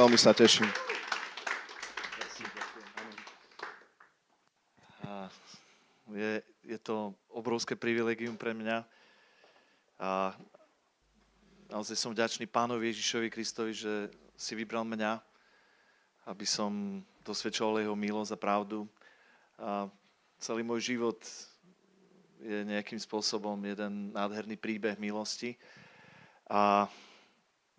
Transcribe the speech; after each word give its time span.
Veľmi 0.00 0.16
sa 0.16 0.32
teším. 0.32 0.64
Je, 6.08 6.40
je 6.64 6.78
to 6.80 7.12
obrovské 7.28 7.76
privilegium 7.76 8.32
pre 8.32 8.56
mňa. 8.56 8.80
A 10.00 10.32
naozaj 11.68 12.00
som 12.00 12.16
vďačný 12.16 12.48
pánovi 12.48 12.88
Ježišovi 12.88 13.28
Kristovi, 13.28 13.76
že 13.76 14.08
si 14.40 14.56
vybral 14.56 14.88
mňa, 14.88 15.20
aby 16.32 16.48
som 16.48 17.04
dosvedčoval 17.20 17.84
jeho 17.84 17.92
milosť 17.92 18.32
a 18.32 18.40
pravdu. 18.40 18.88
A 19.60 19.84
celý 20.40 20.64
môj 20.64 20.96
život 20.96 21.20
je 22.40 22.64
nejakým 22.64 22.96
spôsobom 22.96 23.60
jeden 23.68 24.16
nádherný 24.16 24.56
príbeh 24.56 24.96
milosti. 24.96 25.60
A 26.48 26.88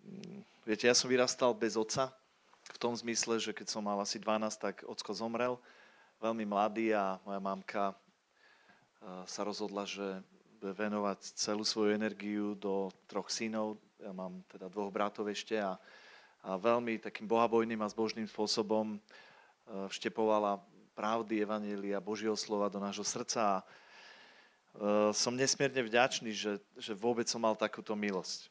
mm, 0.06 0.51
viete, 0.64 0.86
ja 0.86 0.94
som 0.94 1.10
vyrastal 1.10 1.54
bez 1.54 1.74
otca, 1.78 2.10
v 2.62 2.78
tom 2.78 2.94
zmysle, 2.94 3.42
že 3.42 3.50
keď 3.50 3.66
som 3.68 3.82
mal 3.82 3.98
asi 3.98 4.22
12, 4.22 4.54
tak 4.58 4.86
ocko 4.86 5.10
zomrel, 5.12 5.58
veľmi 6.22 6.46
mladý 6.46 6.94
a 6.94 7.18
moja 7.26 7.40
mamka 7.42 7.84
sa 9.26 9.42
rozhodla, 9.42 9.82
že 9.82 10.22
bude 10.62 10.70
venovať 10.78 11.34
celú 11.34 11.66
svoju 11.66 11.90
energiu 11.90 12.54
do 12.54 12.94
troch 13.10 13.26
synov. 13.26 13.82
Ja 13.98 14.14
mám 14.14 14.46
teda 14.46 14.70
dvoch 14.70 14.94
bratov 14.94 15.26
ešte 15.26 15.58
a, 15.58 15.74
a 16.46 16.54
veľmi 16.54 17.02
takým 17.02 17.26
bohabojným 17.26 17.82
a 17.82 17.90
zbožným 17.90 18.30
spôsobom 18.30 19.02
vštepovala 19.66 20.62
pravdy 20.94 21.42
Evanília 21.42 21.98
Božieho 21.98 22.38
slova 22.38 22.70
do 22.70 22.78
nášho 22.78 23.02
srdca 23.02 23.40
a 23.42 23.56
Eh, 24.72 25.12
som 25.12 25.36
nesmierne 25.36 25.84
vďačný, 25.84 26.32
že, 26.32 26.56
že 26.80 26.96
vôbec 26.96 27.28
som 27.28 27.44
mal 27.44 27.52
takúto 27.52 27.92
milosť. 27.92 28.48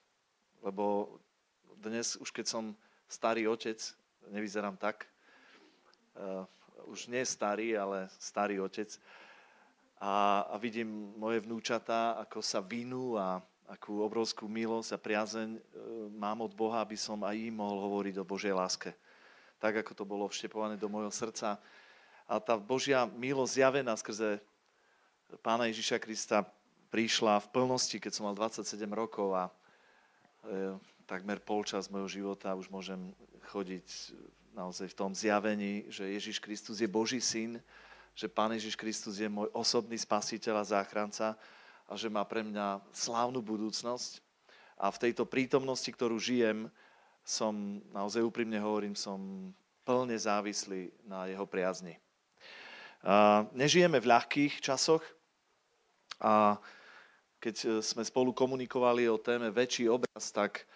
Lebo 0.61 1.17
dnes, 1.81 2.13
už 2.21 2.29
keď 2.29 2.45
som 2.45 2.77
starý 3.09 3.49
otec, 3.49 3.81
nevyzerám 4.29 4.77
tak, 4.77 5.09
uh, 6.15 6.45
už 6.85 7.09
nie 7.09 7.25
starý, 7.25 7.73
ale 7.73 8.07
starý 8.21 8.61
otec, 8.61 8.93
a, 10.01 10.45
a 10.49 10.55
vidím 10.57 11.13
moje 11.17 11.41
vnúčatá, 11.45 12.17
ako 12.21 12.41
sa 12.41 12.61
vinú 12.61 13.17
a 13.17 13.41
akú 13.69 14.01
obrovskú 14.01 14.49
milosť 14.49 14.93
a 14.93 15.01
priazeň 15.01 15.49
uh, 15.53 15.61
mám 16.13 16.45
od 16.45 16.53
Boha, 16.53 16.85
aby 16.85 16.97
som 16.97 17.21
aj 17.25 17.37
im 17.37 17.57
mohol 17.57 17.81
hovoriť 17.89 18.15
o 18.21 18.27
Božej 18.27 18.53
láske. 18.53 18.93
Tak, 19.57 19.81
ako 19.81 19.93
to 19.93 20.05
bolo 20.05 20.25
vštepované 20.29 20.77
do 20.77 20.89
môjho 20.89 21.13
srdca. 21.13 21.61
A 22.25 22.39
tá 22.41 22.57
Božia 22.57 23.05
milosť 23.05 23.61
zjavená 23.61 23.93
skrze 23.93 24.41
pána 25.39 25.69
Ježiša 25.69 26.01
Krista 26.01 26.43
prišla 26.91 27.39
v 27.39 27.47
plnosti, 27.55 27.95
keď 27.95 28.11
som 28.11 28.27
mal 28.27 28.35
27 28.35 28.83
rokov 28.91 29.31
a 29.31 29.43
e, 29.47 29.51
takmer 31.11 31.43
polčas 31.43 31.91
mojho 31.91 32.07
života 32.07 32.55
už 32.55 32.71
môžem 32.71 33.11
chodiť 33.51 34.15
naozaj 34.55 34.95
v 34.95 34.95
tom 34.95 35.11
zjavení, 35.11 35.83
že 35.91 36.07
Ježiš 36.07 36.39
Kristus 36.39 36.79
je 36.79 36.87
Boží 36.87 37.19
syn, 37.19 37.59
že 38.15 38.31
Pán 38.31 38.55
Ježiš 38.55 38.79
Kristus 38.79 39.19
je 39.19 39.27
môj 39.27 39.51
osobný 39.51 39.99
spasiteľ 39.99 40.63
a 40.63 40.69
záchranca 40.71 41.35
a 41.83 41.93
že 41.99 42.07
má 42.07 42.23
pre 42.23 42.47
mňa 42.47 42.79
slávnu 42.95 43.43
budúcnosť. 43.43 44.23
A 44.79 44.87
v 44.87 45.01
tejto 45.03 45.27
prítomnosti, 45.27 45.91
ktorú 45.91 46.15
žijem, 46.15 46.71
som, 47.27 47.83
naozaj 47.91 48.23
úprimne 48.23 48.55
hovorím, 48.63 48.95
som 48.95 49.51
plne 49.83 50.15
závislý 50.15 50.95
na 51.03 51.27
jeho 51.27 51.43
priazni. 51.43 51.99
A 53.03 53.43
nežijeme 53.51 53.99
v 53.99 54.09
ľahkých 54.15 54.63
časoch, 54.63 55.03
a 56.23 56.55
keď 57.41 57.55
e, 57.57 57.67
sme 57.81 58.05
spolu 58.05 58.29
komunikovali 58.31 59.09
o 59.09 59.17
téme 59.17 59.49
väčší 59.49 59.89
obraz, 59.89 60.29
tak 60.29 60.69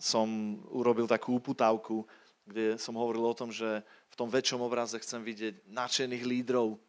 som 0.00 0.26
urobil 0.72 1.04
takú 1.04 1.36
uputávku, 1.36 2.06
kde 2.46 2.80
som 2.80 2.96
hovoril 2.96 3.26
o 3.26 3.36
tom, 3.36 3.52
že 3.52 3.84
v 4.10 4.14
tom 4.18 4.26
väčšom 4.26 4.60
obraze 4.64 4.98
chcem 4.98 5.22
vidieť 5.22 5.70
nadšených 5.70 6.24
lídrov, 6.24 6.80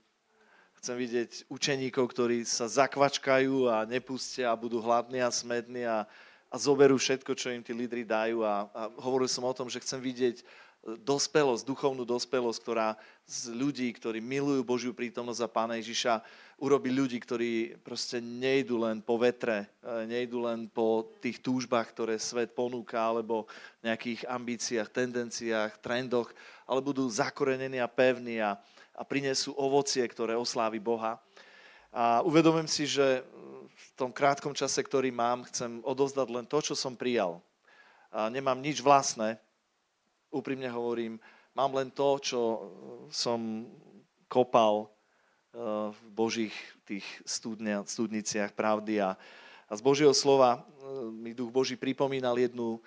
chcem 0.82 0.98
vidieť 0.98 1.46
učeníkov, 1.52 2.10
ktorí 2.10 2.42
sa 2.42 2.66
zakvačkajú 2.66 3.70
a 3.70 3.86
nepustia 3.86 4.50
a 4.50 4.58
budú 4.58 4.82
hladní 4.82 5.22
a 5.22 5.30
smední 5.30 5.86
a, 5.86 6.10
a 6.50 6.56
zoberú 6.58 6.98
všetko, 6.98 7.38
čo 7.38 7.54
im 7.54 7.62
tí 7.62 7.76
lídry 7.76 8.02
dajú. 8.02 8.42
A, 8.42 8.66
a 8.74 8.82
hovoril 8.98 9.30
som 9.30 9.46
o 9.46 9.54
tom, 9.54 9.70
že 9.70 9.78
chcem 9.84 10.02
vidieť 10.02 10.42
dospelosť, 10.82 11.62
duchovnú 11.62 12.02
dospelosť, 12.10 12.60
ktorá 12.62 12.98
z 13.30 13.54
ľudí, 13.54 13.86
ktorí 13.94 14.18
milujú 14.18 14.66
Božiu 14.66 14.92
prítomnosť 14.98 15.42
a 15.46 15.54
Pána 15.54 15.76
Ježiša, 15.78 16.26
urobí 16.58 16.90
ľudí, 16.90 17.22
ktorí 17.22 17.78
proste 17.86 18.18
nejdu 18.18 18.82
len 18.82 18.98
po 19.02 19.22
vetre, 19.22 19.70
e, 19.86 20.10
nejdu 20.10 20.42
len 20.42 20.66
po 20.66 21.06
tých 21.22 21.38
túžbách, 21.38 21.94
ktoré 21.94 22.18
svet 22.18 22.58
ponúka, 22.58 22.98
alebo 22.98 23.46
nejakých 23.86 24.26
ambíciách, 24.26 24.90
tendenciách, 24.90 25.78
trendoch, 25.82 26.34
ale 26.66 26.82
budú 26.82 27.06
zakorenení 27.06 27.78
a 27.78 27.90
pevní 27.90 28.42
a, 28.42 28.58
a 28.98 29.02
prinesú 29.06 29.54
ovocie, 29.54 30.02
ktoré 30.06 30.34
oslávi 30.34 30.82
Boha. 30.82 31.22
A 31.94 32.26
uvedomím 32.26 32.70
si, 32.70 32.90
že 32.90 33.22
v 33.70 33.88
tom 33.94 34.10
krátkom 34.10 34.58
čase, 34.58 34.82
ktorý 34.82 35.14
mám, 35.14 35.46
chcem 35.50 35.82
odovzdať 35.86 36.28
len 36.30 36.46
to, 36.50 36.58
čo 36.62 36.74
som 36.74 36.98
prijal. 36.98 37.38
A 38.10 38.34
nemám 38.34 38.58
nič 38.58 38.82
vlastné, 38.82 39.38
úprimne 40.32 40.72
hovorím, 40.72 41.20
mám 41.54 41.76
len 41.76 41.92
to, 41.92 42.18
čo 42.24 42.42
som 43.12 43.68
kopal 44.32 44.88
eh, 44.88 45.92
v 45.92 46.02
Božích 46.16 46.56
tých 46.88 47.06
studnia, 47.28 47.84
studniciach 47.84 48.56
pravdy 48.56 49.04
a, 49.04 49.20
a 49.68 49.74
z 49.76 49.82
Božieho 49.84 50.16
slova 50.16 50.58
eh, 50.58 50.64
mi 51.12 51.36
Duch 51.36 51.52
Boží 51.52 51.76
pripomínal 51.76 52.40
jednu 52.40 52.80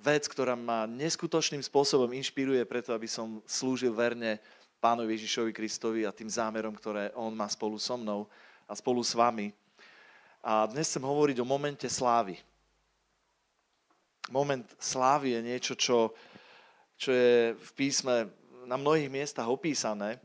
vec, 0.00 0.24
ktorá 0.30 0.56
ma 0.56 0.88
neskutočným 0.88 1.60
spôsobom 1.60 2.08
inšpiruje 2.16 2.64
preto, 2.64 2.96
aby 2.96 3.10
som 3.10 3.42
slúžil 3.44 3.92
verne 3.92 4.40
Pánovi 4.80 5.12
Ježišovi 5.20 5.52
Kristovi 5.52 6.08
a 6.08 6.14
tým 6.14 6.30
zámerom, 6.32 6.72
ktoré 6.72 7.12
On 7.12 7.28
má 7.36 7.44
spolu 7.52 7.76
so 7.76 8.00
mnou 8.00 8.24
a 8.64 8.72
spolu 8.72 9.04
s 9.04 9.12
vami. 9.12 9.52
A 10.40 10.64
dnes 10.64 10.88
chcem 10.88 11.04
hovoriť 11.04 11.36
o 11.44 11.44
momente 11.44 11.84
slávy. 11.84 12.40
Moment 14.32 14.64
slávy 14.80 15.36
je 15.36 15.40
niečo, 15.44 15.74
čo 15.76 16.16
čo 17.00 17.16
je 17.16 17.56
v 17.56 17.70
písme 17.72 18.28
na 18.68 18.76
mnohých 18.76 19.08
miestach 19.08 19.48
opísané. 19.48 20.20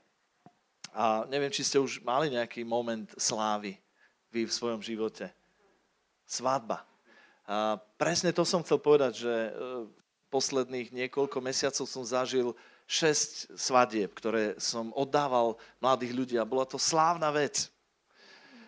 A 0.91 1.23
neviem, 1.31 1.47
či 1.47 1.63
ste 1.63 1.79
už 1.79 2.03
mali 2.03 2.27
nejaký 2.27 2.67
moment 2.67 3.07
slávy 3.15 3.79
vy 4.27 4.43
v 4.43 4.51
svojom 4.51 4.83
živote. 4.83 5.31
Svadba. 6.27 6.83
A 7.47 7.79
presne 7.95 8.35
to 8.35 8.43
som 8.43 8.59
chcel 8.59 8.81
povedať, 8.81 9.23
že 9.23 9.31
e, 9.31 9.51
posledných 10.27 10.91
niekoľko 10.91 11.39
mesiacov 11.39 11.85
som 11.87 12.03
zažil 12.03 12.51
šesť 12.89 13.55
svadieb, 13.55 14.11
ktoré 14.11 14.59
som 14.59 14.91
oddával 14.91 15.55
mladých 15.79 16.11
ľudí 16.11 16.35
a 16.35 16.47
bola 16.47 16.67
to 16.67 16.75
slávna 16.75 17.31
vec. 17.31 17.71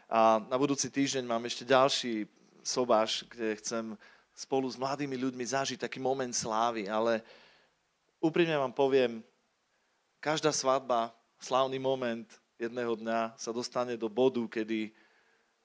A 0.08 0.40
na 0.48 0.56
budúci 0.56 0.88
týždeň 0.88 1.28
mám 1.28 1.44
ešte 1.44 1.68
ďalší 1.68 2.24
sobáš, 2.64 3.28
kde 3.28 3.60
chcem 3.60 3.86
spolu 4.32 4.70
s 4.70 4.80
mladými 4.80 5.18
ľuďmi 5.18 5.44
zažiť 5.44 5.84
taký 5.84 6.00
moment 6.00 6.32
slávy, 6.32 6.88
ale 6.88 7.26
úprimne 8.22 8.58
vám 8.58 8.74
poviem, 8.74 9.24
každá 10.20 10.50
svadba, 10.52 11.14
slávny 11.38 11.78
moment 11.78 12.26
jedného 12.58 12.98
dňa 12.98 13.38
sa 13.38 13.54
dostane 13.54 13.94
do 13.94 14.10
bodu, 14.10 14.42
kedy 14.50 14.90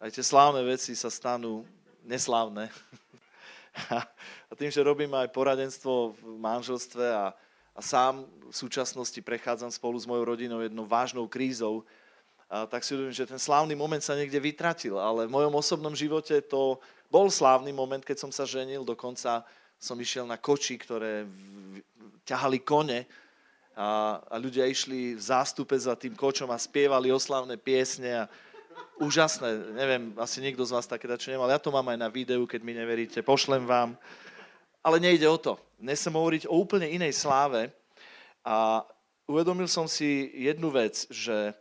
aj 0.02 0.10
tie 0.12 0.24
slávne 0.24 0.60
veci 0.66 0.92
sa 0.92 1.08
stanú 1.08 1.64
neslávne. 2.04 2.68
A 4.50 4.52
tým, 4.52 4.68
že 4.68 4.84
robím 4.84 5.08
aj 5.16 5.32
poradenstvo 5.32 6.12
v 6.12 6.36
manželstve 6.36 7.08
a, 7.08 7.32
a 7.72 7.80
sám 7.80 8.28
v 8.28 8.52
súčasnosti 8.52 9.16
prechádzam 9.24 9.72
spolu 9.72 9.96
s 9.96 10.04
mojou 10.04 10.28
rodinou 10.28 10.60
jednou 10.60 10.84
vážnou 10.84 11.24
krízou, 11.24 11.80
a 12.52 12.68
tak 12.68 12.84
si 12.84 12.92
uvedomím, 12.92 13.16
že 13.16 13.24
ten 13.24 13.40
slávny 13.40 13.72
moment 13.72 14.04
sa 14.04 14.12
niekde 14.12 14.36
vytratil, 14.36 15.00
ale 15.00 15.24
v 15.24 15.32
mojom 15.32 15.56
osobnom 15.56 15.96
živote 15.96 16.36
to 16.44 16.76
bol 17.08 17.32
slávny 17.32 17.72
moment, 17.72 18.04
keď 18.04 18.28
som 18.28 18.28
sa 18.28 18.44
ženil, 18.44 18.84
dokonca 18.84 19.40
som 19.80 19.96
išiel 19.96 20.28
na 20.28 20.36
koči, 20.36 20.76
ktoré 20.76 21.24
ťahali 22.24 22.62
kone 22.62 23.04
a, 23.72 24.20
a 24.28 24.34
ľudia 24.36 24.68
išli 24.68 25.16
v 25.16 25.22
zástupe 25.22 25.74
za 25.78 25.96
tým 25.96 26.12
kočom 26.12 26.50
a 26.52 26.60
spievali 26.60 27.08
oslavné 27.08 27.56
piesne 27.56 28.24
a 28.24 28.30
úžasné, 29.00 29.74
neviem, 29.74 30.14
asi 30.20 30.38
niekto 30.38 30.62
z 30.62 30.74
vás 30.78 30.86
také 30.86 31.10
čo 31.18 31.32
nemal, 31.32 31.50
ja 31.50 31.58
to 31.58 31.74
mám 31.74 31.88
aj 31.90 31.98
na 31.98 32.08
videu, 32.08 32.46
keď 32.46 32.60
mi 32.62 32.72
neveríte, 32.76 33.24
pošlem 33.24 33.66
vám. 33.66 33.98
Ale 34.82 34.98
nejde 34.98 35.26
o 35.30 35.38
to. 35.38 35.58
Dnes 35.78 36.02
chcem 36.02 36.14
hovoriť 36.14 36.50
o 36.50 36.58
úplne 36.58 36.90
inej 36.90 37.14
sláve 37.14 37.70
a 38.42 38.82
uvedomil 39.30 39.70
som 39.70 39.86
si 39.86 40.30
jednu 40.34 40.70
vec, 40.74 41.06
že 41.10 41.54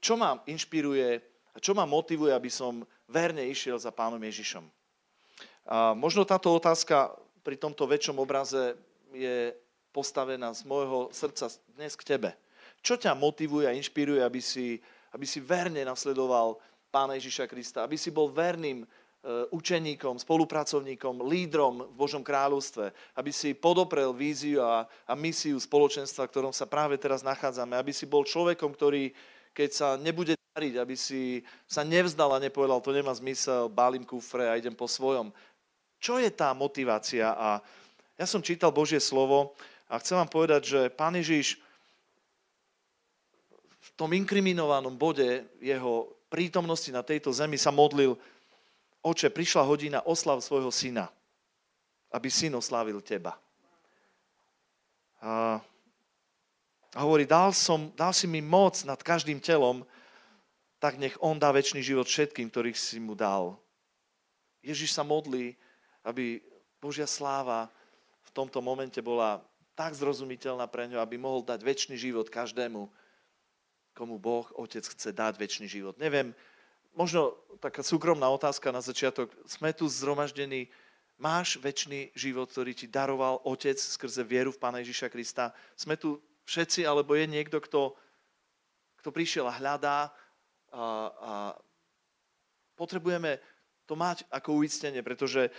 čo 0.00 0.16
ma 0.16 0.40
inšpiruje 0.48 1.20
a 1.52 1.56
čo 1.60 1.76
ma 1.76 1.84
motivuje, 1.84 2.32
aby 2.32 2.48
som 2.48 2.84
verne 3.08 3.44
išiel 3.44 3.76
za 3.76 3.92
pánom 3.92 4.20
Ježišom. 4.20 4.64
A 5.68 5.92
možno 5.92 6.24
táto 6.24 6.50
otázka 6.50 7.12
pri 7.44 7.60
tomto 7.60 7.84
väčšom 7.84 8.16
obraze 8.18 8.74
je 9.12 9.52
postavená 9.92 10.50
z 10.56 10.64
môjho 10.64 11.12
srdca 11.12 11.52
dnes 11.76 11.92
k 11.94 12.16
tebe. 12.16 12.30
Čo 12.82 12.98
ťa 12.98 13.14
motivuje 13.14 13.68
a 13.68 13.76
inšpiruje, 13.76 14.24
aby 14.24 14.40
si, 14.42 14.80
aby 15.14 15.28
si 15.28 15.38
verne 15.38 15.84
nasledoval 15.86 16.58
Pána 16.92 17.16
Ježiša 17.16 17.46
Krista, 17.46 17.84
aby 17.86 17.96
si 17.96 18.12
bol 18.12 18.28
verným 18.28 18.84
učeníkom, 19.54 20.18
spolupracovníkom, 20.18 21.22
lídrom 21.30 21.86
v 21.86 21.94
Božom 21.94 22.26
kráľovstve, 22.26 22.90
aby 23.14 23.30
si 23.30 23.54
podoprel 23.54 24.10
víziu 24.10 24.58
a, 24.66 24.82
a 25.06 25.14
misiu 25.14 25.54
spoločenstva, 25.62 26.26
v 26.26 26.32
ktorom 26.34 26.50
sa 26.50 26.66
práve 26.66 26.98
teraz 26.98 27.22
nachádzame, 27.22 27.78
aby 27.78 27.94
si 27.94 28.02
bol 28.02 28.26
človekom, 28.26 28.74
ktorý, 28.74 29.14
keď 29.54 29.70
sa 29.70 29.88
nebude 29.94 30.34
dariť, 30.58 30.74
aby 30.74 30.98
si 30.98 31.46
sa 31.70 31.86
nevzdal 31.86 32.34
a 32.34 32.42
nepovedal, 32.42 32.82
to 32.82 32.90
nemá 32.90 33.14
zmysel, 33.14 33.70
bálim 33.70 34.02
kufre 34.02 34.50
a 34.50 34.58
idem 34.58 34.74
po 34.74 34.90
svojom. 34.90 35.30
Čo 36.02 36.18
je 36.18 36.26
tá 36.34 36.50
motivácia? 36.50 37.30
A 37.38 37.62
ja 38.18 38.26
som 38.26 38.42
čítal 38.42 38.74
Božie 38.74 38.98
slovo 38.98 39.54
a 39.92 40.00
chcem 40.00 40.16
vám 40.16 40.32
povedať, 40.32 40.62
že 40.64 40.80
Pán 40.88 41.12
Ježiš 41.12 41.60
v 43.60 43.90
tom 43.92 44.08
inkriminovanom 44.16 44.96
bode 44.96 45.44
jeho 45.60 46.08
prítomnosti 46.32 46.88
na 46.88 47.04
tejto 47.04 47.28
zemi 47.28 47.60
sa 47.60 47.68
modlil 47.68 48.16
Oče, 49.04 49.28
prišla 49.28 49.68
hodina 49.68 50.00
oslav 50.08 50.40
svojho 50.40 50.72
syna, 50.72 51.12
aby 52.08 52.32
syn 52.32 52.56
oslávil 52.56 53.04
teba. 53.04 53.36
A, 55.20 55.60
hovorí, 56.96 57.28
dal, 57.28 57.52
som, 57.52 57.92
dal 57.92 58.14
si 58.16 58.30
mi 58.30 58.40
moc 58.40 58.78
nad 58.88 58.96
každým 59.02 59.42
telom, 59.42 59.84
tak 60.78 60.96
nech 60.96 61.18
on 61.18 61.36
dá 61.36 61.52
väčší 61.52 61.82
život 61.82 62.06
všetkým, 62.06 62.48
ktorých 62.48 62.78
si 62.78 63.02
mu 63.02 63.12
dal. 63.18 63.58
Ježiš 64.62 64.94
sa 64.94 65.02
modlí, 65.02 65.52
aby 66.06 66.38
Božia 66.78 67.10
sláva 67.10 67.68
v 68.22 68.30
tomto 68.30 68.62
momente 68.62 69.02
bola 69.02 69.42
tak 69.82 69.98
zrozumiteľná 69.98 70.70
pre 70.70 70.86
ňo, 70.86 71.02
aby 71.02 71.18
mohol 71.18 71.42
dať 71.42 71.58
väčší 71.66 71.98
život 71.98 72.30
každému, 72.30 72.86
komu 73.98 74.14
Boh, 74.14 74.46
Otec 74.54 74.86
chce 74.86 75.10
dať 75.10 75.34
väčší 75.42 75.66
život. 75.66 75.98
Neviem, 75.98 76.30
možno 76.94 77.34
taká 77.58 77.82
súkromná 77.82 78.30
otázka 78.30 78.70
na 78.70 78.78
začiatok. 78.78 79.34
Sme 79.42 79.74
tu 79.74 79.90
zhromaždení. 79.90 80.70
Máš 81.18 81.58
väčší 81.58 82.14
život, 82.14 82.46
ktorý 82.46 82.78
ti 82.78 82.86
daroval 82.86 83.42
Otec 83.42 83.74
skrze 83.74 84.22
vieru 84.22 84.54
v 84.54 84.62
Pána 84.62 84.78
Ježiša 84.86 85.10
Krista? 85.10 85.50
Sme 85.74 85.98
tu 85.98 86.22
všetci, 86.46 86.86
alebo 86.86 87.18
je 87.18 87.26
niekto, 87.26 87.58
kto, 87.58 87.98
kto 89.02 89.10
prišiel 89.10 89.50
a 89.50 89.58
hľadá 89.58 89.98
a, 90.06 90.06
a 90.78 91.32
potrebujeme 92.78 93.42
to 93.90 93.98
mať 93.98 94.30
ako 94.30 94.62
uistenie, 94.62 95.02
pretože 95.02 95.50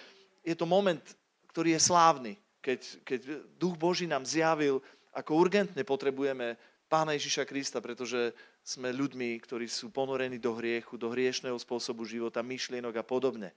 je 0.47 0.55
to 0.55 0.63
moment, 0.63 1.03
ktorý 1.51 1.75
je 1.75 1.81
slávny, 1.91 2.33
keď, 2.63 3.03
keď 3.03 3.19
Duch 3.59 3.75
Boží 3.75 4.07
nám 4.07 4.23
zjavil, 4.23 4.79
ako 5.11 5.35
urgentne 5.35 5.83
potrebujeme 5.83 6.55
Pána 6.87 7.11
Ježiša 7.19 7.43
Krista, 7.43 7.83
pretože 7.83 8.31
sme 8.63 8.95
ľuďmi, 8.95 9.35
ktorí 9.43 9.67
sú 9.67 9.91
ponorení 9.91 10.39
do 10.39 10.55
hriechu, 10.55 10.95
do 10.95 11.11
hriešného 11.11 11.59
spôsobu 11.59 12.07
života, 12.07 12.39
myšlienok 12.39 12.95
a 12.95 13.03
podobne. 13.03 13.51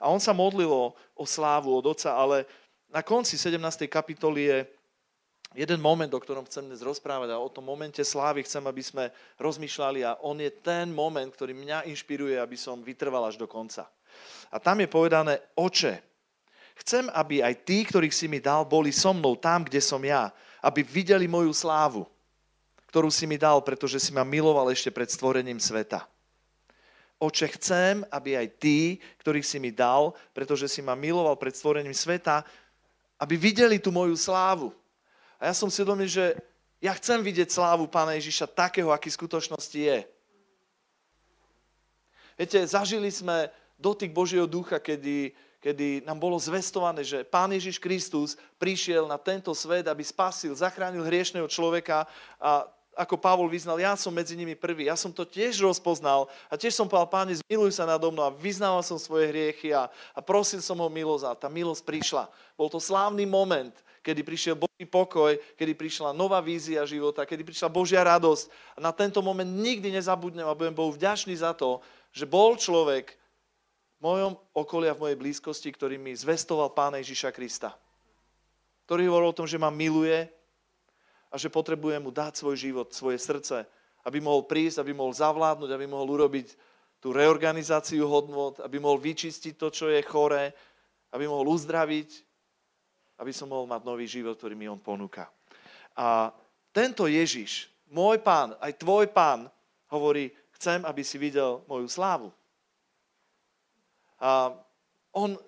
A 0.00 0.08
on 0.08 0.22
sa 0.22 0.32
modlil 0.32 0.70
o 0.70 1.24
slávu 1.28 1.74
od 1.76 1.84
Otca, 1.92 2.16
ale 2.16 2.48
na 2.88 3.04
konci 3.04 3.36
17. 3.36 3.84
kapitoly 3.84 4.48
je 4.48 4.58
jeden 5.58 5.80
moment, 5.82 6.08
o 6.08 6.22
ktorom 6.22 6.48
chcem 6.48 6.64
dnes 6.64 6.80
rozprávať 6.80 7.34
a 7.34 7.42
o 7.42 7.52
tom 7.52 7.68
momente 7.68 8.00
slávy 8.00 8.46
chcem, 8.48 8.64
aby 8.64 8.80
sme 8.80 9.04
rozmýšľali 9.36 10.00
a 10.08 10.16
on 10.24 10.40
je 10.40 10.48
ten 10.48 10.88
moment, 10.88 11.28
ktorý 11.28 11.52
mňa 11.52 11.84
inšpiruje, 11.92 12.40
aby 12.40 12.56
som 12.56 12.80
vytrval 12.80 13.28
až 13.28 13.36
do 13.36 13.44
konca. 13.44 13.84
A 14.48 14.56
tam 14.56 14.80
je 14.80 14.88
povedané, 14.88 15.36
oče, 15.52 16.07
chcem, 16.84 17.10
aby 17.10 17.42
aj 17.42 17.54
tí, 17.66 17.82
ktorých 17.86 18.14
si 18.14 18.26
mi 18.30 18.38
dal, 18.42 18.66
boli 18.66 18.94
so 18.94 19.10
mnou 19.14 19.34
tam, 19.34 19.64
kde 19.66 19.82
som 19.82 20.00
ja, 20.02 20.30
aby 20.62 20.82
videli 20.82 21.26
moju 21.26 21.50
slávu 21.54 22.06
ktorú 22.88 23.12
si 23.12 23.28
mi 23.28 23.36
dal, 23.36 23.60
pretože 23.60 24.00
si 24.00 24.10
ma 24.16 24.24
miloval 24.24 24.72
ešte 24.72 24.88
pred 24.88 25.12
stvorením 25.12 25.60
sveta. 25.60 26.08
Oče, 27.20 27.50
chcem, 27.60 28.00
aby 28.08 28.38
aj 28.38 28.48
tí, 28.56 28.96
ktorých 29.20 29.44
si 29.44 29.58
mi 29.60 29.68
dal, 29.68 30.16
pretože 30.32 30.70
si 30.70 30.80
ma 30.80 30.96
miloval 30.96 31.36
pred 31.36 31.52
stvorením 31.52 31.92
sveta, 31.92 32.46
aby 33.20 33.34
videli 33.36 33.76
tú 33.76 33.92
moju 33.92 34.16
slávu. 34.16 34.72
A 35.36 35.50
ja 35.50 35.54
som 35.54 35.68
si 35.68 35.84
uvedomil, 35.84 36.08
že 36.08 36.38
ja 36.78 36.94
chcem 36.94 37.20
vidieť 37.20 37.50
slávu 37.50 37.90
Pána 37.90 38.16
Ježiša 38.16 38.54
takého, 38.54 38.88
aký 38.94 39.10
v 39.12 39.18
skutočnosti 39.18 39.78
je. 39.78 39.98
Viete, 42.38 42.58
zažili 42.70 43.10
sme 43.10 43.50
dotyk 43.74 44.14
Božieho 44.14 44.46
ducha, 44.46 44.78
kedy, 44.78 45.34
kedy 45.68 46.00
nám 46.08 46.16
bolo 46.16 46.40
zvestované, 46.40 47.04
že 47.04 47.28
Pán 47.28 47.52
Ježiš 47.52 47.76
Kristus 47.76 48.40
prišiel 48.56 49.04
na 49.04 49.20
tento 49.20 49.52
svet, 49.52 49.84
aby 49.84 50.00
spasil, 50.00 50.56
zachránil 50.56 51.04
hriešného 51.04 51.44
človeka 51.44 52.08
a 52.40 52.64
ako 52.98 53.14
Pavol 53.14 53.46
vyznal, 53.46 53.78
ja 53.78 53.94
som 53.94 54.10
medzi 54.10 54.34
nimi 54.34 54.58
prvý. 54.58 54.90
Ja 54.90 54.98
som 54.98 55.14
to 55.14 55.22
tiež 55.22 55.62
rozpoznal 55.62 56.26
a 56.50 56.58
tiež 56.58 56.74
som 56.74 56.90
povedal, 56.90 57.06
páne, 57.06 57.36
zmiluj 57.36 57.78
sa 57.78 57.86
nado 57.86 58.10
mnou 58.10 58.26
a 58.26 58.34
vyznával 58.34 58.82
som 58.82 58.98
svoje 58.98 59.30
hriechy 59.30 59.70
a, 59.70 59.86
a 60.16 60.18
prosil 60.24 60.58
som 60.58 60.80
ho 60.82 60.88
milosť 60.90 61.24
a 61.28 61.38
tá 61.38 61.46
milosť 61.52 61.84
prišla. 61.86 62.26
Bol 62.58 62.66
to 62.66 62.82
slávny 62.82 63.22
moment, 63.22 63.70
kedy 64.02 64.26
prišiel 64.26 64.58
Boží 64.58 64.88
pokoj, 64.88 65.36
kedy 65.54 65.78
prišla 65.78 66.16
nová 66.16 66.42
vízia 66.42 66.82
života, 66.88 67.22
kedy 67.22 67.46
prišla 67.46 67.70
Božia 67.70 68.02
radosť. 68.02 68.50
A 68.74 68.78
na 68.82 68.90
tento 68.90 69.22
moment 69.22 69.46
nikdy 69.46 69.94
nezabudnem 69.94 70.48
a 70.48 70.56
budem 70.56 70.74
Bohu 70.74 70.90
vďačný 70.90 71.38
za 71.38 71.54
to, 71.54 71.78
že 72.10 72.26
bol 72.26 72.58
človek 72.58 73.14
mojom 73.98 74.38
okolí 74.54 74.86
a 74.90 74.94
v 74.94 75.02
mojej 75.06 75.18
blízkosti, 75.18 75.68
ktorý 75.74 75.98
mi 75.98 76.14
zvestoval 76.14 76.74
Pána 76.74 77.02
Ježiša 77.02 77.34
Krista. 77.34 77.74
Ktorý 78.86 79.10
hovoril 79.10 79.30
o 79.30 79.38
tom, 79.38 79.46
že 79.46 79.60
ma 79.60 79.68
miluje, 79.68 80.30
a 81.28 81.36
že 81.36 81.52
potrebuje 81.52 82.00
mu 82.00 82.08
dať 82.08 82.40
svoj 82.40 82.56
život, 82.56 82.88
svoje 82.92 83.20
srdce, 83.20 83.68
aby 84.04 84.18
mohol 84.20 84.48
prísť, 84.48 84.80
aby 84.80 84.96
mohol 84.96 85.12
zavládnuť, 85.12 85.70
aby 85.72 85.84
mohol 85.84 86.08
urobiť 86.16 86.56
tú 86.98 87.12
reorganizáciu 87.12 88.08
hodnot, 88.08 88.64
aby 88.64 88.80
mohol 88.80 88.98
vyčistiť 88.98 89.54
to, 89.54 89.68
čo 89.68 89.86
je 89.92 90.00
choré, 90.02 90.56
aby 91.12 91.28
mohol 91.28 91.52
uzdraviť, 91.52 92.10
aby 93.20 93.32
som 93.34 93.52
mohol 93.52 93.68
mať 93.68 93.82
nový 93.84 94.06
život, 94.08 94.40
ktorý 94.40 94.56
mi 94.56 94.66
on 94.66 94.80
ponúka. 94.80 95.28
A 95.94 96.32
tento 96.72 97.04
Ježiš, 97.04 97.68
môj 97.92 98.22
pán, 98.24 98.56
aj 98.62 98.80
tvoj 98.80 99.10
pán, 99.12 99.50
hovorí, 99.92 100.32
chcem, 100.58 100.82
aby 100.88 101.02
si 101.04 101.20
videl 101.20 101.60
moju 101.68 101.86
slávu. 101.86 102.32
A 104.18 104.52
on 105.14 105.38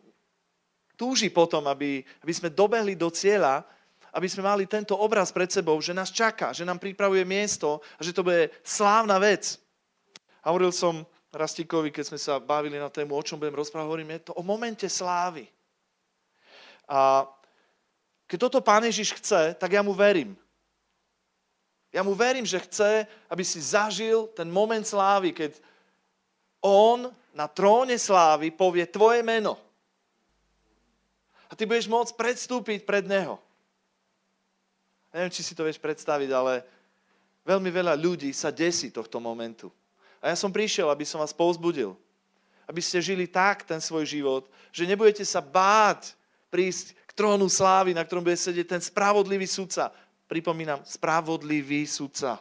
túži 0.94 1.32
potom, 1.32 1.66
aby, 1.66 2.04
aby 2.22 2.32
sme 2.32 2.52
dobehli 2.52 2.94
do 2.94 3.10
cieľa, 3.10 3.64
aby 4.10 4.26
sme 4.26 4.42
mali 4.42 4.66
tento 4.66 4.98
obraz 4.98 5.30
pred 5.30 5.46
sebou, 5.48 5.78
že 5.78 5.94
nás 5.94 6.10
čaká, 6.10 6.50
že 6.50 6.66
nám 6.66 6.82
pripravuje 6.82 7.22
miesto 7.22 7.78
a 7.96 8.00
že 8.02 8.14
to 8.14 8.26
bude 8.26 8.50
slávna 8.66 9.18
vec. 9.22 9.56
A 10.42 10.50
hovoril 10.50 10.74
som 10.74 11.06
Rastikovi, 11.30 11.94
keď 11.94 12.04
sme 12.10 12.18
sa 12.18 12.42
bavili 12.42 12.74
na 12.74 12.90
tému, 12.90 13.14
o 13.14 13.22
čom 13.22 13.38
budem 13.38 13.54
rozprávať, 13.54 13.86
hovorím, 13.86 14.18
je 14.18 14.26
to 14.26 14.32
o 14.34 14.42
momente 14.42 14.86
slávy. 14.90 15.46
A 16.90 17.22
keď 18.26 18.50
toto 18.50 18.58
Pán 18.58 18.82
Ježiš 18.82 19.14
chce, 19.22 19.54
tak 19.54 19.70
ja 19.70 19.82
mu 19.82 19.94
verím. 19.94 20.34
Ja 21.94 22.02
mu 22.02 22.14
verím, 22.14 22.46
že 22.46 22.62
chce, 22.62 23.06
aby 23.30 23.42
si 23.46 23.62
zažil 23.62 24.30
ten 24.34 24.50
moment 24.50 24.86
slávy, 24.86 25.34
keď 25.34 25.58
on 26.62 27.10
na 27.34 27.46
tróne 27.46 27.96
slávy 27.96 28.50
povie 28.50 28.86
tvoje 28.86 29.22
meno. 29.22 29.58
A 31.50 31.58
ty 31.58 31.66
budeš 31.66 31.90
môcť 31.90 32.14
predstúpiť 32.14 32.86
pred 32.86 33.02
neho. 33.06 33.38
Neviem, 35.10 35.34
či 35.34 35.42
si 35.42 35.58
to 35.58 35.66
vieš 35.66 35.82
predstaviť, 35.82 36.30
ale 36.30 36.62
veľmi 37.42 37.70
veľa 37.74 37.98
ľudí 37.98 38.30
sa 38.30 38.54
desí 38.54 38.94
tohto 38.94 39.18
momentu. 39.18 39.66
A 40.22 40.30
ja 40.30 40.36
som 40.38 40.54
prišiel, 40.54 40.86
aby 40.86 41.02
som 41.02 41.18
vás 41.18 41.34
povzbudil. 41.34 41.98
Aby 42.70 42.78
ste 42.78 43.02
žili 43.02 43.26
tak 43.26 43.66
ten 43.66 43.82
svoj 43.82 44.06
život, 44.06 44.46
že 44.70 44.86
nebudete 44.86 45.26
sa 45.26 45.42
báť 45.42 46.14
prísť 46.54 46.94
k 47.10 47.12
trónu 47.18 47.50
slávy, 47.50 47.90
na 47.90 48.06
ktorom 48.06 48.22
bude 48.22 48.38
sedieť 48.38 48.78
ten 48.78 48.82
spravodlivý 48.82 49.50
sudca. 49.50 49.90
Pripomínam, 50.30 50.86
spravodlivý 50.86 51.82
sudca, 51.90 52.38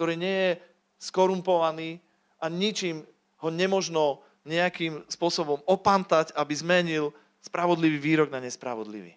ktorý 0.00 0.16
nie 0.16 0.36
je 0.48 0.52
skorumpovaný 0.96 2.00
a 2.40 2.48
ničím 2.48 3.04
ho 3.38 3.48
nemožno 3.50 4.22
nejakým 4.46 5.04
spôsobom 5.06 5.60
opantať, 5.68 6.32
aby 6.34 6.52
zmenil 6.56 7.12
spravodlivý 7.44 7.98
výrok 7.98 8.28
na 8.32 8.42
nespravodlivý. 8.42 9.14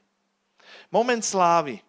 Moment 0.94 1.24
slávy. 1.24 1.80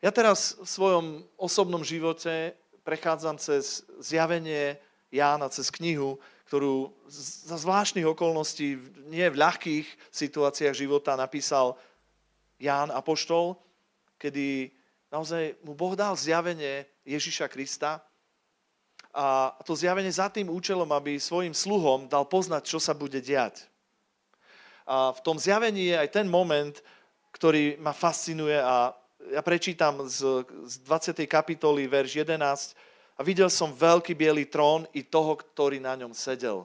Ja 0.00 0.08
teraz 0.08 0.56
v 0.56 0.68
svojom 0.68 1.06
osobnom 1.36 1.84
živote 1.84 2.56
prechádzam 2.84 3.36
cez 3.36 3.84
zjavenie 4.00 4.80
Jána, 5.12 5.50
cez 5.52 5.68
knihu, 5.74 6.16
ktorú 6.48 6.94
za 7.10 7.58
zvláštnych 7.58 8.06
okolností, 8.06 8.78
nie 9.10 9.26
v 9.28 9.40
ľahkých 9.42 9.86
situáciách 10.10 10.74
života 10.74 11.18
napísal 11.18 11.76
Ján 12.58 12.90
Apoštol, 12.90 13.58
kedy 14.18 14.70
naozaj 15.10 15.58
mu 15.66 15.74
Boh 15.74 15.94
dal 15.98 16.14
zjavenie 16.14 16.86
Ježiša 17.04 17.48
Krista 17.50 18.02
a 19.10 19.54
to 19.66 19.74
zjavenie 19.74 20.10
za 20.10 20.30
tým 20.30 20.46
účelom, 20.46 20.86
aby 20.94 21.18
svojim 21.18 21.50
sluhom 21.50 22.06
dal 22.06 22.22
poznať, 22.26 22.62
čo 22.66 22.78
sa 22.78 22.94
bude 22.94 23.18
diať. 23.18 23.66
A 24.86 25.10
v 25.14 25.20
tom 25.22 25.38
zjavení 25.38 25.90
je 25.90 25.96
aj 25.98 26.08
ten 26.14 26.26
moment, 26.30 26.74
ktorý 27.34 27.78
ma 27.78 27.94
fascinuje 27.94 28.58
a 28.58 28.94
ja 29.30 29.42
prečítam 29.44 30.08
z, 30.08 30.46
z 30.64 30.74
20. 30.88 31.28
kapitoly, 31.28 31.84
verš 31.86 32.24
11. 32.24 32.40
A 33.14 33.20
videl 33.20 33.52
som 33.52 33.76
veľký 33.76 34.16
biely 34.16 34.48
trón 34.48 34.88
i 34.96 35.04
toho, 35.04 35.36
ktorý 35.36 35.76
na 35.76 35.92
ňom 35.92 36.16
sedel. 36.16 36.64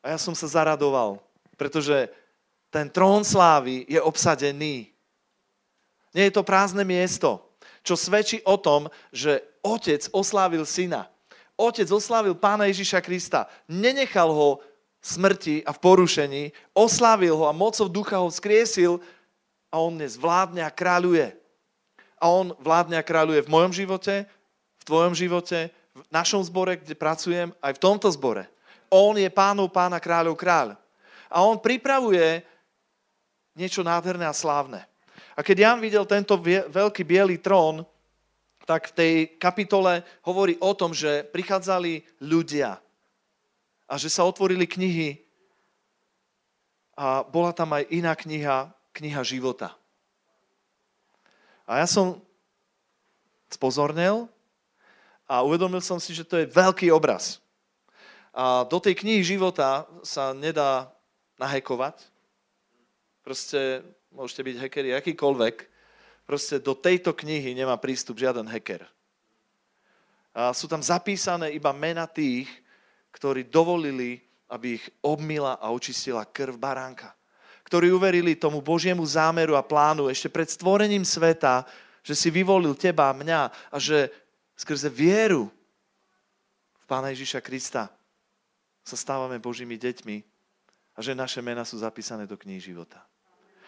A 0.00 0.14
ja 0.14 0.18
som 0.22 0.32
sa 0.32 0.46
zaradoval, 0.46 1.18
pretože 1.58 2.08
ten 2.70 2.86
trón 2.86 3.26
slávy 3.26 3.84
je 3.90 3.98
obsadený. 3.98 4.94
Nie 6.14 6.30
je 6.30 6.34
to 6.38 6.46
prázdne 6.46 6.86
miesto, 6.86 7.42
čo 7.82 7.98
svedčí 7.98 8.38
o 8.46 8.54
tom, 8.54 8.86
že 9.10 9.42
otec 9.60 10.08
oslávil 10.12 10.64
syna. 10.64 11.08
Otec 11.56 11.88
oslávil 11.92 12.32
pána 12.36 12.68
Ježiša 12.72 13.04
Krista. 13.04 13.44
Nenechal 13.68 14.32
ho 14.32 14.64
smrti 15.00 15.64
a 15.64 15.72
v 15.72 15.80
porušení, 15.80 16.42
oslávil 16.76 17.36
ho 17.36 17.48
a 17.48 17.56
mocou 17.56 17.88
ducha 17.88 18.20
ho 18.20 18.28
skriesil 18.28 19.00
a 19.72 19.80
on 19.80 19.96
dnes 19.96 20.16
vládne 20.16 20.60
a 20.64 20.72
kráľuje. 20.72 21.32
A 22.20 22.28
on 22.28 22.52
vládne 22.60 23.00
a 23.00 23.04
kráľuje 23.04 23.44
v 23.44 23.52
mojom 23.52 23.72
živote, 23.72 24.28
v 24.80 24.82
tvojom 24.84 25.16
živote, 25.16 25.72
v 25.96 26.08
našom 26.12 26.44
zbore, 26.44 26.76
kde 26.76 26.92
pracujem, 26.92 27.48
aj 27.64 27.72
v 27.76 27.82
tomto 27.82 28.08
zbore. 28.12 28.44
On 28.92 29.16
je 29.16 29.28
pánov 29.32 29.72
pána 29.72 29.96
kráľov 29.96 30.36
kráľ. 30.36 30.76
A 31.32 31.46
on 31.46 31.56
pripravuje 31.56 32.44
niečo 33.56 33.80
nádherné 33.80 34.26
a 34.28 34.36
slávne. 34.36 34.84
A 35.36 35.40
keď 35.40 35.56
Jan 35.64 35.78
videl 35.80 36.04
tento 36.04 36.36
veľký 36.68 37.06
biely 37.06 37.40
trón, 37.40 37.86
tak 38.70 38.94
v 38.94 38.96
tej 39.02 39.14
kapitole 39.42 40.06
hovorí 40.22 40.54
o 40.62 40.70
tom, 40.78 40.94
že 40.94 41.26
prichádzali 41.34 42.06
ľudia 42.22 42.78
a 43.90 43.94
že 43.98 44.06
sa 44.06 44.22
otvorili 44.22 44.62
knihy 44.62 45.18
a 46.94 47.26
bola 47.26 47.50
tam 47.50 47.74
aj 47.74 47.90
iná 47.90 48.14
kniha, 48.14 48.70
kniha 48.94 49.26
života. 49.26 49.74
A 51.66 51.82
ja 51.82 51.86
som 51.90 52.22
spozornil 53.50 54.30
a 55.26 55.42
uvedomil 55.42 55.82
som 55.82 55.98
si, 55.98 56.14
že 56.14 56.22
to 56.22 56.38
je 56.38 56.46
veľký 56.46 56.94
obraz. 56.94 57.42
A 58.30 58.62
do 58.70 58.78
tej 58.78 58.94
knihy 58.94 59.26
života 59.26 59.82
sa 60.06 60.30
nedá 60.30 60.94
nahekovať. 61.42 62.06
Proste 63.26 63.82
môžete 64.14 64.46
byť 64.46 64.56
hackeri 64.62 64.90
akýkoľvek. 64.94 65.56
Proste 66.30 66.62
do 66.62 66.78
tejto 66.78 67.10
knihy 67.10 67.58
nemá 67.58 67.74
prístup 67.74 68.14
žiaden 68.14 68.46
hacker. 68.46 68.86
A 70.30 70.54
sú 70.54 70.70
tam 70.70 70.78
zapísané 70.78 71.50
iba 71.50 71.74
mena 71.74 72.06
tých, 72.06 72.46
ktorí 73.10 73.50
dovolili, 73.50 74.22
aby 74.46 74.78
ich 74.78 74.86
obmila 75.02 75.58
a 75.58 75.74
očistila 75.74 76.22
krv 76.22 76.54
baránka. 76.54 77.18
Ktorí 77.66 77.90
uverili 77.90 78.38
tomu 78.38 78.62
Božiemu 78.62 79.02
zámeru 79.02 79.58
a 79.58 79.66
plánu 79.66 80.06
ešte 80.06 80.30
pred 80.30 80.46
stvorením 80.46 81.02
sveta, 81.02 81.66
že 82.06 82.14
si 82.14 82.30
vyvolil 82.30 82.78
teba 82.78 83.10
a 83.10 83.16
mňa 83.18 83.50
a 83.66 83.76
že 83.82 84.06
skrze 84.54 84.86
vieru 84.86 85.50
v 86.78 86.84
Pána 86.86 87.10
Ježiša 87.10 87.42
Krista 87.42 87.90
sa 88.86 88.94
stávame 88.94 89.42
Božími 89.42 89.74
deťmi 89.74 90.22
a 90.94 91.02
že 91.02 91.10
naše 91.10 91.42
mena 91.42 91.66
sú 91.66 91.82
zapísané 91.82 92.22
do 92.30 92.38
knihy 92.38 92.62
života. 92.62 93.02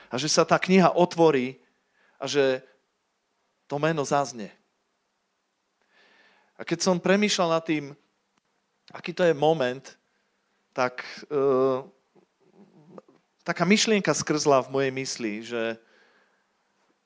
A 0.06 0.14
že 0.14 0.30
sa 0.30 0.46
tá 0.46 0.62
kniha 0.62 0.94
otvorí 0.94 1.58
a 2.22 2.30
že 2.30 2.62
to 3.66 3.82
meno 3.82 4.06
zaznie. 4.06 4.54
A 6.54 6.62
keď 6.62 6.78
som 6.86 7.02
premýšľal 7.02 7.58
nad 7.58 7.64
tým, 7.66 7.90
aký 8.94 9.10
to 9.10 9.26
je 9.26 9.34
moment, 9.34 9.82
tak 10.70 11.02
uh, 11.26 11.82
taká 13.42 13.66
myšlienka 13.66 14.14
skrzla 14.14 14.62
v 14.62 14.72
mojej 14.72 14.92
mysli, 14.94 15.32
že 15.42 15.62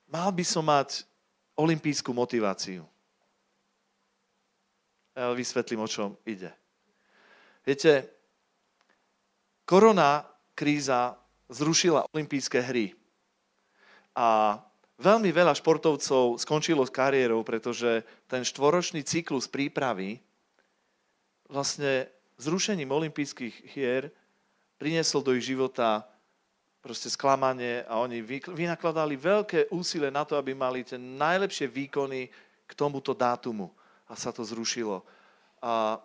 mal 0.05 0.29
by 0.29 0.45
som 0.45 0.61
mať 0.61 1.09
olimpijskú 1.57 2.13
motiváciu. 2.13 2.85
Ja 5.17 5.33
vysvetlím, 5.33 5.81
o 5.81 5.89
čom 5.89 6.13
ide. 6.29 6.53
Viete, 7.65 8.05
korona 9.65 10.21
kríza 10.53 11.17
zrušila 11.49 12.05
olympijské 12.13 12.61
hry. 12.61 12.93
A 14.13 14.61
veľmi 14.97 15.29
veľa 15.29 15.53
športovcov 15.53 16.41
skončilo 16.41 16.83
s 16.85 16.91
kariérou, 16.93 17.45
pretože 17.45 18.01
ten 18.25 18.41
štvoročný 18.41 19.05
cyklus 19.05 19.45
prípravy 19.45 20.21
vlastne 21.47 22.09
zrušením 22.37 22.89
olympijských 22.89 23.73
hier 23.73 24.09
priniesol 24.77 25.25
do 25.25 25.33
ich 25.33 25.45
života 25.45 26.05
proste 26.81 27.09
sklamanie 27.09 27.83
a 27.89 27.99
oni 27.99 28.21
vynakladali 28.53 29.17
veľké 29.17 29.59
úsilie 29.73 30.13
na 30.13 30.23
to, 30.23 30.37
aby 30.37 30.53
mali 30.53 30.85
tie 30.85 30.95
najlepšie 30.95 31.67
výkony 31.67 32.29
k 32.63 32.71
tomuto 32.77 33.11
dátumu. 33.11 33.73
A 34.07 34.15
sa 34.15 34.31
to 34.31 34.45
zrušilo. 34.45 35.03
A 35.59 35.99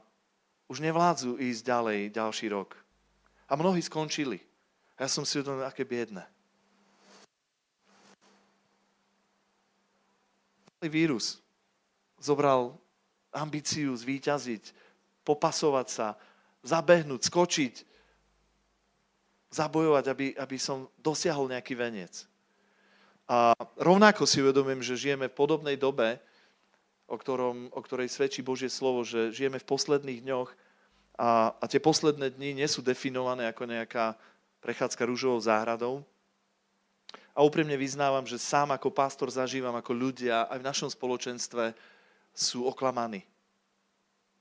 už 0.66 0.82
nevládzu 0.82 1.38
ísť 1.38 1.62
ďalej 1.62 1.98
ďalší 2.10 2.46
rok. 2.50 2.74
A 3.46 3.54
mnohí 3.54 3.78
skončili. 3.78 4.42
Ja 4.98 5.06
som 5.06 5.22
si 5.22 5.38
uvedomil, 5.38 5.68
aké 5.68 5.86
biedne. 5.86 6.26
Vírus 10.88 11.42
zobral 12.22 12.78
ambíciu 13.34 13.94
zvíťaziť, 13.96 14.70
popasovať 15.26 15.86
sa, 15.88 16.06
zabehnúť, 16.62 17.22
skočiť, 17.26 17.74
zabojovať, 19.52 20.04
aby, 20.08 20.26
aby 20.38 20.56
som 20.56 20.88
dosiahol 20.98 21.50
nejaký 21.50 21.76
venec. 21.76 22.24
A 23.28 23.54
rovnako 23.78 24.26
si 24.26 24.42
uvedomím, 24.42 24.82
že 24.82 24.98
žijeme 24.98 25.28
v 25.28 25.38
podobnej 25.38 25.76
dobe, 25.76 26.18
o, 27.06 27.16
ktorom, 27.16 27.70
o 27.70 27.80
ktorej 27.84 28.08
svedčí 28.10 28.40
Božie 28.40 28.72
slovo, 28.72 29.04
že 29.04 29.30
žijeme 29.32 29.60
v 29.60 29.68
posledných 29.68 30.20
dňoch 30.24 30.48
a, 31.20 31.52
a 31.56 31.64
tie 31.68 31.78
posledné 31.78 32.32
dni 32.34 32.56
nie 32.60 32.68
sú 32.68 32.80
definované 32.80 33.46
ako 33.46 33.68
nejaká 33.68 34.16
prechádzka 34.64 35.04
rúžovou 35.04 35.38
záhradou. 35.38 36.02
A 37.32 37.40
úprimne 37.40 37.76
vyznávam, 37.80 38.28
že 38.28 38.36
sám 38.36 38.76
ako 38.76 38.92
pastor 38.92 39.32
zažívam, 39.32 39.72
ako 39.72 39.92
ľudia 39.96 40.44
aj 40.52 40.58
v 40.60 40.68
našom 40.68 40.90
spoločenstve 40.92 41.72
sú 42.36 42.68
oklamaní, 42.68 43.24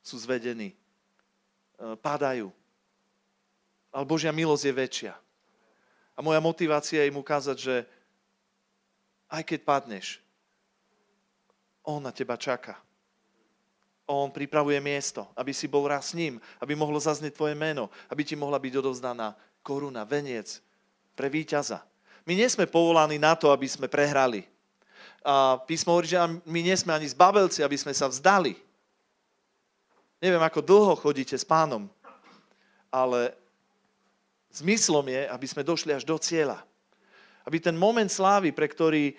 sú 0.04 0.20
zvedení, 0.20 0.76
e, 0.76 0.76
padajú. 2.00 2.52
Ale 3.92 4.04
Božia 4.04 4.36
milosť 4.36 4.64
je 4.68 4.74
väčšia. 4.76 5.14
A 6.16 6.20
moja 6.20 6.44
motivácia 6.44 7.04
je 7.04 7.12
im 7.12 7.20
ukázať, 7.20 7.58
že 7.60 7.76
aj 9.32 9.44
keď 9.48 9.60
padneš, 9.64 10.20
on 11.88 12.04
na 12.04 12.12
teba 12.12 12.36
čaká. 12.36 12.76
On 14.12 14.28
pripravuje 14.28 14.78
miesto, 14.84 15.32
aby 15.40 15.56
si 15.56 15.72
bol 15.72 15.88
raz 15.88 16.12
s 16.12 16.18
ním, 16.20 16.44
aby 16.60 16.76
mohlo 16.76 17.00
zaznieť 17.00 17.40
tvoje 17.40 17.56
meno, 17.56 17.88
aby 18.12 18.28
ti 18.28 18.36
mohla 18.36 18.60
byť 18.60 18.74
odovzdaná 18.84 19.40
koruna, 19.64 20.04
veniec 20.04 20.60
pre 21.16 21.32
víťaza. 21.32 21.80
My 22.26 22.34
nie 22.38 22.46
sme 22.50 22.70
povolaní 22.70 23.18
na 23.18 23.34
to, 23.34 23.50
aby 23.50 23.66
sme 23.66 23.90
prehrali. 23.90 24.46
A 25.22 25.62
písmo 25.66 25.94
hovorí, 25.94 26.10
že 26.10 26.18
my 26.46 26.60
nie 26.62 26.74
sme 26.78 26.94
ani 26.94 27.06
zbabelci, 27.06 27.62
aby 27.62 27.78
sme 27.78 27.94
sa 27.94 28.10
vzdali. 28.10 28.58
Neviem, 30.22 30.42
ako 30.42 30.62
dlho 30.62 30.94
chodíte 30.98 31.34
s 31.34 31.46
pánom, 31.46 31.90
ale 32.94 33.34
zmyslom 34.54 35.06
je, 35.10 35.26
aby 35.30 35.46
sme 35.50 35.66
došli 35.66 35.94
až 35.98 36.06
do 36.06 36.18
cieľa. 36.22 36.62
Aby 37.42 37.58
ten 37.58 37.74
moment 37.74 38.10
slávy, 38.10 38.54
pre 38.54 38.70
ktorý 38.70 39.18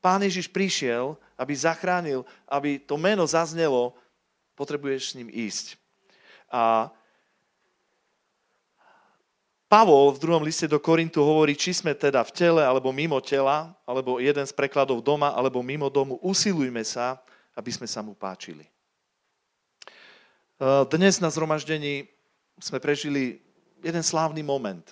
Pán 0.00 0.24
Ježiš 0.24 0.48
prišiel, 0.48 1.18
aby 1.36 1.52
zachránil, 1.52 2.22
aby 2.48 2.78
to 2.78 2.96
meno 2.96 3.26
zaznelo, 3.26 3.92
potrebuješ 4.56 5.02
s 5.12 5.16
ním 5.18 5.28
ísť. 5.28 5.76
A 6.48 6.88
Pavol 9.68 10.16
v 10.16 10.22
druhom 10.24 10.40
liste 10.40 10.64
do 10.64 10.80
Korintu 10.80 11.20
hovorí, 11.20 11.52
či 11.52 11.76
sme 11.76 11.92
teda 11.92 12.24
v 12.24 12.32
tele 12.32 12.64
alebo 12.64 12.88
mimo 12.88 13.20
tela, 13.20 13.76
alebo 13.84 14.16
jeden 14.16 14.40
z 14.40 14.56
prekladov 14.56 15.04
doma 15.04 15.36
alebo 15.36 15.60
mimo 15.60 15.92
domu, 15.92 16.16
usilujme 16.24 16.80
sa, 16.88 17.20
aby 17.52 17.68
sme 17.68 17.84
sa 17.84 18.00
mu 18.00 18.16
páčili. 18.16 18.64
Dnes 20.88 21.20
na 21.20 21.28
zhromaždení 21.28 22.08
sme 22.56 22.80
prežili 22.80 23.44
jeden 23.84 24.00
slávny 24.00 24.40
moment. 24.40 24.88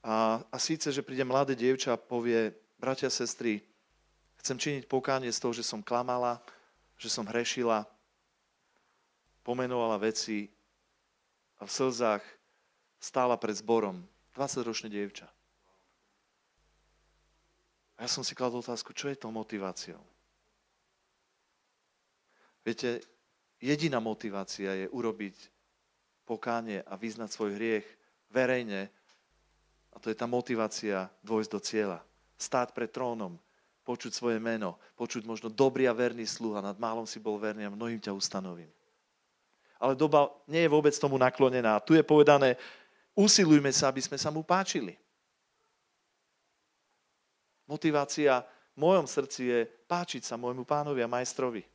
A, 0.00 0.40
a 0.48 0.56
síce, 0.56 0.88
že 0.88 1.04
príde 1.04 1.28
mladé 1.28 1.52
dievča 1.52 1.92
a 1.92 2.00
povie, 2.00 2.56
bratia, 2.80 3.12
sestry, 3.12 3.60
chcem 4.40 4.56
činiť 4.56 4.88
pokánie 4.88 5.28
z 5.28 5.44
toho, 5.44 5.52
že 5.52 5.60
som 5.60 5.84
klamala, 5.84 6.40
že 6.96 7.12
som 7.12 7.28
hrešila, 7.28 7.84
pomenovala 9.44 10.00
veci 10.00 10.48
a 11.60 11.68
v 11.68 11.70
slzách 11.70 12.24
stála 12.98 13.38
pred 13.38 13.54
zborom. 13.58 14.02
20-ročné 14.34 14.92
dievča. 14.92 15.26
A 17.98 18.06
ja 18.06 18.08
som 18.10 18.22
si 18.22 18.38
kladol 18.38 18.62
otázku, 18.62 18.94
čo 18.94 19.10
je 19.10 19.18
to 19.18 19.34
motiváciou? 19.34 19.98
Viete, 22.62 23.02
jediná 23.58 23.98
motivácia 23.98 24.70
je 24.74 24.86
urobiť 24.86 25.34
pokánie 26.22 26.84
a 26.86 26.94
vyznať 26.94 27.34
svoj 27.34 27.58
hriech 27.58 27.86
verejne. 28.30 28.86
A 29.90 29.96
to 29.98 30.12
je 30.12 30.16
tá 30.18 30.30
motivácia 30.30 31.10
dôjsť 31.26 31.50
do 31.50 31.60
cieľa 31.62 32.00
stáť 32.38 32.70
pred 32.70 32.88
trónom, 32.88 33.34
počuť 33.82 34.14
svoje 34.14 34.38
meno, 34.38 34.78
počuť 34.94 35.26
možno 35.26 35.50
dobrý 35.50 35.90
a 35.90 35.92
verný 35.92 36.24
sluha, 36.24 36.62
nad 36.62 36.78
málom 36.78 37.04
si 37.04 37.18
bol 37.18 37.36
verný 37.36 37.66
a 37.66 37.74
mnohým 37.74 37.98
ťa 37.98 38.14
ustanovím. 38.14 38.70
Ale 39.78 39.98
doba 39.98 40.30
nie 40.46 40.66
je 40.66 40.70
vôbec 40.70 40.94
tomu 40.94 41.18
naklonená. 41.18 41.78
Tu 41.82 41.98
je 41.98 42.02
povedané, 42.06 42.58
usilujme 43.18 43.74
sa, 43.74 43.90
aby 43.90 43.98
sme 43.98 44.14
sa 44.14 44.30
mu 44.30 44.46
páčili. 44.46 44.94
Motivácia 47.66 48.46
v 48.72 48.78
mojom 48.78 49.10
srdci 49.10 49.42
je 49.50 49.58
páčiť 49.90 50.22
sa 50.22 50.38
môjmu 50.38 50.62
pánovi 50.62 51.02
a 51.02 51.10
majstrovi. 51.10 51.66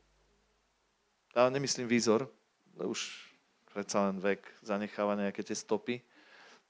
Ja 1.36 1.52
nemyslím 1.52 1.92
výzor, 1.92 2.32
už 2.80 3.12
predsa 3.68 4.08
len 4.08 4.24
vek 4.24 4.40
zanecháva 4.64 5.20
nejaké 5.20 5.44
tie 5.44 5.58
stopy 5.58 6.00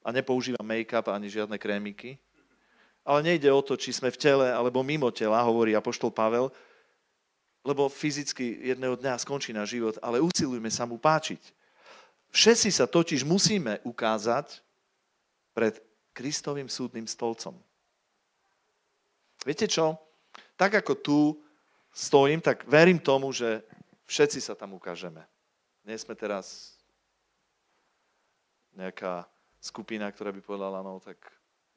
a 0.02 0.10
nepoužívam 0.10 0.66
make-up 0.66 1.06
ani 1.14 1.30
žiadne 1.30 1.56
krémiky. 1.62 2.18
Ale 3.04 3.24
nejde 3.24 3.52
o 3.52 3.60
to, 3.60 3.76
či 3.76 3.92
sme 3.92 4.10
v 4.10 4.20
tele 4.20 4.48
alebo 4.48 4.80
mimo 4.82 5.12
tela, 5.12 5.44
hovorí 5.44 5.76
apoštol 5.76 6.12
Pavel, 6.12 6.48
lebo 7.64 7.92
fyzicky 7.92 8.72
jedného 8.72 8.96
dňa 8.96 9.20
skončí 9.20 9.52
náš 9.52 9.76
život, 9.76 9.96
ale 10.00 10.24
usilujme 10.24 10.72
sa 10.72 10.88
mu 10.88 10.96
páčiť. 10.96 11.40
Všetci 12.32 12.70
sa 12.72 12.88
totiž 12.88 13.28
musíme 13.28 13.84
ukázať 13.84 14.63
pred 15.54 15.78
Kristovým 16.14 16.70
súdnym 16.70 17.06
stolcom. 17.10 17.58
Viete 19.46 19.66
čo? 19.66 19.98
Tak 20.58 20.86
ako 20.86 20.94
tu 21.00 21.20
stojím, 21.94 22.42
tak 22.42 22.66
verím 22.66 23.02
tomu, 23.02 23.30
že 23.34 23.62
všetci 24.06 24.40
sa 24.42 24.54
tam 24.54 24.74
ukážeme. 24.78 25.26
Nie 25.86 25.98
sme 25.98 26.18
teraz 26.18 26.78
nejaká 28.74 29.30
skupina, 29.62 30.10
ktorá 30.10 30.34
by 30.34 30.42
povedala, 30.42 30.82
no 30.82 30.98
tak 30.98 31.18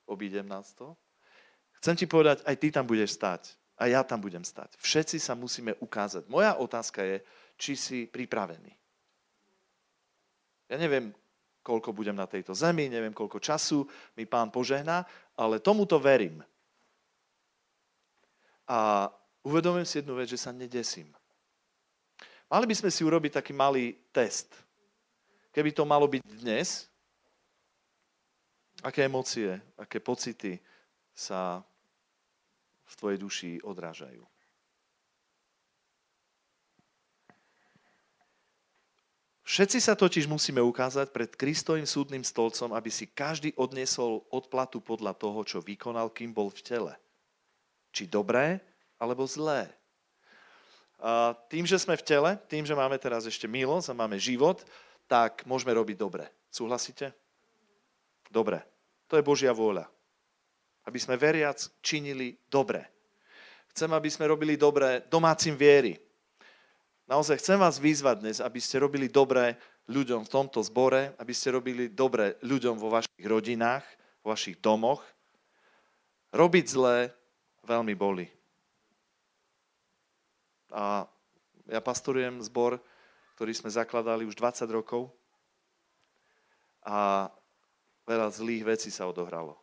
obídem 0.08 0.48
nás 0.48 0.72
to. 0.72 0.96
Chcem 1.82 1.96
ti 1.96 2.06
povedať, 2.08 2.40
aj 2.48 2.56
ty 2.56 2.68
tam 2.72 2.88
budeš 2.88 3.14
stať. 3.18 3.52
A 3.76 3.92
ja 3.92 4.00
tam 4.00 4.24
budem 4.24 4.40
stať. 4.40 4.72
Všetci 4.80 5.20
sa 5.20 5.36
musíme 5.36 5.76
ukázať. 5.84 6.24
Moja 6.32 6.56
otázka 6.56 7.04
je, 7.04 7.20
či 7.60 7.76
si 7.76 7.98
pripravený. 8.08 8.72
Ja 10.72 10.80
neviem, 10.80 11.12
koľko 11.66 11.90
budem 11.90 12.14
na 12.14 12.30
tejto 12.30 12.54
zemi, 12.54 12.86
neviem, 12.86 13.10
koľko 13.10 13.42
času 13.42 13.82
mi 14.14 14.22
pán 14.22 14.54
požehná, 14.54 15.02
ale 15.34 15.58
tomuto 15.58 15.98
verím. 15.98 16.38
A 18.70 19.10
uvedomujem 19.42 19.86
si 19.86 19.98
jednu 19.98 20.14
vec, 20.14 20.30
že 20.30 20.38
sa 20.38 20.54
nedesím. 20.54 21.10
Mali 22.46 22.70
by 22.70 22.74
sme 22.78 22.90
si 22.94 23.02
urobiť 23.02 23.42
taký 23.42 23.50
malý 23.50 23.98
test. 24.14 24.54
Keby 25.50 25.74
to 25.74 25.82
malo 25.82 26.06
byť 26.06 26.22
dnes, 26.38 26.86
aké 28.86 29.10
emócie, 29.10 29.58
aké 29.74 29.98
pocity 29.98 30.62
sa 31.10 31.66
v 32.86 32.92
tvojej 32.94 33.18
duši 33.18 33.50
odrážajú. 33.66 34.22
Všetci 39.46 39.78
sa 39.78 39.94
totiž 39.94 40.26
musíme 40.26 40.58
ukázať 40.58 41.14
pred 41.14 41.30
Kristovým 41.30 41.86
súdnym 41.86 42.26
stolcom, 42.26 42.74
aby 42.74 42.90
si 42.90 43.06
každý 43.06 43.54
odniesol 43.54 44.26
odplatu 44.34 44.82
podľa 44.82 45.14
toho, 45.14 45.46
čo 45.46 45.62
vykonal, 45.62 46.10
kým 46.10 46.34
bol 46.34 46.50
v 46.50 46.66
tele. 46.66 46.92
Či 47.94 48.10
dobré, 48.10 48.58
alebo 48.98 49.22
zlé. 49.22 49.70
A 50.98 51.38
tým, 51.46 51.62
že 51.62 51.78
sme 51.78 51.94
v 51.94 52.02
tele, 52.02 52.30
tým, 52.50 52.66
že 52.66 52.74
máme 52.74 52.98
teraz 52.98 53.22
ešte 53.22 53.46
milosť 53.46 53.94
a 53.94 53.98
máme 54.02 54.18
život, 54.18 54.66
tak 55.06 55.46
môžeme 55.46 55.70
robiť 55.78 55.94
dobre. 55.94 56.26
Súhlasíte? 56.50 57.14
Dobre. 58.26 58.66
To 59.06 59.14
je 59.14 59.22
Božia 59.22 59.54
vôľa. 59.54 59.86
Aby 60.90 60.98
sme 60.98 61.14
veriac 61.14 61.62
činili 61.78 62.34
dobre. 62.50 62.82
Chcem, 63.70 63.94
aby 63.94 64.10
sme 64.10 64.26
robili 64.26 64.58
dobre 64.58 65.06
domácim 65.06 65.54
viery. 65.54 65.94
Naozaj 67.06 67.38
chcem 67.38 67.54
vás 67.54 67.78
vyzvať 67.78 68.16
dnes, 68.18 68.38
aby 68.42 68.58
ste 68.58 68.82
robili 68.82 69.06
dobre 69.06 69.54
ľuďom 69.86 70.26
v 70.26 70.32
tomto 70.32 70.58
zbore, 70.66 71.14
aby 71.22 71.30
ste 71.30 71.54
robili 71.54 71.86
dobre 71.86 72.34
ľuďom 72.42 72.74
vo 72.82 72.90
vašich 72.90 73.22
rodinách, 73.22 73.86
vo 74.26 74.34
vašich 74.34 74.58
domoch. 74.58 75.06
Robiť 76.34 76.66
zlé 76.66 77.14
veľmi 77.62 77.94
boli. 77.94 78.26
A 80.74 81.06
ja 81.70 81.78
pastorujem 81.78 82.42
zbor, 82.42 82.82
ktorý 83.38 83.54
sme 83.54 83.70
zakladali 83.70 84.26
už 84.26 84.34
20 84.34 84.66
rokov 84.74 85.14
a 86.82 87.30
veľa 88.02 88.34
zlých 88.34 88.66
vecí 88.66 88.90
sa 88.90 89.06
odohralo. 89.06 89.54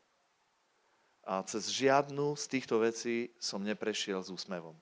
A 1.28 1.44
cez 1.44 1.68
žiadnu 1.68 2.40
z 2.40 2.46
týchto 2.48 2.80
vecí 2.80 3.36
som 3.36 3.60
neprešiel 3.60 4.24
s 4.24 4.32
úsmevom. 4.32 4.80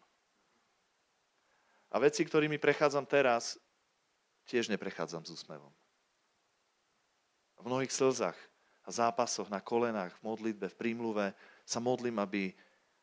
A 1.91 1.99
veci, 1.99 2.23
ktorými 2.23 2.55
prechádzam 2.55 3.03
teraz, 3.03 3.59
tiež 4.47 4.71
neprechádzam 4.71 5.27
s 5.27 5.35
úsmevom. 5.35 5.71
V 7.59 7.63
mnohých 7.67 7.93
slzách 7.93 8.37
a 8.81 8.89
zápasoch 8.89 9.51
na 9.51 9.61
kolenách, 9.61 10.15
v 10.17 10.25
modlitbe, 10.25 10.65
v 10.71 10.79
prímluve 10.79 11.25
sa 11.67 11.77
modlím, 11.77 12.17
aby 12.17 12.55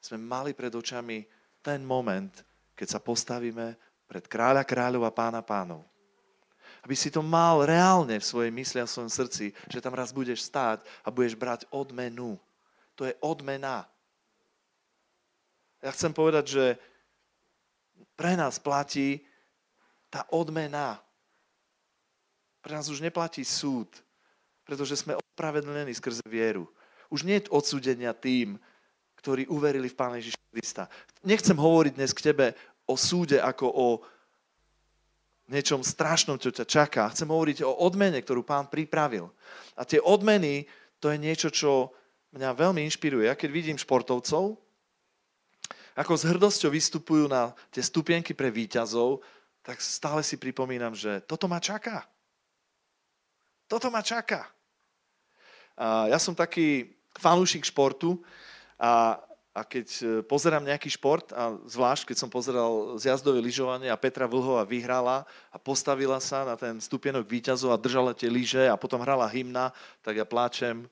sme 0.03 0.19
mali 0.19 0.51
pred 0.57 0.73
očami 0.73 1.23
ten 1.63 1.85
moment, 1.85 2.33
keď 2.75 2.99
sa 2.99 3.01
postavíme 3.03 3.77
pred 4.09 4.25
kráľa 4.25 4.65
kráľov 4.65 5.05
a 5.07 5.13
pána 5.13 5.45
pánov 5.45 5.85
aby 6.85 6.95
si 6.95 7.11
to 7.11 7.25
mal 7.25 7.67
reálne 7.67 8.17
v 8.17 8.29
svojej 8.29 8.53
mysli 8.55 8.79
a 8.79 8.87
v 8.87 8.95
svojom 8.95 9.13
srdci, 9.13 9.51
že 9.69 9.83
tam 9.83 9.93
raz 9.93 10.15
budeš 10.15 10.47
stáť 10.47 10.85
a 11.03 11.09
budeš 11.11 11.35
brať 11.35 11.67
odmenu. 11.75 12.39
To 12.95 13.07
je 13.07 13.15
odmena. 13.23 13.87
Ja 15.79 15.95
chcem 15.95 16.11
povedať, 16.11 16.45
že 16.49 16.65
pre 18.19 18.35
nás 18.35 18.59
platí 18.59 19.23
tá 20.11 20.27
odmena. 20.35 20.99
Pre 22.59 22.75
nás 22.75 22.91
už 22.91 22.99
neplatí 22.99 23.47
súd, 23.47 23.87
pretože 24.67 24.99
sme 24.99 25.15
ospravedlnení 25.15 25.95
skrze 25.95 26.27
vieru. 26.27 26.67
Už 27.07 27.23
nie 27.23 27.39
je 27.39 27.47
odsúdenia 27.55 28.11
tým, 28.11 28.59
ktorí 29.23 29.47
uverili 29.47 29.87
v 29.87 29.95
Pána 29.95 30.19
Ježiša 30.19 30.43
Krista. 30.51 30.85
Nechcem 31.23 31.55
hovoriť 31.55 31.93
dnes 31.95 32.11
k 32.11 32.35
tebe 32.35 32.47
o 32.91 32.99
súde 32.99 33.39
ako 33.39 33.67
o 33.71 33.87
niečom 35.49 35.81
strašnom, 35.81 36.37
čo 36.37 36.51
ťa 36.53 36.67
čaká. 36.67 37.09
Chcem 37.15 37.31
hovoriť 37.31 37.65
o 37.65 37.73
odmene, 37.87 38.19
ktorú 38.21 38.45
pán 38.45 38.69
pripravil. 38.69 39.31
A 39.79 39.87
tie 39.87 40.03
odmeny, 40.03 40.69
to 40.99 41.09
je 41.09 41.19
niečo, 41.23 41.49
čo 41.49 41.95
mňa 42.37 42.53
veľmi 42.53 42.85
inšpiruje. 42.85 43.31
Ja 43.31 43.39
keď 43.39 43.51
vidím 43.55 43.79
športovcov, 43.81 44.61
ako 45.99 46.15
s 46.15 46.29
hrdosťou 46.31 46.71
vystupujú 46.71 47.27
na 47.27 47.51
tie 47.75 47.83
stupienky 47.83 48.31
pre 48.31 48.55
výťazov, 48.55 49.19
tak 49.67 49.83
stále 49.83 50.23
si 50.23 50.39
pripomínam, 50.39 50.95
že 50.95 51.19
toto 51.27 51.51
ma 51.51 51.59
čaká. 51.59 52.07
Toto 53.67 53.91
ma 53.91 54.01
čaká. 54.01 54.47
A 55.75 56.07
ja 56.07 56.23
som 56.23 56.39
taký 56.39 56.95
fanúšik 57.19 57.67
športu 57.67 58.23
a 58.79 59.19
a 59.59 59.67
keď 59.67 59.87
e, 59.99 60.03
pozerám 60.23 60.63
nejaký 60.63 60.87
šport, 60.87 61.35
a 61.35 61.59
zvlášť 61.67 62.15
keď 62.15 62.17
som 62.23 62.31
pozeral 62.31 62.95
zjazdové 62.95 63.43
lyžovanie 63.43 63.91
a 63.91 63.99
Petra 63.99 64.31
Vlhová 64.31 64.63
vyhrala 64.63 65.27
a 65.51 65.59
postavila 65.59 66.23
sa 66.23 66.47
na 66.47 66.55
ten 66.55 66.79
stupienok 66.79 67.27
výťazov 67.27 67.75
a 67.75 67.83
držala 67.83 68.15
tie 68.15 68.31
lyže 68.31 68.71
a 68.71 68.79
potom 68.79 69.03
hrala 69.03 69.27
hymna, 69.27 69.75
tak 70.07 70.15
ja 70.15 70.23
pláčem. 70.23 70.87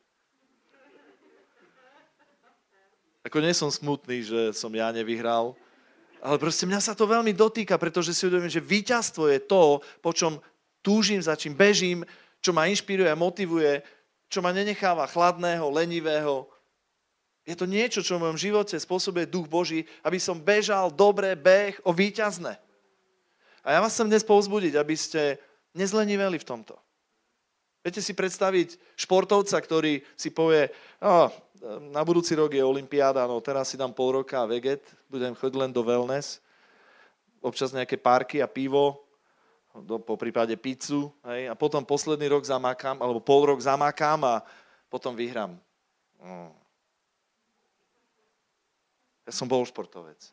Ako 3.27 3.43
nie 3.43 3.51
som 3.51 3.75
smutný, 3.75 4.23
že 4.23 4.41
som 4.55 4.71
ja 4.71 4.95
nevyhral, 4.95 5.59
ale 6.23 6.39
proste 6.39 6.63
mňa 6.63 6.79
sa 6.79 6.95
to 6.95 7.11
veľmi 7.11 7.35
dotýka, 7.35 7.75
pretože 7.75 8.15
si 8.15 8.23
uvedomím, 8.23 8.51
že 8.51 8.63
víťazstvo 8.63 9.27
je 9.27 9.43
to, 9.43 9.83
po 9.99 10.15
čom 10.15 10.39
túžim, 10.79 11.19
za 11.19 11.35
čím 11.35 11.59
bežím, 11.59 12.07
čo 12.39 12.55
ma 12.55 12.71
inšpiruje 12.71 13.11
a 13.11 13.19
motivuje, 13.19 13.83
čo 14.31 14.39
ma 14.39 14.55
nenecháva 14.55 15.11
chladného, 15.11 15.67
lenivého, 15.75 16.47
je 17.47 17.55
to 17.55 17.67
niečo, 17.67 18.03
čo 18.03 18.19
v 18.19 18.27
mojom 18.27 18.39
živote 18.39 18.75
spôsobuje 18.75 19.31
duch 19.31 19.47
Boží, 19.47 19.87
aby 20.03 20.19
som 20.19 20.43
bežal 20.43 20.91
dobre 20.91 21.39
beh 21.39 21.79
o 21.87 21.95
víťazne. 21.95 22.59
A 23.63 23.69
ja 23.71 23.79
vás 23.79 23.95
chcem 23.95 24.11
dnes 24.11 24.27
povzbudiť, 24.27 24.75
aby 24.75 24.95
ste 24.99 25.39
nezleniveli 25.75 26.43
v 26.43 26.49
tomto. 26.49 26.75
Viete 27.87 28.03
si 28.03 28.19
predstaviť 28.19 28.99
športovca, 28.99 29.63
ktorý 29.63 30.03
si 30.19 30.35
povie, 30.35 30.75
oh, 30.99 31.31
na 31.91 32.03
budúci 32.07 32.37
rok 32.39 32.53
je 32.55 32.63
Olympiáda, 32.63 33.27
no 33.27 33.41
teraz 33.43 33.73
si 33.73 33.77
dám 33.77 33.91
pol 33.91 34.23
roka 34.23 34.39
a 34.39 34.49
veget, 34.49 34.83
budem 35.11 35.35
chodiť 35.35 35.57
len 35.57 35.71
do 35.75 35.83
wellness, 35.83 36.39
občas 37.43 37.75
nejaké 37.75 37.99
parky 37.99 38.39
a 38.43 38.49
pivo, 38.49 39.03
do, 39.77 40.01
po 40.01 40.17
prípade 40.17 40.57
pizzu, 40.57 41.13
hej, 41.29 41.53
a 41.53 41.55
potom 41.55 41.85
posledný 41.85 42.33
rok 42.33 42.49
zamakám, 42.49 42.97
alebo 43.03 43.21
pol 43.21 43.53
rok 43.53 43.61
zamakám 43.61 44.25
a 44.25 44.41
potom 44.89 45.13
vyhrám. 45.13 45.53
Mm 46.23 46.67
ja 49.27 49.33
som 49.35 49.51
bol 49.51 49.67
športovec. 49.67 50.31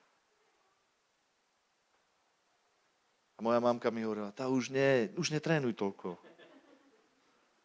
A 3.34 3.39
moja 3.41 3.58
mamka 3.58 3.89
mi 3.89 4.06
hovorila, 4.06 4.30
tá 4.30 4.46
už, 4.46 4.69
nie, 4.69 5.10
už 5.17 5.34
netrénuj 5.34 5.74
toľko. 5.74 6.13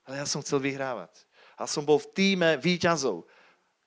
Ale 0.09 0.25
ja 0.25 0.25
som 0.25 0.41
chcel 0.41 0.65
vyhrávať. 0.65 1.29
A 1.61 1.69
som 1.69 1.85
bol 1.85 2.01
v 2.01 2.09
týme 2.17 2.57
výťazov. 2.57 3.29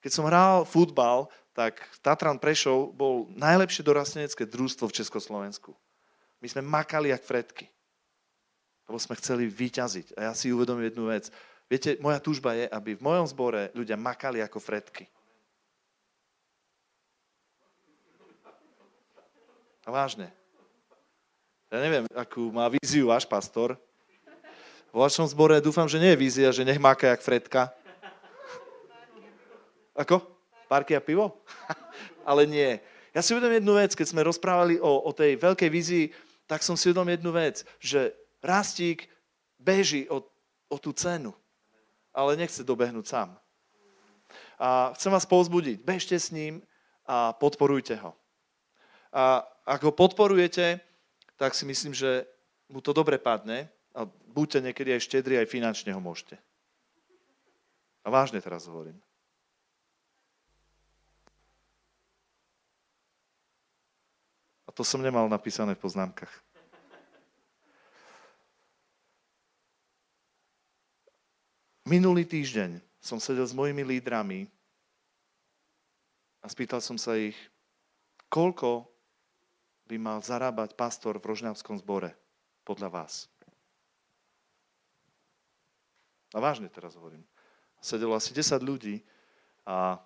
Keď 0.02 0.10
som 0.10 0.26
hral 0.26 0.66
futbal, 0.66 1.30
tak 1.54 1.78
Tatran 2.02 2.42
Prešov 2.42 2.90
bol 2.96 3.30
najlepšie 3.38 3.86
dorastenecké 3.86 4.44
družstvo 4.48 4.90
v 4.90 4.96
Československu. 4.98 5.70
My 6.42 6.48
sme 6.50 6.66
makali 6.66 7.14
jak 7.14 7.22
fredky. 7.22 7.70
Lebo 8.90 8.98
sme 8.98 9.14
chceli 9.14 9.46
vyťaziť. 9.46 10.18
A 10.18 10.28
ja 10.28 10.32
si 10.34 10.50
uvedomím 10.50 10.90
jednu 10.90 11.06
vec. 11.06 11.30
Viete, 11.70 11.94
moja 12.02 12.18
túžba 12.18 12.58
je, 12.58 12.66
aby 12.66 12.98
v 12.98 13.04
mojom 13.06 13.26
zbore 13.30 13.70
ľudia 13.78 13.94
makali 13.94 14.42
ako 14.42 14.58
fredky. 14.58 15.06
A 19.86 19.88
vážne. 19.90 20.34
Ja 21.72 21.78
neviem, 21.80 22.04
akú 22.12 22.52
má 22.52 22.68
víziu 22.68 23.08
váš 23.08 23.24
pastor. 23.24 23.78
V 24.92 24.98
vašom 25.00 25.24
zbore 25.24 25.56
dúfam, 25.64 25.88
že 25.88 25.96
nie 25.96 26.12
je 26.12 26.20
vízia, 26.20 26.48
že 26.52 26.66
nech 26.66 26.76
máka 26.76 27.08
jak 27.08 27.24
fredka. 27.24 27.72
Ako? 29.92 30.24
Parky 30.68 30.96
a 30.96 31.04
pivo? 31.04 31.44
Ale 32.28 32.48
nie. 32.48 32.80
Ja 33.12 33.20
si 33.20 33.36
uvedom 33.36 33.52
jednu 33.52 33.76
vec, 33.76 33.92
keď 33.92 34.08
sme 34.08 34.24
rozprávali 34.24 34.80
o, 34.80 35.04
o 35.04 35.10
tej 35.12 35.36
veľkej 35.36 35.68
vízii, 35.68 36.06
tak 36.48 36.64
som 36.64 36.80
si 36.80 36.88
uvedom 36.88 37.08
jednu 37.12 37.28
vec, 37.32 37.60
že 37.76 38.16
rastík 38.40 39.04
beží 39.60 40.08
o, 40.08 40.24
o 40.72 40.76
tú 40.80 40.96
cenu, 40.96 41.36
ale 42.10 42.40
nechce 42.40 42.64
dobehnúť 42.64 43.06
sám. 43.06 43.30
A 44.56 44.96
chcem 44.96 45.12
vás 45.12 45.28
povzbudiť, 45.28 45.84
bežte 45.84 46.16
s 46.16 46.32
ním 46.32 46.64
a 47.04 47.36
podporujte 47.36 48.00
ho. 48.00 48.16
A 49.12 49.44
ak 49.68 49.80
ho 49.84 49.92
podporujete, 49.92 50.80
tak 51.36 51.52
si 51.52 51.68
myslím, 51.68 51.92
že 51.92 52.24
mu 52.72 52.80
to 52.80 52.96
dobre 52.96 53.20
padne 53.20 53.68
a 53.92 54.08
buďte 54.08 54.72
niekedy 54.72 54.96
aj 54.96 55.04
štedri, 55.04 55.36
aj 55.36 55.52
finančne 55.52 55.92
ho 55.92 56.00
môžete. 56.00 56.40
A 58.02 58.08
vážne 58.08 58.40
teraz 58.40 58.64
hovorím. 58.64 58.96
A 64.72 64.76
to 64.80 64.88
som 64.88 65.04
nemal 65.04 65.28
napísané 65.28 65.76
v 65.76 65.84
poznámkach. 65.84 66.32
Minulý 71.84 72.24
týždeň 72.24 72.80
som 72.96 73.20
sedel 73.20 73.44
s 73.44 73.52
mojimi 73.52 73.84
lídrami 73.84 74.48
a 76.40 76.48
spýtal 76.48 76.80
som 76.80 76.96
sa 76.96 77.20
ich, 77.20 77.36
koľko 78.32 78.88
by 79.92 80.00
mal 80.00 80.24
zarábať 80.24 80.72
pastor 80.72 81.20
v 81.20 81.28
Rožňavskom 81.28 81.76
zbore 81.76 82.16
podľa 82.64 82.88
vás. 82.88 83.28
A 86.32 86.40
vážne 86.40 86.72
teraz 86.72 86.96
hovorím. 86.96 87.20
Sedelo 87.76 88.16
asi 88.16 88.32
10 88.32 88.56
ľudí 88.64 89.04
a 89.68 90.00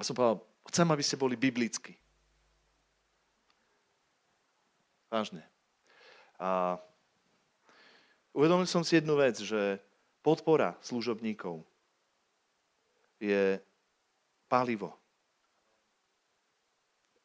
som 0.00 0.16
povedal, 0.16 0.40
chcem, 0.72 0.88
aby 0.88 1.04
ste 1.04 1.20
boli 1.20 1.36
biblicky. 1.36 2.00
Vážne. 5.10 5.42
A 6.38 6.78
uvedomil 8.30 8.70
som 8.70 8.86
si 8.86 8.96
jednu 8.96 9.18
vec, 9.18 9.42
že 9.42 9.82
podpora 10.22 10.78
služobníkov 10.80 11.66
je 13.18 13.58
palivo. 14.46 14.94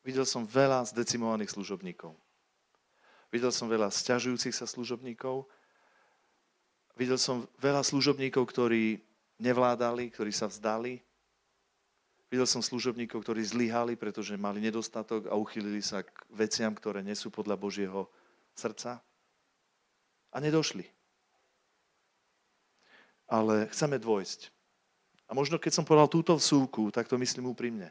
Videl 0.01 0.25
som 0.25 0.45
veľa 0.45 0.85
zdecimovaných 0.89 1.53
služobníkov. 1.53 2.13
Videl 3.33 3.49
som 3.49 3.69
veľa 3.69 3.89
sťažujúcich 3.89 4.53
sa 4.53 4.69
služobníkov. 4.69 5.45
Videl 6.93 7.17
som 7.21 7.45
veľa 7.57 7.81
služobníkov, 7.81 8.45
ktorí 8.49 9.01
nevládali, 9.41 10.13
ktorí 10.13 10.31
sa 10.33 10.45
vzdali. 10.49 11.01
Videl 12.29 12.49
som 12.49 12.61
služobníkov, 12.63 13.21
ktorí 13.21 13.45
zlyhali, 13.45 13.93
pretože 13.95 14.35
mali 14.35 14.57
nedostatok 14.59 15.29
a 15.29 15.37
uchylili 15.37 15.79
sa 15.79 16.01
k 16.01 16.09
veciam, 16.33 16.73
ktoré 16.73 17.05
nie 17.05 17.13
sú 17.13 17.29
podľa 17.29 17.55
Božieho 17.55 18.09
srdca. 18.57 18.99
A 20.33 20.37
nedošli 20.41 20.95
ale 23.29 23.65
chceme 23.73 23.97
dvojsť. 23.97 24.53
A 25.25 25.31
možno 25.33 25.57
keď 25.57 25.81
som 25.81 25.85
povedal 25.87 26.05
túto 26.05 26.37
vsúku, 26.37 26.93
tak 26.93 27.09
to 27.09 27.17
myslím 27.17 27.49
úprimne. 27.49 27.89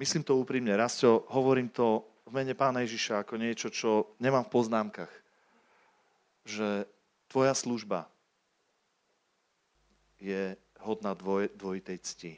Myslím 0.00 0.26
to 0.26 0.40
úprimne. 0.40 0.74
Rastio, 0.74 1.28
hovorím 1.30 1.70
to 1.70 2.02
v 2.26 2.32
mene 2.34 2.56
Pána 2.56 2.82
Ježiša 2.82 3.22
ako 3.22 3.34
niečo, 3.38 3.68
čo 3.70 4.16
nemám 4.18 4.48
v 4.48 4.54
poznámkach. 4.54 5.12
Že 6.48 6.88
tvoja 7.30 7.54
služba 7.54 8.10
je 10.18 10.58
hodná 10.84 11.14
dvoj, 11.14 11.52
dvojitej 11.56 11.98
cti. 12.00 12.32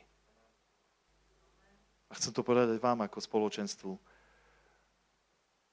A 2.12 2.18
chcem 2.20 2.32
to 2.34 2.44
povedať 2.44 2.76
vám 2.76 3.00
ako 3.06 3.18
spoločenstvu, 3.24 3.92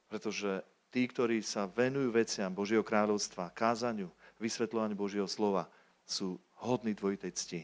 pretože 0.07 0.63
tí, 0.89 1.05
ktorí 1.05 1.43
sa 1.43 1.67
venujú 1.67 2.09
veciam 2.15 2.49
Božieho 2.49 2.81
kráľovstva, 2.81 3.51
kázaniu, 3.51 4.09
vysvetľovanie 4.39 4.95
Božieho 4.95 5.27
slova 5.27 5.67
sú 6.07 6.39
hodní 6.63 6.95
dvojitej 6.95 7.31
cti. 7.35 7.61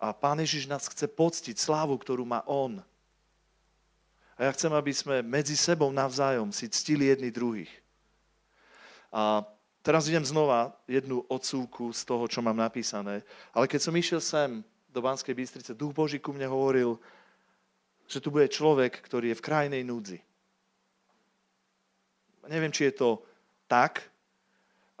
A 0.00 0.16
Pán 0.16 0.40
Ježiš 0.40 0.64
nás 0.64 0.88
chce 0.88 1.06
poctiť 1.06 1.56
slávu, 1.60 1.94
ktorú 2.00 2.24
má 2.24 2.40
On. 2.48 2.80
A 4.40 4.48
ja 4.48 4.50
chcem, 4.56 4.72
aby 4.72 4.92
sme 4.96 5.20
medzi 5.20 5.52
sebou 5.52 5.92
navzájom 5.92 6.48
si 6.48 6.64
ctili 6.72 7.12
jedni 7.12 7.28
druhých. 7.28 7.70
A 9.12 9.44
teraz 9.80 10.08
idem 10.08 10.24
znova 10.24 10.76
jednu 10.84 11.24
odsúku 11.28 11.92
z 11.92 12.02
toho, 12.04 12.24
čo 12.28 12.40
mám 12.44 12.56
napísané. 12.56 13.24
Ale 13.52 13.68
keď 13.68 13.80
som 13.80 13.94
išiel 13.96 14.20
sem 14.20 14.64
do 14.90 15.00
Banskej 15.00 15.34
Bystrice, 15.34 15.76
Duch 15.76 15.94
Boží 15.94 16.18
ku 16.18 16.34
mne 16.34 16.50
hovoril, 16.50 16.98
že 18.10 18.18
tu 18.18 18.34
bude 18.34 18.50
človek, 18.50 18.98
ktorý 19.06 19.30
je 19.30 19.38
v 19.38 19.46
krajnej 19.46 19.82
núdzi. 19.86 20.18
Neviem, 22.50 22.74
či 22.74 22.90
je 22.90 22.94
to 22.98 23.22
tak, 23.70 24.10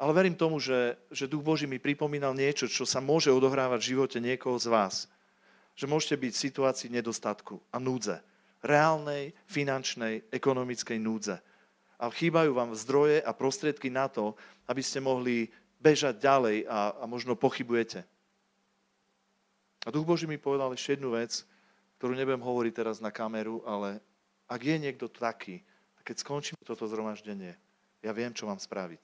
ale 0.00 0.16
verím 0.16 0.38
tomu, 0.38 0.62
že, 0.62 0.96
že 1.12 1.28
Duch 1.28 1.42
Boží 1.42 1.66
mi 1.66 1.82
pripomínal 1.82 2.32
niečo, 2.32 2.70
čo 2.70 2.86
sa 2.86 3.02
môže 3.02 3.28
odohrávať 3.28 3.78
v 3.82 3.90
živote 3.92 4.18
niekoho 4.22 4.56
z 4.56 4.70
vás. 4.70 4.94
Že 5.74 5.90
môžete 5.90 6.16
byť 6.16 6.32
v 6.32 6.44
situácii 6.48 6.88
nedostatku 6.88 7.60
a 7.68 7.76
núdze. 7.76 8.22
Reálnej, 8.64 9.36
finančnej, 9.44 10.24
ekonomickej 10.32 10.98
núdze. 11.02 11.36
A 12.00 12.08
chýbajú 12.08 12.56
vám 12.56 12.72
zdroje 12.72 13.20
a 13.20 13.36
prostriedky 13.36 13.92
na 13.92 14.08
to, 14.08 14.32
aby 14.64 14.80
ste 14.80 15.04
mohli 15.04 15.52
bežať 15.76 16.16
ďalej 16.16 16.64
a, 16.64 16.96
a 16.96 17.04
možno 17.04 17.36
pochybujete. 17.36 18.08
A 19.84 19.88
Duch 19.92 20.08
Boží 20.08 20.24
mi 20.24 20.40
povedal 20.40 20.72
ešte 20.72 20.96
jednu 20.96 21.12
vec, 21.12 21.44
ktorú 22.00 22.16
nebudem 22.16 22.40
hovoriť 22.40 22.72
teraz 22.72 22.96
na 23.04 23.12
kameru, 23.12 23.60
ale 23.68 24.00
ak 24.48 24.60
je 24.64 24.76
niekto 24.80 25.12
taký, 25.12 25.60
keď 26.04 26.16
skončíme 26.24 26.60
toto 26.64 26.88
zhromaždenie, 26.88 27.54
ja 28.00 28.12
viem, 28.16 28.32
čo 28.32 28.48
mám 28.48 28.56
spraviť. 28.56 29.00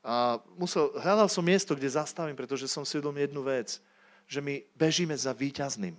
A 0.00 0.40
musel, 0.56 0.96
hľadal 0.96 1.28
som 1.28 1.44
miesto, 1.44 1.76
kde 1.76 1.92
zastavím, 1.92 2.32
pretože 2.32 2.64
som 2.70 2.88
si 2.88 2.96
jednu 2.96 3.42
vec, 3.44 3.82
že 4.24 4.40
my 4.40 4.64
bežíme 4.72 5.12
za 5.12 5.34
víťazným. 5.36 5.98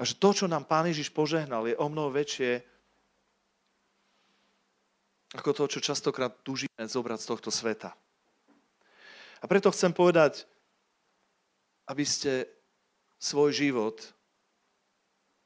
A 0.00 0.08
že 0.08 0.16
to, 0.16 0.32
čo 0.32 0.46
nám 0.48 0.64
Pán 0.64 0.88
Ježiš 0.88 1.12
požehnal, 1.12 1.68
je 1.68 1.76
o 1.76 1.86
mnoho 1.88 2.08
väčšie 2.08 2.64
ako 5.32 5.50
to, 5.56 5.64
čo 5.64 5.80
častokrát 5.80 6.44
túžime 6.44 6.84
zobrať 6.84 7.18
z 7.24 7.28
tohto 7.32 7.48
sveta. 7.48 7.96
A 9.40 9.44
preto 9.48 9.72
chcem 9.72 9.90
povedať, 9.90 10.44
aby 11.88 12.04
ste 12.04 12.46
svoj 13.16 13.50
život 13.56 13.96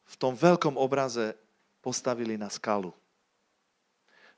v 0.06 0.14
tom 0.18 0.34
veľkom 0.34 0.74
obraze 0.74 1.38
postavili 1.80 2.34
na 2.34 2.50
skalu. 2.50 2.90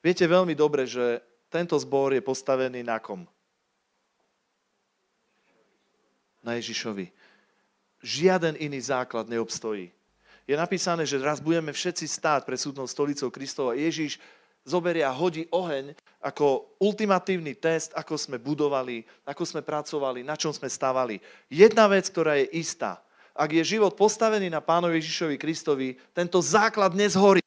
Viete 0.05 0.29
veľmi 0.29 0.53
dobre, 0.55 0.85
že 0.85 1.25
tento 1.49 1.75
zbor 1.81 2.13
je 2.13 2.23
postavený 2.23 2.85
na 2.85 3.01
kom? 3.01 3.25
Na 6.45 6.55
Ježišovi. 6.61 7.11
Žiaden 8.05 8.55
iný 8.63 8.79
základ 8.79 9.27
neobstojí. 9.27 9.91
Je 10.49 10.57
napísané, 10.57 11.05
že 11.05 11.21
raz 11.21 11.45
budeme 11.45 11.77
všetci 11.77 12.09
stáť 12.09 12.49
pred 12.49 12.57
súdnou 12.57 12.89
stolicou 12.89 13.29
Kristova. 13.29 13.77
Ježiš 13.77 14.17
zoberie 14.65 15.05
a 15.05 15.13
hodí 15.13 15.45
oheň 15.53 15.93
ako 16.25 16.73
ultimatívny 16.81 17.53
test, 17.53 17.93
ako 17.93 18.17
sme 18.17 18.41
budovali, 18.41 19.05
ako 19.29 19.45
sme 19.45 19.61
pracovali, 19.61 20.25
na 20.25 20.41
čom 20.41 20.49
sme 20.49 20.73
stavali. 20.73 21.21
Jedna 21.53 21.85
vec, 21.85 22.09
ktorá 22.09 22.41
je 22.41 22.49
istá. 22.57 22.97
Ak 23.37 23.53
je 23.53 23.61
život 23.61 23.93
postavený 23.93 24.49
na 24.49 24.65
pánovi 24.65 25.05
Ježišovi 25.05 25.37
Kristovi, 25.37 26.01
tento 26.17 26.41
základ 26.41 26.97
nezhorí. 26.97 27.45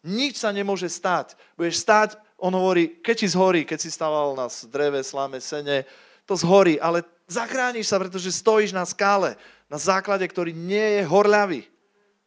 Nič 0.00 0.40
sa 0.40 0.48
nemôže 0.48 0.88
stať. 0.88 1.36
Budeš 1.60 1.84
stať, 1.84 2.16
on 2.40 2.56
hovorí, 2.56 2.98
keď 3.04 3.16
ti 3.20 3.28
zhorí, 3.28 3.68
keď 3.68 3.78
si 3.84 3.92
stával 3.92 4.32
na 4.32 4.48
dreve, 4.72 5.04
slame, 5.04 5.44
sene, 5.44 5.84
to 6.24 6.34
zhorí, 6.40 6.80
ale 6.80 7.04
zachrániš 7.28 7.92
sa, 7.92 8.00
pretože 8.00 8.32
stojíš 8.32 8.72
na 8.72 8.84
skále, 8.88 9.36
na 9.68 9.78
základe, 9.80 10.24
ktorý 10.28 10.52
nie 10.52 11.00
je 11.00 11.02
horľavý. 11.08 11.62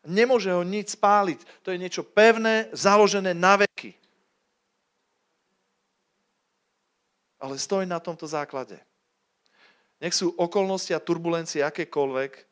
Nemôže 0.07 0.49
ho 0.53 0.63
nič 0.63 0.95
spáliť. 0.95 1.43
To 1.67 1.71
je 1.73 1.81
niečo 1.81 2.01
pevné, 2.01 2.71
založené 2.71 3.35
na 3.35 3.59
veky. 3.59 3.91
Ale 7.37 7.59
stoj 7.59 7.85
na 7.85 7.99
tomto 8.01 8.25
základe. 8.25 8.79
Nech 10.01 10.13
sú 10.13 10.33
okolnosti 10.37 10.93
a 10.93 11.01
turbulencie 11.01 11.61
akékoľvek, 11.61 12.47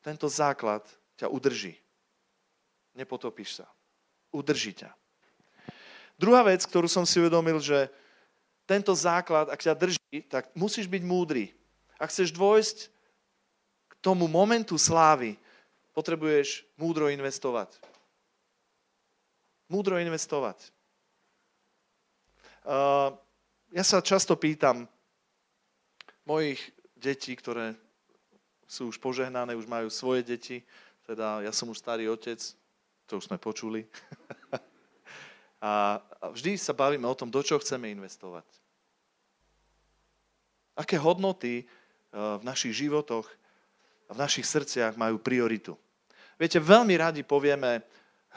tento 0.00 0.28
základ 0.28 0.84
ťa 1.20 1.28
udrží. 1.28 1.76
nepotopíš 2.96 3.60
sa. 3.60 3.66
Udrží 4.32 4.72
ťa. 4.72 4.92
Druhá 6.20 6.44
vec, 6.44 6.64
ktorú 6.64 6.88
som 6.88 7.08
si 7.08 7.16
uvedomil, 7.16 7.60
že 7.60 7.88
tento 8.68 8.92
základ, 8.92 9.48
ak 9.48 9.60
ťa 9.60 9.74
drží, 9.74 10.16
tak 10.28 10.52
musíš 10.52 10.84
byť 10.84 11.02
múdry. 11.02 11.52
Ak 11.96 12.12
chceš 12.12 12.32
dôjsť 12.32 12.92
tomu 14.00 14.28
momentu 14.28 14.80
slávy, 14.80 15.36
potrebuješ 15.92 16.64
múdro 16.80 17.12
investovať. 17.12 17.76
Múdro 19.68 20.00
investovať. 20.00 20.72
Uh, 22.64 23.14
ja 23.72 23.84
sa 23.86 24.02
často 24.04 24.34
pýtam 24.36 24.84
mojich 26.26 26.60
detí, 26.98 27.32
ktoré 27.36 27.78
sú 28.68 28.92
už 28.92 29.00
požehnané, 29.00 29.56
už 29.56 29.66
majú 29.66 29.88
svoje 29.88 30.22
deti, 30.26 30.62
teda 31.06 31.42
ja 31.42 31.50
som 31.50 31.70
už 31.72 31.80
starý 31.80 32.06
otec, 32.06 32.38
to 33.06 33.18
už 33.18 33.26
sme 33.26 33.38
počuli. 33.40 33.86
A 35.60 36.00
vždy 36.32 36.56
sa 36.56 36.72
bavíme 36.72 37.04
o 37.04 37.18
tom, 37.18 37.28
do 37.28 37.42
čo 37.44 37.60
chceme 37.60 37.92
investovať. 37.92 38.46
Aké 40.78 40.96
hodnoty 40.96 41.68
v 42.14 42.42
našich 42.46 42.72
životoch 42.72 43.28
v 44.10 44.16
našich 44.18 44.46
srdciach 44.46 44.98
majú 44.98 45.22
prioritu. 45.22 45.78
Viete, 46.34 46.58
veľmi 46.58 46.94
radi 46.98 47.22
povieme, 47.22 47.84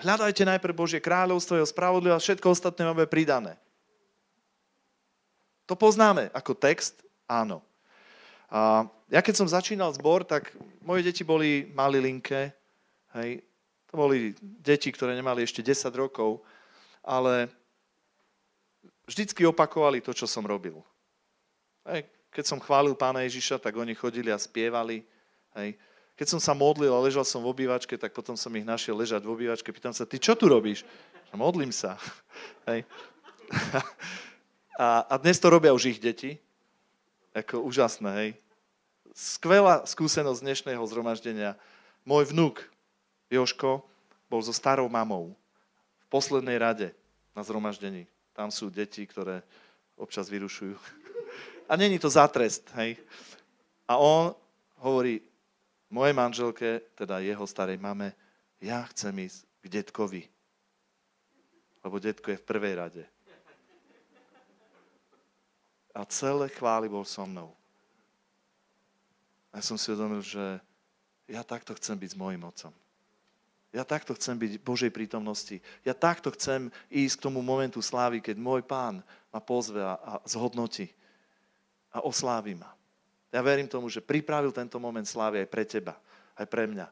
hľadajte 0.06 0.46
najprv 0.46 0.74
Božie 0.76 1.02
kráľovstvo, 1.02 1.58
jeho 1.58 1.70
spravodlivosť, 1.70 2.24
všetko 2.24 2.48
ostatné 2.54 2.84
máme 2.86 3.10
pridané. 3.10 3.58
To 5.66 5.74
poznáme 5.74 6.30
ako 6.36 6.54
text, 6.54 7.02
áno. 7.26 7.64
A 8.54 8.86
ja 9.10 9.24
keď 9.24 9.36
som 9.40 9.50
začínal 9.50 9.90
zbor, 9.96 10.28
tak 10.28 10.54
moje 10.84 11.02
deti 11.02 11.26
boli 11.26 11.66
malilinké, 11.74 12.54
hej, 13.18 13.42
to 13.90 13.94
boli 13.98 14.36
deti, 14.42 14.92
ktoré 14.92 15.18
nemali 15.18 15.42
ešte 15.42 15.66
10 15.66 15.90
rokov 15.96 16.44
ale 17.04 17.52
vždycky 19.04 19.44
opakovali 19.44 20.00
to, 20.00 20.16
čo 20.16 20.24
som 20.24 20.48
robil. 20.48 20.80
Hej. 21.84 22.08
Keď 22.34 22.46
som 22.50 22.64
chválil 22.64 22.98
pána 22.98 23.22
Ježiša, 23.28 23.62
tak 23.62 23.78
oni 23.78 23.94
chodili 23.94 24.34
a 24.34 24.42
spievali. 24.42 25.06
Hej. 25.58 25.78
Keď 26.14 26.28
som 26.30 26.42
sa 26.42 26.54
modlil 26.54 26.94
a 26.94 27.02
ležal 27.02 27.26
som 27.26 27.42
v 27.42 27.50
obývačke, 27.50 27.98
tak 27.98 28.14
potom 28.14 28.38
som 28.38 28.54
ich 28.54 28.66
našiel 28.66 28.94
ležať 28.94 29.26
v 29.26 29.34
obývačke. 29.34 29.74
Pýtam 29.74 29.94
sa, 29.94 30.06
ty 30.06 30.22
čo 30.22 30.38
tu 30.38 30.46
robíš? 30.46 30.86
Modlím 31.34 31.74
sa. 31.74 31.98
Hej. 32.70 32.86
A, 34.78 35.06
a 35.06 35.14
dnes 35.22 35.38
to 35.38 35.50
robia 35.50 35.74
už 35.74 35.98
ich 35.98 36.00
deti. 36.02 36.42
Ako 37.34 37.66
úžasné, 37.66 38.10
hej. 38.14 38.30
Skvelá 39.14 39.86
skúsenosť 39.90 40.42
dnešného 40.42 40.82
zhromaždenia. 40.86 41.58
Môj 42.06 42.30
vnúk 42.30 42.62
Joško 43.30 43.86
bol 44.30 44.42
so 44.42 44.54
starou 44.54 44.86
mamou 44.90 45.34
poslednej 46.14 46.58
rade 46.62 46.88
na 47.34 47.42
zhromaždení. 47.42 48.06
Tam 48.38 48.54
sú 48.54 48.70
deti, 48.70 49.02
ktoré 49.06 49.42
občas 49.98 50.30
vyrušujú. 50.30 50.78
A 51.70 51.74
není 51.74 51.98
to 51.98 52.10
za 52.10 52.26
trest, 52.30 52.70
hej. 52.78 53.02
A 53.90 53.98
on 53.98 54.34
hovorí 54.78 55.26
mojej 55.94 56.16
manželke, 56.18 56.82
teda 56.98 57.22
jeho 57.22 57.46
starej 57.46 57.78
mame, 57.78 58.18
ja 58.58 58.82
chcem 58.90 59.14
ísť 59.22 59.46
k 59.62 59.66
detkovi. 59.70 60.24
Lebo 61.86 62.02
detko 62.02 62.34
je 62.34 62.42
v 62.42 62.48
prvej 62.50 62.74
rade. 62.82 63.04
A 65.94 66.02
celé 66.10 66.50
chvály 66.50 66.90
bol 66.90 67.06
so 67.06 67.22
mnou. 67.30 67.54
A 69.54 69.62
ja 69.62 69.64
som 69.64 69.78
si 69.78 69.94
uvedomil, 69.94 70.26
že 70.26 70.58
ja 71.30 71.46
takto 71.46 71.78
chcem 71.78 71.94
byť 71.94 72.18
s 72.18 72.20
mojim 72.20 72.42
otcom. 72.42 72.74
Ja 73.74 73.86
takto 73.86 74.14
chcem 74.18 74.38
byť 74.38 74.58
v 74.58 74.66
Božej 74.66 74.92
prítomnosti. 74.94 75.58
Ja 75.86 75.94
takto 75.94 76.34
chcem 76.34 76.74
ísť 76.90 77.22
k 77.22 77.26
tomu 77.30 77.46
momentu 77.46 77.82
slávy, 77.82 78.22
keď 78.22 78.38
môj 78.42 78.62
pán 78.66 79.02
ma 79.30 79.42
pozve 79.42 79.82
a, 79.82 80.22
zhodnotí 80.26 80.90
a 81.94 82.02
oslávi 82.02 82.58
ma. 82.58 82.70
Ja 83.34 83.42
verím 83.42 83.66
tomu, 83.66 83.90
že 83.90 83.98
pripravil 83.98 84.54
tento 84.54 84.78
moment 84.78 85.10
slávy 85.10 85.42
aj 85.42 85.50
pre 85.50 85.66
teba, 85.66 85.98
aj 86.38 86.46
pre 86.46 86.70
mňa. 86.70 86.86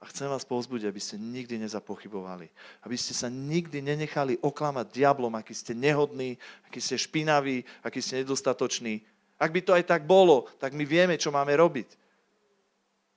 A 0.00 0.08
chcem 0.08 0.30
vás 0.30 0.46
povzbudiť, 0.48 0.86
aby 0.88 1.02
ste 1.02 1.20
nikdy 1.20 1.60
nezapochybovali. 1.60 2.48
Aby 2.86 2.96
ste 2.96 3.12
sa 3.12 3.28
nikdy 3.28 3.84
nenechali 3.84 4.40
oklamať 4.40 4.86
diablom, 4.96 5.34
aký 5.36 5.52
ste 5.52 5.76
nehodní, 5.76 6.40
aký 6.64 6.80
ste 6.80 6.96
špinaví, 6.96 7.66
aký 7.84 8.00
ste 8.00 8.24
nedostatoční. 8.24 9.04
Ak 9.36 9.52
by 9.52 9.60
to 9.60 9.76
aj 9.76 9.84
tak 9.84 10.08
bolo, 10.08 10.48
tak 10.56 10.72
my 10.72 10.88
vieme, 10.88 11.20
čo 11.20 11.28
máme 11.28 11.52
robiť. 11.52 12.00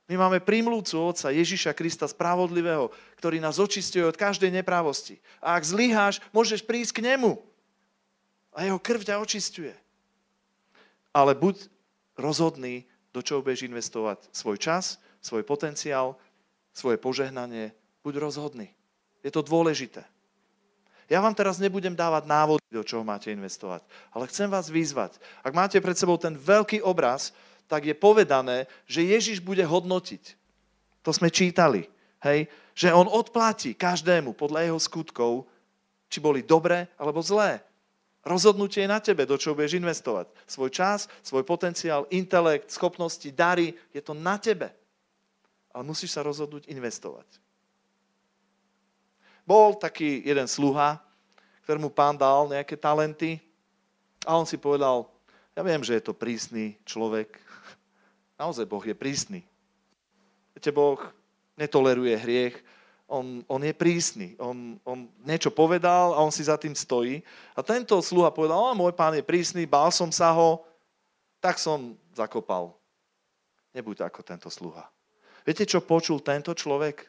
My 0.04 0.20
máme 0.20 0.44
primlúcu 0.44 1.00
Otca 1.00 1.32
Ježiša 1.32 1.72
Krista 1.72 2.04
Spravodlivého, 2.04 2.92
ktorý 3.16 3.40
nás 3.40 3.56
očistuje 3.56 4.04
od 4.04 4.20
každej 4.20 4.52
neprávosti. 4.52 5.16
A 5.40 5.56
ak 5.56 5.64
zlyháš, 5.64 6.20
môžeš 6.36 6.60
prísť 6.60 7.00
k 7.00 7.16
nemu. 7.16 7.40
A 8.52 8.68
jeho 8.68 8.76
krv 8.76 9.08
ťa 9.08 9.24
očistuje. 9.24 9.72
Ale 11.16 11.32
buď 11.32 11.72
rozhodný, 12.18 12.86
do 13.14 13.22
čoho 13.22 13.42
budeš 13.42 13.66
investovať 13.66 14.26
svoj 14.34 14.58
čas, 14.58 14.98
svoj 15.22 15.46
potenciál, 15.46 16.18
svoje 16.74 16.98
požehnanie. 16.98 17.70
Buď 18.02 18.18
rozhodný. 18.18 18.74
Je 19.22 19.30
to 19.30 19.40
dôležité. 19.40 20.04
Ja 21.08 21.20
vám 21.20 21.36
teraz 21.36 21.60
nebudem 21.60 21.92
dávať 21.92 22.24
návody, 22.24 22.64
do 22.72 22.80
čoho 22.80 23.04
máte 23.04 23.28
investovať, 23.28 23.84
ale 24.08 24.28
chcem 24.28 24.48
vás 24.48 24.72
vyzvať. 24.72 25.20
Ak 25.44 25.52
máte 25.52 25.76
pred 25.78 25.96
sebou 25.96 26.16
ten 26.16 26.32
veľký 26.32 26.80
obraz, 26.80 27.36
tak 27.68 27.84
je 27.84 27.96
povedané, 27.96 28.68
že 28.88 29.04
Ježiš 29.04 29.40
bude 29.44 29.62
hodnotiť. 29.64 30.36
To 31.04 31.12
sme 31.12 31.28
čítali. 31.28 31.88
Hej? 32.24 32.48
Že 32.72 32.96
on 32.96 33.08
odplatí 33.08 33.76
každému 33.76 34.32
podľa 34.32 34.68
jeho 34.68 34.80
skutkov, 34.80 35.32
či 36.08 36.24
boli 36.24 36.40
dobré 36.40 36.88
alebo 36.96 37.20
zlé. 37.20 37.60
Rozhodnutie 38.24 38.84
je 38.84 38.90
na 38.90 39.00
tebe, 39.04 39.28
do 39.28 39.36
čoho 39.36 39.52
budeš 39.52 39.76
investovať. 39.76 40.32
Svoj 40.48 40.70
čas, 40.72 41.06
svoj 41.20 41.44
potenciál, 41.44 42.08
intelekt, 42.08 42.72
schopnosti, 42.72 43.28
dary, 43.28 43.76
je 43.92 44.00
to 44.00 44.16
na 44.16 44.40
tebe. 44.40 44.72
Ale 45.70 45.84
musíš 45.84 46.16
sa 46.16 46.24
rozhodnúť 46.24 46.66
investovať. 46.72 47.28
Bol 49.44 49.76
taký 49.76 50.24
jeden 50.24 50.48
sluha, 50.48 51.04
ktorému 51.68 51.92
pán 51.92 52.16
dal 52.16 52.48
nejaké 52.48 52.80
talenty 52.80 53.44
a 54.24 54.40
on 54.40 54.48
si 54.48 54.56
povedal, 54.56 55.04
ja 55.52 55.60
viem, 55.60 55.84
že 55.84 56.00
je 56.00 56.02
to 56.08 56.16
prísny 56.16 56.80
človek, 56.88 57.44
Naozaj 58.34 58.66
Boh 58.66 58.82
je 58.82 58.94
prísny. 58.98 59.40
Viete, 60.54 60.74
Boh 60.74 60.98
netoleruje 61.54 62.18
hriech, 62.18 62.56
on, 63.08 63.44
on 63.48 63.60
je 63.60 63.74
prísny. 63.76 64.34
On, 64.40 64.80
on 64.84 65.08
niečo 65.24 65.52
povedal 65.52 66.16
a 66.16 66.22
on 66.24 66.32
si 66.32 66.44
za 66.44 66.56
tým 66.56 66.72
stojí. 66.72 67.20
A 67.52 67.60
tento 67.60 68.00
sluha 68.00 68.32
povedal, 68.32 68.56
o, 68.56 68.72
môj 68.72 68.96
pán 68.96 69.12
je 69.12 69.24
prísny, 69.24 69.68
bál 69.68 69.92
som 69.92 70.08
sa 70.08 70.32
ho, 70.32 70.64
tak 71.40 71.60
som 71.60 71.92
zakopal. 72.16 72.72
Nebuď 73.76 74.08
ako 74.08 74.24
tento 74.24 74.48
sluha. 74.48 74.88
Viete, 75.44 75.68
čo 75.68 75.84
počul 75.84 76.24
tento 76.24 76.56
človek? 76.56 77.04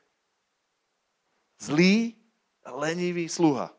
Zlý, 1.55 2.11
lenivý 2.67 3.31
sluha. 3.31 3.71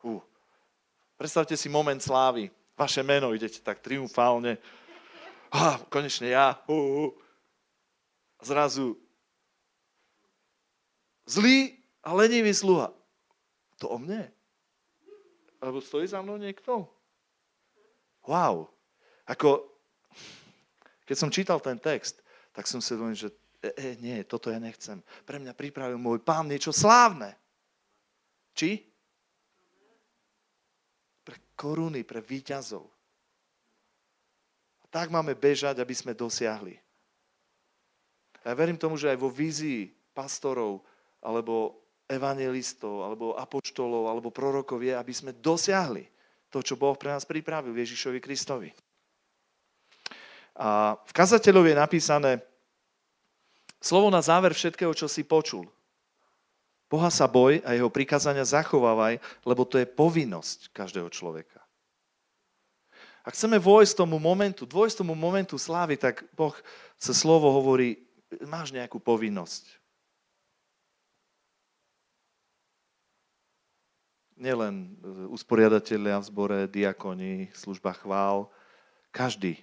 Uh. 0.00 0.22
Predstavte 1.20 1.52
si 1.60 1.68
moment 1.68 2.00
slávy. 2.00 2.48
Vaše 2.72 3.04
meno 3.04 3.36
idete 3.36 3.60
tak 3.60 3.84
triumfálne 3.84 4.56
a 5.52 5.76
konečne 5.92 6.32
ja. 6.32 6.56
Uh, 6.64 7.04
uh. 7.04 7.10
Zrazu 8.40 8.96
zlý 11.26 11.76
a 12.02 12.14
lenivý 12.14 12.54
sluha. 12.54 12.90
To 13.82 13.90
o 13.90 13.98
mne? 13.98 14.30
Alebo 15.62 15.78
stojí 15.78 16.06
za 16.06 16.22
mnou 16.22 16.38
niekto? 16.38 16.86
Wow. 18.26 18.70
Ako, 19.26 19.66
keď 21.06 21.16
som 21.18 21.30
čítal 21.30 21.58
ten 21.62 21.78
text, 21.78 22.22
tak 22.50 22.66
som 22.66 22.82
si 22.82 22.94
uvedomil, 22.94 23.18
že 23.18 23.30
e, 23.62 23.70
e, 23.74 23.88
nie, 23.98 24.18
toto 24.26 24.50
ja 24.50 24.58
nechcem. 24.58 25.02
Pre 25.22 25.38
mňa 25.38 25.54
pripravil 25.54 25.98
môj 25.98 26.22
pán 26.22 26.50
niečo 26.50 26.74
slávne. 26.74 27.34
Či? 28.54 28.82
Pre 31.22 31.38
koruny, 31.54 32.02
pre 32.02 32.18
výťazov 32.18 32.92
tak 34.92 35.08
máme 35.08 35.32
bežať, 35.32 35.80
aby 35.80 35.96
sme 35.96 36.12
dosiahli. 36.12 36.76
A 38.44 38.52
ja 38.52 38.54
verím 38.54 38.76
tomu, 38.76 39.00
že 39.00 39.08
aj 39.08 39.16
vo 39.16 39.32
vízii 39.32 39.88
pastorov, 40.12 40.84
alebo 41.22 41.78
evangelistov, 42.10 43.06
alebo 43.06 43.38
apoštolov, 43.38 44.10
alebo 44.10 44.34
prorokov 44.34 44.82
je, 44.82 44.92
aby 44.92 45.14
sme 45.14 45.32
dosiahli 45.32 46.04
to, 46.52 46.60
čo 46.60 46.76
Boh 46.76 46.98
pre 46.98 47.14
nás 47.14 47.24
pripravil 47.24 47.72
Ježišovi 47.72 48.20
Kristovi. 48.20 48.68
A 50.52 51.00
v 51.00 51.12
kazateľovi 51.16 51.72
je 51.72 51.80
napísané 51.80 52.32
slovo 53.80 54.12
na 54.12 54.20
záver 54.20 54.52
všetkého, 54.52 54.92
čo 54.92 55.08
si 55.08 55.24
počul. 55.24 55.64
Boha 56.92 57.08
sa 57.08 57.24
boj 57.24 57.64
a 57.64 57.72
jeho 57.72 57.88
prikázania 57.88 58.44
zachovávaj, 58.44 59.16
lebo 59.48 59.64
to 59.64 59.80
je 59.80 59.88
povinnosť 59.88 60.76
každého 60.76 61.08
človeka. 61.08 61.64
Ak 63.24 63.32
chceme 63.32 63.56
vojsť 63.56 64.04
tomu 64.04 64.20
momentu, 64.20 64.68
dôjsť 64.68 65.00
tomu 65.00 65.16
momentu 65.16 65.56
slávy, 65.56 65.96
tak 65.96 66.26
Boh 66.36 66.52
sa 67.00 67.16
slovo 67.16 67.48
hovorí, 67.48 67.96
máš 68.44 68.76
nejakú 68.76 69.00
povinnosť. 69.00 69.81
Nielen 74.42 74.98
usporiadatelia 75.30 76.18
v 76.18 76.28
zbore, 76.28 76.58
diakoni, 76.66 77.54
služba 77.54 77.94
chvál, 77.94 78.50
každý, 79.14 79.62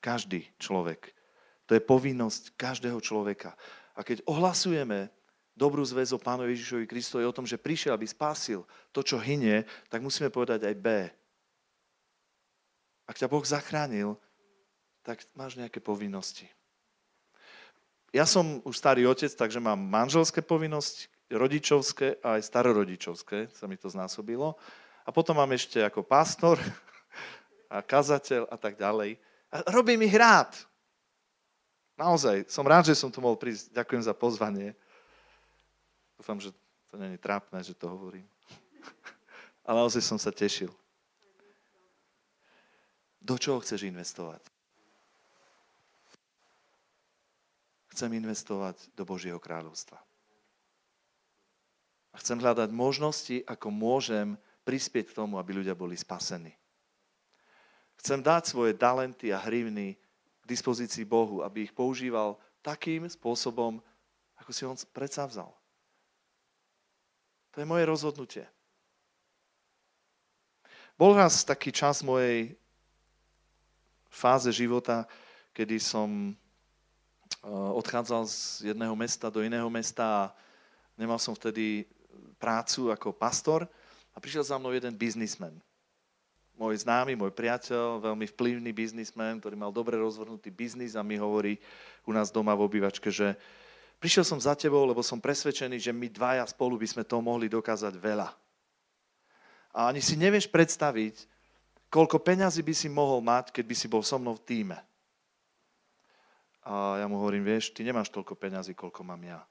každý 0.00 0.48
človek. 0.56 1.12
To 1.68 1.76
je 1.76 1.82
povinnosť 1.84 2.56
každého 2.56 2.96
človeka. 3.04 3.52
A 3.92 4.00
keď 4.00 4.24
ohlasujeme 4.24 5.12
dobrú 5.52 5.84
zväz 5.84 6.16
o 6.16 6.20
Pánovi 6.20 6.56
Ježišovi 6.56 6.88
Kristovi 6.88 7.24
o 7.28 7.36
tom, 7.36 7.44
že 7.44 7.60
prišiel, 7.60 7.92
aby 7.92 8.08
spásil 8.08 8.64
to, 8.92 9.04
čo 9.04 9.20
hynie, 9.20 9.68
tak 9.92 10.00
musíme 10.00 10.32
povedať 10.32 10.64
aj 10.68 10.74
B. 10.76 10.86
Ak 13.08 13.16
ťa 13.16 13.28
Boh 13.28 13.44
zachránil, 13.44 14.16
tak 15.00 15.22
máš 15.32 15.56
nejaké 15.56 15.78
povinnosti. 15.78 16.50
Ja 18.14 18.24
som 18.24 18.64
už 18.64 18.74
starý 18.76 19.04
otec, 19.06 19.30
takže 19.32 19.60
mám 19.60 19.78
manželské 19.78 20.40
povinnosti, 20.40 21.10
rodičovské 21.30 22.22
a 22.22 22.38
aj 22.38 22.46
starorodičovské, 22.46 23.50
sa 23.50 23.66
mi 23.66 23.74
to 23.74 23.90
znásobilo. 23.90 24.54
A 25.06 25.10
potom 25.10 25.38
mám 25.38 25.50
ešte 25.54 25.82
ako 25.82 26.06
pastor 26.06 26.58
a 27.74 27.82
kazateľ 27.82 28.46
a 28.50 28.56
tak 28.58 28.78
ďalej. 28.78 29.18
A 29.50 29.56
robím 29.70 30.06
ich 30.06 30.14
rád. 30.14 30.54
Naozaj, 31.96 32.46
som 32.52 32.66
rád, 32.66 32.92
že 32.92 32.98
som 32.98 33.08
tu 33.08 33.24
mohol 33.24 33.40
prísť. 33.40 33.72
Ďakujem 33.72 34.02
za 34.04 34.14
pozvanie. 34.14 34.76
Dúfam, 36.20 36.36
že 36.36 36.52
to 36.92 37.00
je 37.00 37.16
trápne, 37.16 37.58
že 37.64 37.72
to 37.72 37.88
hovorím. 37.88 38.26
Ale 39.66 39.80
naozaj 39.80 40.04
som 40.04 40.20
sa 40.20 40.28
tešil. 40.28 40.70
Do 43.18 43.34
čoho 43.40 43.58
chceš 43.64 43.88
investovať? 43.88 44.38
Chcem 47.96 48.12
investovať 48.12 48.76
do 48.92 49.08
Božieho 49.08 49.40
kráľovstva. 49.40 49.96
A 52.16 52.20
chcem 52.24 52.40
hľadať 52.40 52.72
možnosti, 52.72 53.44
ako 53.44 53.68
môžem 53.68 54.40
prispieť 54.64 55.12
k 55.12 55.16
tomu, 55.20 55.36
aby 55.36 55.60
ľudia 55.60 55.76
boli 55.76 55.92
spasení. 55.92 56.56
Chcem 58.00 58.24
dať 58.24 58.48
svoje 58.48 58.72
talenty 58.72 59.36
a 59.36 59.38
hrivny 59.44 60.00
k 60.40 60.44
dispozícii 60.48 61.04
Bohu, 61.04 61.44
aby 61.44 61.68
ich 61.68 61.76
používal 61.76 62.40
takým 62.64 63.04
spôsobom, 63.04 63.84
ako 64.40 64.50
si 64.50 64.64
on 64.64 64.72
predsa 64.96 65.28
vzal. 65.28 65.52
To 67.52 67.60
je 67.60 67.68
moje 67.68 67.84
rozhodnutie. 67.84 68.44
Bol 70.96 71.12
raz 71.12 71.44
taký 71.44 71.68
čas 71.68 72.00
mojej 72.00 72.56
fáze 74.08 74.48
života, 74.48 75.04
kedy 75.52 75.76
som 75.76 76.32
eh, 76.32 77.48
odchádzal 77.52 78.24
z 78.24 78.72
jedného 78.72 78.96
mesta 78.96 79.28
do 79.28 79.44
iného 79.44 79.68
mesta 79.68 80.04
a 80.04 80.22
nemal 80.96 81.20
som 81.20 81.36
vtedy 81.36 81.84
prácu 82.40 82.92
ako 82.92 83.14
pastor 83.14 83.64
a 84.12 84.20
prišiel 84.20 84.44
za 84.44 84.56
mnou 84.56 84.72
jeden 84.72 84.92
biznismen 84.96 85.56
môj 86.56 86.82
známy, 86.82 87.12
môj 87.14 87.36
priateľ, 87.36 88.00
veľmi 88.00 88.26
vplyvný 88.32 88.72
biznismen, 88.72 89.38
ktorý 89.38 89.54
mal 89.60 89.68
dobre 89.68 90.00
rozvrhnutý 90.00 90.48
biznis 90.48 90.96
a 90.96 91.04
mi 91.04 91.20
hovorí 91.20 91.60
u 92.08 92.16
nás 92.16 92.32
doma 92.32 92.56
v 92.56 92.64
obývačke, 92.64 93.12
že 93.12 93.36
prišiel 94.00 94.24
som 94.24 94.40
za 94.40 94.56
tebou, 94.56 94.88
lebo 94.88 95.04
som 95.04 95.20
presvedčený, 95.20 95.76
že 95.76 95.92
my 95.92 96.08
dvaja 96.08 96.44
spolu 96.48 96.80
by 96.80 96.88
sme 96.88 97.04
to 97.04 97.20
mohli 97.20 97.52
dokázať 97.52 97.92
veľa. 98.00 98.28
A 99.76 99.92
ani 99.92 100.00
si 100.00 100.16
nevieš 100.16 100.48
predstaviť, 100.48 101.28
koľko 101.92 102.24
peňazí 102.24 102.64
by 102.64 102.72
si 102.72 102.88
mohol 102.88 103.20
mať, 103.20 103.52
keď 103.52 103.64
by 103.68 103.76
si 103.76 103.86
bol 103.92 104.00
so 104.00 104.16
mnou 104.16 104.40
v 104.40 104.44
týme. 104.48 104.78
A 106.66 106.98
ja 106.98 107.06
mu 107.06 107.20
hovorím, 107.20 107.44
vieš, 107.44 107.70
ty 107.76 107.84
nemáš 107.84 108.08
toľko 108.08 108.32
peňazí, 108.32 108.72
koľko 108.72 109.04
mám 109.04 109.20
ja. 109.22 109.44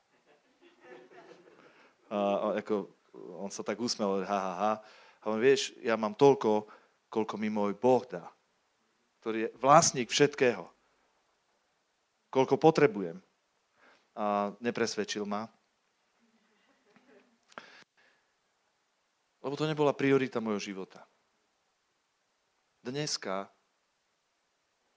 A, 2.11 2.59
ako, 2.61 2.91
on 3.41 3.49
sa 3.49 3.65
tak 3.65 3.79
usmel, 3.81 4.25
ha, 4.25 4.39
ha, 4.39 4.53
ha. 4.53 4.73
A 5.21 5.23
on, 5.33 5.41
vieš, 5.41 5.73
ja 5.81 5.97
mám 5.97 6.13
toľko, 6.13 6.69
koľko 7.09 7.35
mi 7.39 7.49
môj 7.49 7.73
Boh 7.79 8.03
dá, 8.05 8.29
ktorý 9.23 9.47
je 9.47 9.53
vlastník 9.57 10.11
všetkého. 10.11 10.67
Koľko 12.29 12.59
potrebujem. 12.59 13.17
A 14.15 14.51
nepresvedčil 14.59 15.23
ma. 15.23 15.47
Lebo 19.39 19.53
to 19.55 19.69
nebola 19.69 19.93
priorita 19.93 20.43
môjho 20.43 20.59
života. 20.59 21.05
Dneska 22.85 23.49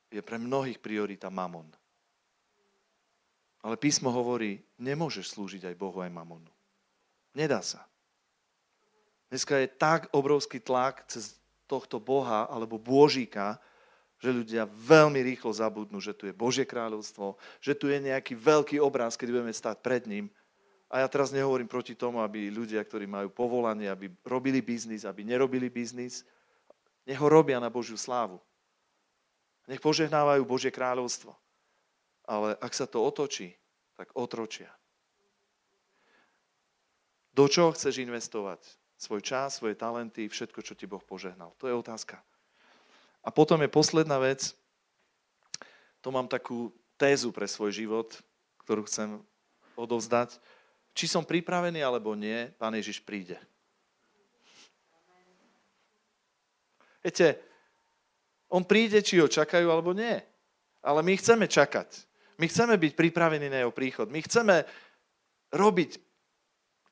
je 0.08 0.20
pre 0.24 0.40
mnohých 0.40 0.80
priorita 0.80 1.28
mamon. 1.28 1.68
Ale 3.64 3.76
písmo 3.76 4.08
hovorí, 4.08 4.60
nemôžeš 4.80 5.36
slúžiť 5.36 5.68
aj 5.68 5.76
Bohu, 5.76 6.00
aj 6.00 6.12
mamonu. 6.12 6.48
Nedá 7.36 7.60
sa. 7.60 7.88
Dneska 9.28 9.60
je 9.60 9.68
tak 9.68 10.08
obrovský 10.16 10.60
tlak 10.60 11.04
cez 11.08 11.36
tohto 11.68 12.00
Boha 12.00 12.48
alebo 12.48 12.80
Božíka, 12.80 13.60
že 14.18 14.34
ľudia 14.34 14.66
veľmi 14.66 15.20
rýchlo 15.22 15.52
zabudnú, 15.52 16.02
že 16.02 16.16
tu 16.16 16.26
je 16.26 16.34
Božie 16.34 16.66
kráľovstvo, 16.66 17.38
že 17.62 17.76
tu 17.76 17.86
je 17.86 18.02
nejaký 18.02 18.34
veľký 18.34 18.82
obraz, 18.82 19.14
keď 19.14 19.28
budeme 19.30 19.54
stať 19.54 19.76
pred 19.78 20.02
ním. 20.08 20.26
A 20.88 21.04
ja 21.04 21.06
teraz 21.06 21.30
nehovorím 21.30 21.68
proti 21.68 21.92
tomu, 21.92 22.24
aby 22.24 22.48
ľudia, 22.48 22.80
ktorí 22.80 23.04
majú 23.04 23.28
povolanie, 23.28 23.86
aby 23.92 24.08
robili 24.24 24.64
biznis, 24.64 25.04
aby 25.04 25.22
nerobili 25.22 25.68
biznis, 25.68 26.24
nech 27.04 27.20
ho 27.20 27.28
robia 27.28 27.60
na 27.60 27.68
Božiu 27.68 28.00
slávu. 28.00 28.40
Nech 29.68 29.84
požehnávajú 29.84 30.42
Božie 30.48 30.72
kráľovstvo. 30.72 31.36
Ale 32.24 32.56
ak 32.56 32.72
sa 32.72 32.88
to 32.88 33.04
otočí, 33.04 33.52
tak 34.00 34.08
otročia. 34.16 34.72
Do 37.38 37.46
čoho 37.46 37.70
chceš 37.70 38.02
investovať? 38.02 38.58
svoj 38.98 39.22
čas, 39.22 39.56
svoje 39.56 39.78
talenty, 39.78 40.26
všetko, 40.26 40.58
čo 40.60 40.74
ti 40.74 40.90
Boh 40.90 41.00
požehnal. 41.00 41.54
To 41.62 41.70
je 41.70 41.74
otázka. 41.78 42.18
A 43.22 43.30
potom 43.30 43.62
je 43.62 43.70
posledná 43.70 44.18
vec, 44.18 44.58
to 46.02 46.10
mám 46.10 46.26
takú 46.26 46.74
tézu 46.98 47.30
pre 47.30 47.46
svoj 47.46 47.70
život, 47.70 48.10
ktorú 48.66 48.82
chcem 48.90 49.22
odovzdať. 49.78 50.42
Či 50.98 51.06
som 51.06 51.22
pripravený 51.22 51.78
alebo 51.78 52.18
nie, 52.18 52.50
Pán 52.58 52.74
Ježiš 52.74 52.98
príde. 53.06 53.38
Viete, 56.98 57.38
on 58.50 58.66
príde, 58.66 58.98
či 58.98 59.22
ho 59.22 59.30
čakajú 59.30 59.70
alebo 59.70 59.94
nie. 59.94 60.18
Ale 60.82 61.06
my 61.06 61.14
chceme 61.14 61.46
čakať. 61.46 61.86
My 62.38 62.50
chceme 62.50 62.74
byť 62.74 62.92
pripravení 62.98 63.46
na 63.46 63.62
jeho 63.62 63.74
príchod. 63.74 64.10
My 64.10 64.18
chceme 64.22 64.66
robiť 65.54 66.07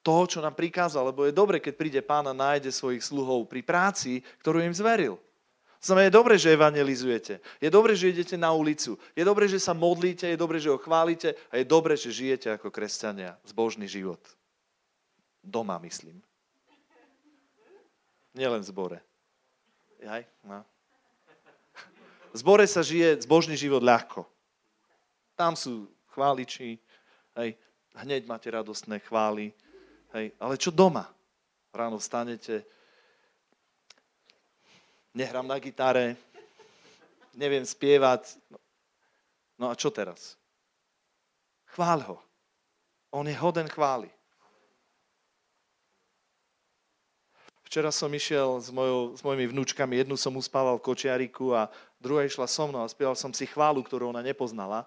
toho, 0.06 0.22
čo 0.30 0.38
nám 0.38 0.54
prikázal, 0.54 1.10
lebo 1.10 1.26
je 1.26 1.34
dobre, 1.34 1.58
keď 1.58 1.74
príde 1.74 1.98
pán 1.98 2.30
a 2.30 2.34
nájde 2.36 2.70
svojich 2.70 3.02
sluhov 3.02 3.50
pri 3.50 3.66
práci, 3.66 4.22
ktorú 4.38 4.62
im 4.62 4.70
zveril. 4.70 5.18
Znamená, 5.82 6.06
je 6.06 6.18
dobre, 6.18 6.34
že 6.38 6.54
evangelizujete. 6.54 7.34
Je 7.58 7.70
dobre, 7.70 7.98
že 7.98 8.14
idete 8.14 8.38
na 8.38 8.54
ulicu. 8.54 8.94
Je 9.18 9.22
dobre, 9.26 9.50
že 9.50 9.58
sa 9.58 9.74
modlíte. 9.74 10.26
Je 10.26 10.38
dobre, 10.38 10.62
že 10.62 10.70
ho 10.70 10.78
chválite. 10.78 11.34
A 11.50 11.58
je 11.58 11.66
dobre, 11.66 11.94
že 11.94 12.14
žijete 12.14 12.54
ako 12.54 12.74
kresťania. 12.74 13.38
Zbožný 13.46 13.86
život. 13.86 14.18
Doma, 15.42 15.78
myslím. 15.82 16.18
Nielen 18.34 18.62
v 18.62 18.68
zbore. 18.70 18.98
Jaj? 20.02 20.26
No. 20.42 20.66
V 22.34 22.36
zbore 22.42 22.66
sa 22.66 22.82
žije 22.82 23.22
zbožný 23.22 23.54
život 23.54 23.82
ľahko. 23.82 24.26
Tam 25.38 25.54
sú 25.54 25.86
chváliči, 26.10 26.80
hej, 27.36 27.50
hneď 27.94 28.24
máte 28.26 28.48
radostné 28.48 29.00
chvály, 29.04 29.52
Hej, 30.14 30.36
ale 30.38 30.54
čo 30.60 30.70
doma? 30.70 31.10
Ráno 31.74 31.98
vstanete, 31.98 32.62
nehrám 35.16 35.48
na 35.48 35.56
gitare, 35.58 36.16
neviem 37.36 37.64
spievať. 37.64 38.36
No, 38.52 38.58
no 39.60 39.66
a 39.72 39.74
čo 39.74 39.88
teraz? 39.88 40.36
Chvál 41.72 42.04
ho. 42.04 42.16
On 43.12 43.24
je 43.24 43.36
hoden 43.36 43.68
chvály. 43.68 44.08
Včera 47.66 47.90
som 47.90 48.08
išiel 48.08 48.62
s, 48.62 48.70
mojou, 48.70 49.18
s 49.18 49.20
mojimi 49.26 49.50
vnúčkami, 49.50 49.98
jednu 49.98 50.14
som 50.14 50.32
uspával 50.38 50.78
v 50.78 50.86
kočiariku 50.86 51.50
a 51.50 51.66
druhá 51.98 52.22
išla 52.22 52.46
so 52.46 52.64
mnou 52.70 52.80
a 52.80 52.88
spieval 52.88 53.18
som 53.18 53.34
si 53.34 53.42
chválu, 53.42 53.82
ktorú 53.82 54.14
ona 54.14 54.22
nepoznala. 54.22 54.86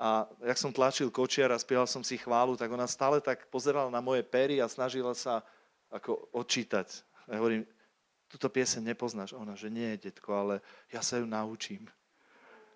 A 0.00 0.24
jak 0.40 0.56
som 0.56 0.72
tlačil 0.72 1.12
kočiar 1.12 1.52
a 1.52 1.60
spieval 1.60 1.84
som 1.84 2.00
si 2.00 2.16
chválu, 2.16 2.56
tak 2.56 2.72
ona 2.72 2.88
stále 2.88 3.20
tak 3.20 3.52
pozerala 3.52 3.92
na 3.92 4.00
moje 4.00 4.24
pery 4.24 4.56
a 4.56 4.64
snažila 4.64 5.12
sa 5.12 5.44
ako 5.92 6.32
odčítať. 6.32 7.04
Ja 7.28 7.36
hovorím, 7.36 7.68
túto 8.24 8.48
pieseň 8.48 8.96
nepoznáš. 8.96 9.36
ona, 9.36 9.52
že 9.52 9.68
nie, 9.68 10.00
detko, 10.00 10.32
ale 10.32 10.54
ja 10.88 11.04
sa 11.04 11.20
ju 11.20 11.28
naučím. 11.28 11.84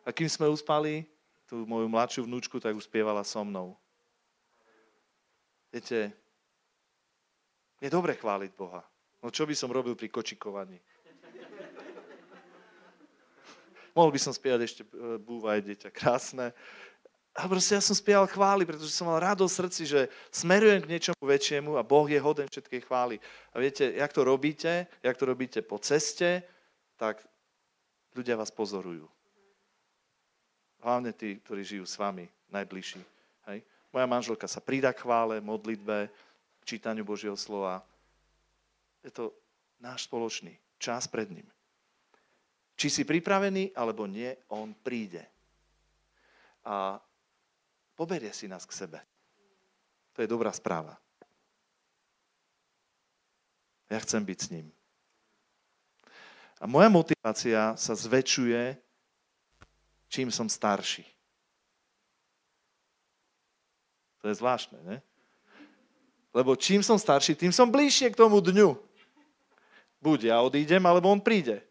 A 0.04 0.12
kým 0.12 0.28
sme 0.28 0.52
uspali, 0.52 1.08
tú 1.48 1.64
moju 1.64 1.88
mladšiu 1.88 2.28
vnúčku, 2.28 2.60
tak 2.60 2.76
už 2.76 2.84
spievala 2.84 3.24
so 3.24 3.40
mnou. 3.40 3.72
Viete, 5.72 6.12
je 7.80 7.88
dobre 7.88 8.12
chváliť 8.20 8.52
Boha. 8.52 8.84
No 9.24 9.32
čo 9.32 9.48
by 9.48 9.56
som 9.56 9.72
robil 9.72 9.96
pri 9.96 10.12
kočikovaní? 10.12 10.76
Mohol 13.94 14.10
by 14.10 14.20
som 14.20 14.34
spievať 14.34 14.60
ešte 14.66 14.82
e, 14.82 15.22
Búvaj, 15.22 15.62
deťa, 15.62 15.88
krásne. 15.94 16.50
A 17.34 17.50
proste 17.50 17.74
ja 17.74 17.82
som 17.82 17.98
spieval 17.98 18.30
chvály, 18.30 18.62
pretože 18.62 18.94
som 18.94 19.10
mal 19.10 19.18
radosť 19.18 19.54
srdci, 19.58 19.82
že 19.90 20.00
smerujem 20.30 20.86
k 20.86 20.90
niečomu 20.94 21.18
väčšiemu 21.18 21.74
a 21.74 21.82
Boh 21.82 22.06
je 22.06 22.22
hoden 22.22 22.46
všetkej 22.46 22.86
chvály. 22.86 23.18
A 23.50 23.58
viete, 23.58 23.90
jak 23.90 24.14
to 24.14 24.22
robíte, 24.22 24.86
jak 25.02 25.16
to 25.18 25.24
robíte 25.26 25.58
po 25.66 25.82
ceste, 25.82 26.46
tak 26.94 27.18
ľudia 28.14 28.38
vás 28.38 28.54
pozorujú. 28.54 29.10
Hlavne 30.78 31.10
tí, 31.10 31.42
ktorí 31.42 31.66
žijú 31.66 31.84
s 31.90 31.98
vami, 31.98 32.30
najbližší. 32.54 33.02
Hej? 33.50 33.66
Moja 33.90 34.06
manželka 34.06 34.46
sa 34.46 34.62
pridá 34.62 34.94
k 34.94 35.02
chvále, 35.02 35.42
modlitbe, 35.42 36.06
čítaniu 36.62 37.02
Božieho 37.02 37.34
slova. 37.34 37.82
Je 39.02 39.10
to 39.10 39.34
náš 39.82 40.06
spoločný 40.06 40.54
čas 40.78 41.10
pred 41.10 41.34
ním. 41.34 41.48
Či 42.78 42.90
si 42.90 43.02
pripravený, 43.02 43.74
alebo 43.74 44.06
nie, 44.06 44.30
on 44.54 44.70
príde. 44.70 45.26
A 46.62 47.02
Poberie 47.94 48.34
si 48.34 48.50
nás 48.50 48.66
k 48.66 48.74
sebe. 48.74 48.98
To 50.14 50.22
je 50.22 50.30
dobrá 50.30 50.50
správa. 50.50 50.98
Ja 53.90 53.98
chcem 54.02 54.22
byť 54.22 54.38
s 54.38 54.50
ním. 54.50 54.66
A 56.58 56.66
moja 56.66 56.90
motivácia 56.90 57.74
sa 57.74 57.94
zväčšuje, 57.94 58.78
čím 60.10 60.30
som 60.30 60.46
starší. 60.50 61.06
To 64.22 64.32
je 64.32 64.38
zvláštne, 64.38 64.80
ne? 64.82 64.98
Lebo 66.34 66.56
čím 66.56 66.82
som 66.82 66.98
starší, 66.98 67.36
tým 67.36 67.52
som 67.54 67.70
bližšie 67.70 68.10
k 68.10 68.18
tomu 68.18 68.40
dňu. 68.40 68.74
Buď 70.00 70.32
ja 70.32 70.40
odídem, 70.42 70.82
alebo 70.82 71.12
on 71.12 71.20
príde. 71.20 71.62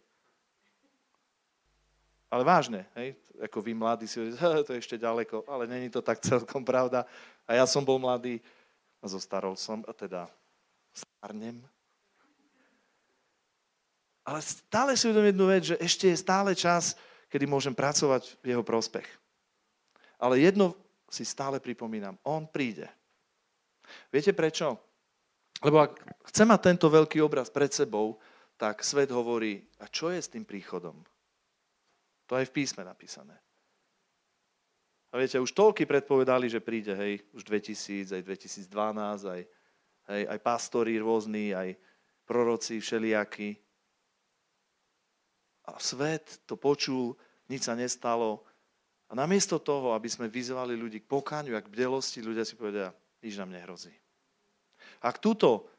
Ale 2.29 2.45
vážne, 2.45 2.85
hej? 2.95 3.17
Ako 3.43 3.59
vy 3.59 3.73
mladí 3.75 4.07
si 4.07 4.23
hovoríte, 4.23 4.63
to 4.67 4.73
je 4.73 4.81
ešte 4.81 4.95
ďaleko, 4.95 5.43
ale 5.51 5.67
není 5.67 5.91
to 5.91 5.99
tak 5.99 6.23
celkom 6.23 6.63
pravda. 6.63 7.03
A 7.43 7.59
ja 7.59 7.67
som 7.67 7.83
bol 7.83 7.99
mladý 7.99 8.39
a 9.03 9.05
zostarol 9.11 9.59
som, 9.59 9.83
a 9.83 9.91
teda 9.91 10.31
starnem. 10.95 11.59
Ale 14.23 14.39
stále 14.39 14.95
si 14.95 15.03
uvedomím 15.11 15.35
jednu 15.35 15.45
vec, 15.51 15.63
že 15.67 15.75
ešte 15.83 16.07
je 16.07 16.23
stále 16.23 16.55
čas, 16.55 16.95
kedy 17.27 17.43
môžem 17.43 17.75
pracovať 17.75 18.39
v 18.39 18.55
jeho 18.55 18.63
prospech. 18.63 19.07
Ale 20.15 20.39
jedno 20.39 20.71
si 21.11 21.27
stále 21.27 21.59
pripomínam, 21.59 22.15
on 22.23 22.47
príde. 22.47 22.87
Viete 24.07 24.31
prečo? 24.31 24.79
Lebo 25.59 25.83
ak 25.83 25.99
chcem 26.31 26.47
mať 26.47 26.61
tento 26.71 26.87
veľký 26.87 27.19
obraz 27.19 27.51
pred 27.51 27.67
sebou, 27.75 28.15
tak 28.55 28.79
svet 28.79 29.11
hovorí, 29.11 29.59
a 29.83 29.91
čo 29.91 30.07
je 30.07 30.23
s 30.23 30.31
tým 30.31 30.47
príchodom? 30.47 30.95
To 32.33 32.41
je 32.41 32.49
v 32.49 32.55
písme 32.65 32.81
napísané. 32.81 33.37
A 35.13 35.21
viete, 35.21 35.37
už 35.37 35.53
toľky 35.53 35.85
predpovedali, 35.85 36.49
že 36.49 36.65
príde, 36.65 36.97
hej, 36.97 37.21
už 37.29 37.45
2000, 37.45 38.09
aj 38.09 38.23
2012, 38.25 38.73
aj, 39.29 39.41
hej, 40.09 40.23
aj 40.25 40.39
pastori 40.41 40.97
rôzni, 40.97 41.53
aj 41.53 41.77
proroci 42.25 42.81
všelijakí. 42.81 43.53
A 45.69 45.77
svet 45.77 46.41
to 46.49 46.57
počul, 46.57 47.13
nič 47.53 47.69
sa 47.69 47.77
nestalo. 47.77 48.41
A 49.05 49.13
namiesto 49.13 49.61
toho, 49.61 49.93
aby 49.93 50.09
sme 50.09 50.25
vyzvali 50.25 50.73
ľudí 50.73 51.05
k 51.05 51.09
pokáňu 51.13 51.53
a 51.53 51.61
k 51.61 51.69
bdelosti, 51.69 52.25
ľudia 52.25 52.49
si 52.49 52.57
povedia, 52.57 52.89
nič 53.21 53.37
nám 53.37 53.53
nehrozí. 53.53 53.93
Ak 55.05 55.21
túto 55.21 55.69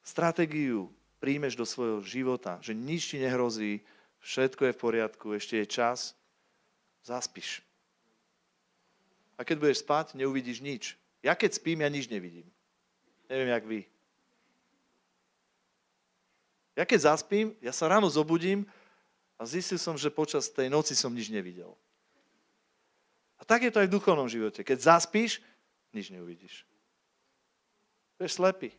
stratégiu 0.00 0.88
príjmeš 1.20 1.60
do 1.60 1.68
svojho 1.68 2.00
života, 2.00 2.56
že 2.64 2.72
nič 2.72 3.12
ti 3.12 3.20
nehrozí, 3.20 3.84
všetko 4.26 4.66
je 4.66 4.74
v 4.74 4.82
poriadku, 4.82 5.26
ešte 5.38 5.54
je 5.62 5.66
čas, 5.70 6.18
zaspíš. 7.06 7.62
A 9.38 9.46
keď 9.46 9.62
budeš 9.62 9.86
spať, 9.86 10.18
neuvidíš 10.18 10.58
nič. 10.58 10.98
Ja 11.22 11.38
keď 11.38 11.54
spím, 11.54 11.86
ja 11.86 11.90
nič 11.92 12.10
nevidím. 12.10 12.48
Neviem, 13.30 13.50
jak 13.54 13.64
vy. 13.64 13.80
Ja 16.76 16.84
keď 16.84 17.14
zaspím, 17.14 17.54
ja 17.62 17.70
sa 17.70 17.88
ráno 17.88 18.10
zobudím 18.10 18.66
a 19.38 19.46
zistil 19.46 19.78
som, 19.80 19.94
že 19.96 20.12
počas 20.12 20.50
tej 20.50 20.68
noci 20.68 20.92
som 20.92 21.14
nič 21.14 21.30
nevidel. 21.30 21.72
A 23.36 23.44
tak 23.44 23.62
je 23.62 23.72
to 23.72 23.80
aj 23.80 23.88
v 23.88 23.96
duchovnom 23.96 24.28
živote. 24.28 24.64
Keď 24.64 24.78
zaspíš, 24.80 25.44
nič 25.92 26.10
neuvidíš. 26.12 26.64
Budeš 28.16 28.40
slepý. 28.40 28.72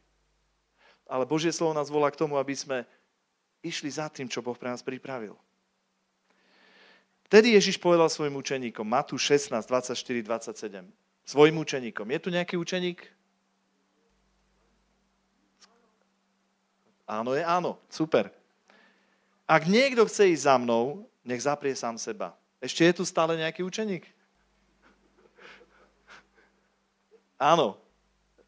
Ale 1.08 1.30
Božie 1.30 1.54
slovo 1.54 1.78
nás 1.78 1.88
volá 1.88 2.10
k 2.10 2.20
tomu, 2.20 2.36
aby 2.36 2.54
sme 2.58 2.84
išli 3.66 3.90
za 3.90 4.10
tým, 4.10 4.30
čo 4.30 4.44
Boh 4.44 4.56
pre 4.56 4.70
nás 4.70 4.86
pripravil. 4.86 5.36
Vtedy 7.28 7.60
Ježiš 7.60 7.76
povedal 7.76 8.08
svojim 8.08 8.40
učeníkom, 8.40 8.88
Matúš 8.88 9.28
16, 9.52 9.68
24, 9.68 10.24
27, 10.24 10.88
svojim 11.28 11.56
učeníkom. 11.60 12.08
Je 12.08 12.20
tu 12.24 12.30
nejaký 12.32 12.56
učeník? 12.56 13.04
Áno 17.08 17.36
je 17.36 17.44
áno, 17.44 17.80
super. 17.92 18.32
Ak 19.48 19.68
niekto 19.68 20.08
chce 20.08 20.32
ísť 20.32 20.44
za 20.44 20.56
mnou, 20.60 21.08
nech 21.24 21.44
zaprie 21.44 21.76
sám 21.76 22.00
seba. 22.00 22.36
Ešte 22.60 22.84
je 22.84 22.94
tu 23.00 23.04
stále 23.04 23.40
nejaký 23.40 23.64
učeník? 23.64 24.08
Áno. 27.40 27.80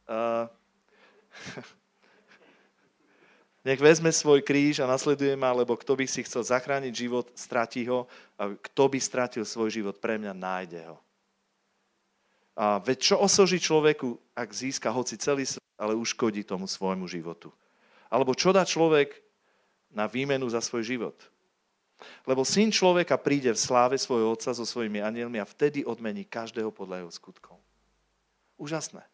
Uh, 0.07 0.47
Nech 3.69 3.77
vezme 3.77 4.09
svoj 4.09 4.41
kríž 4.41 4.81
a 4.81 4.89
nasleduje 4.89 5.37
ma, 5.37 5.53
lebo 5.53 5.77
kto 5.77 5.93
by 5.93 6.09
si 6.09 6.25
chcel 6.25 6.41
zachrániť 6.41 6.89
život, 6.89 7.29
stratí 7.37 7.85
ho. 7.85 8.09
A 8.33 8.57
kto 8.57 8.89
by 8.89 8.97
stratil 8.97 9.45
svoj 9.45 9.69
život 9.69 10.01
pre 10.01 10.17
mňa, 10.17 10.33
nájde 10.33 10.81
ho. 10.89 10.97
A 12.57 12.81
veď 12.81 13.13
čo 13.13 13.15
osoží 13.21 13.61
človeku, 13.61 14.17
ak 14.33 14.49
získa 14.49 14.89
hoci 14.89 15.21
celý 15.21 15.45
svet, 15.45 15.61
ale 15.77 15.93
uškodí 15.93 16.41
tomu 16.41 16.65
svojmu 16.65 17.05
životu? 17.05 17.53
Alebo 18.09 18.33
čo 18.33 18.49
dá 18.49 18.65
človek 18.65 19.13
na 19.93 20.09
výmenu 20.09 20.49
za 20.49 20.65
svoj 20.65 20.89
život? 20.89 21.17
Lebo 22.25 22.41
syn 22.41 22.73
človeka 22.73 23.21
príde 23.21 23.53
v 23.53 23.59
sláve 23.59 24.01
svojho 24.01 24.33
otca 24.33 24.49
so 24.49 24.65
svojimi 24.65 24.97
anielmi 24.97 25.37
a 25.37 25.45
vtedy 25.45 25.85
odmení 25.85 26.25
každého 26.25 26.73
podľa 26.73 27.05
jeho 27.05 27.11
skutkov. 27.13 27.61
Úžasné. 28.57 29.05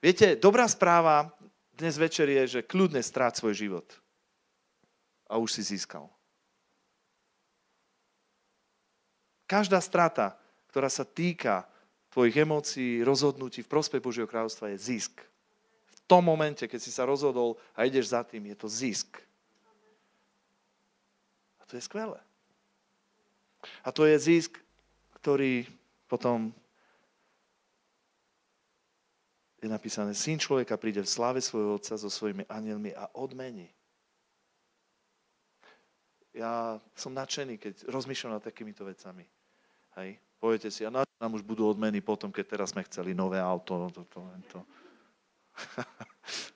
Viete, 0.00 0.32
dobrá 0.32 0.64
správa 0.64 1.36
dnes 1.76 1.94
večer 2.00 2.26
je, 2.32 2.58
že 2.58 2.66
kľudne 2.66 3.04
stráť 3.04 3.44
svoj 3.44 3.54
život. 3.54 3.88
A 5.28 5.36
už 5.36 5.60
si 5.60 5.62
získal. 5.76 6.08
Každá 9.46 9.78
strata, 9.78 10.34
ktorá 10.72 10.90
sa 10.90 11.06
týka 11.06 11.68
tvojich 12.10 12.42
emócií, 12.42 13.04
rozhodnutí 13.04 13.62
v 13.62 13.70
prospech 13.70 14.02
Božieho 14.02 14.26
kráľovstva 14.26 14.74
je 14.74 14.82
zisk. 14.82 15.22
V 15.86 16.00
tom 16.08 16.24
momente, 16.24 16.66
keď 16.66 16.80
si 16.80 16.90
sa 16.90 17.06
rozhodol 17.06 17.60
a 17.76 17.86
ideš 17.86 18.16
za 18.16 18.24
tým, 18.26 18.50
je 18.50 18.56
to 18.58 18.68
zisk. 18.72 19.20
A 21.60 21.62
to 21.68 21.78
je 21.78 21.82
skvelé. 21.84 22.18
A 23.86 23.92
to 23.92 24.06
je 24.06 24.16
zisk, 24.18 24.58
ktorý 25.20 25.66
potom 26.06 26.54
je 29.66 29.74
napísané, 29.74 30.14
syn 30.14 30.38
človeka 30.38 30.78
príde 30.78 31.02
v 31.02 31.10
sláve 31.10 31.42
svojho 31.42 31.76
otca 31.76 31.98
so 31.98 32.06
svojimi 32.06 32.46
anielmi 32.46 32.94
a 32.94 33.10
odmení. 33.18 33.66
Ja 36.36 36.78
som 36.94 37.16
nadšený, 37.16 37.58
keď 37.58 37.74
rozmýšľam 37.90 38.38
nad 38.38 38.44
takýmito 38.44 38.86
vecami. 38.86 39.26
Hej. 39.98 40.20
Poviete 40.36 40.68
si, 40.68 40.84
a 40.84 40.92
nám 40.92 41.32
už 41.32 41.42
budú 41.42 41.64
odmeny 41.64 42.04
potom, 42.04 42.28
keď 42.28 42.44
teraz 42.44 42.76
sme 42.76 42.84
chceli 42.84 43.16
nové 43.16 43.40
auto, 43.40 43.80
no 43.80 43.88
to, 43.88 44.04
to, 44.04 44.20
to. 44.52 44.60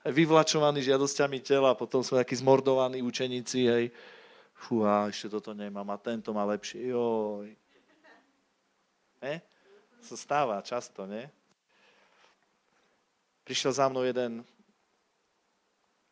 Vyvlačovaní 0.21 0.85
žiadosťami 0.85 1.41
tela, 1.41 1.73
potom 1.73 2.05
sú 2.05 2.13
takí 2.13 2.37
zmordovaní 2.37 3.01
učeníci, 3.01 3.59
hej. 3.67 3.85
Fúha, 4.53 5.09
ešte 5.09 5.33
toto 5.33 5.57
nemám 5.57 5.89
a 5.89 5.97
tento 5.97 6.29
má 6.29 6.45
lepšie. 6.45 6.93
Joj. 6.93 7.49
Ne? 9.17 9.41
To 10.05 10.13
stáva 10.13 10.61
často, 10.61 11.09
ne? 11.09 11.33
Prišiel 13.51 13.75
za 13.75 13.91
mnou 13.91 14.07
jeden 14.07 14.47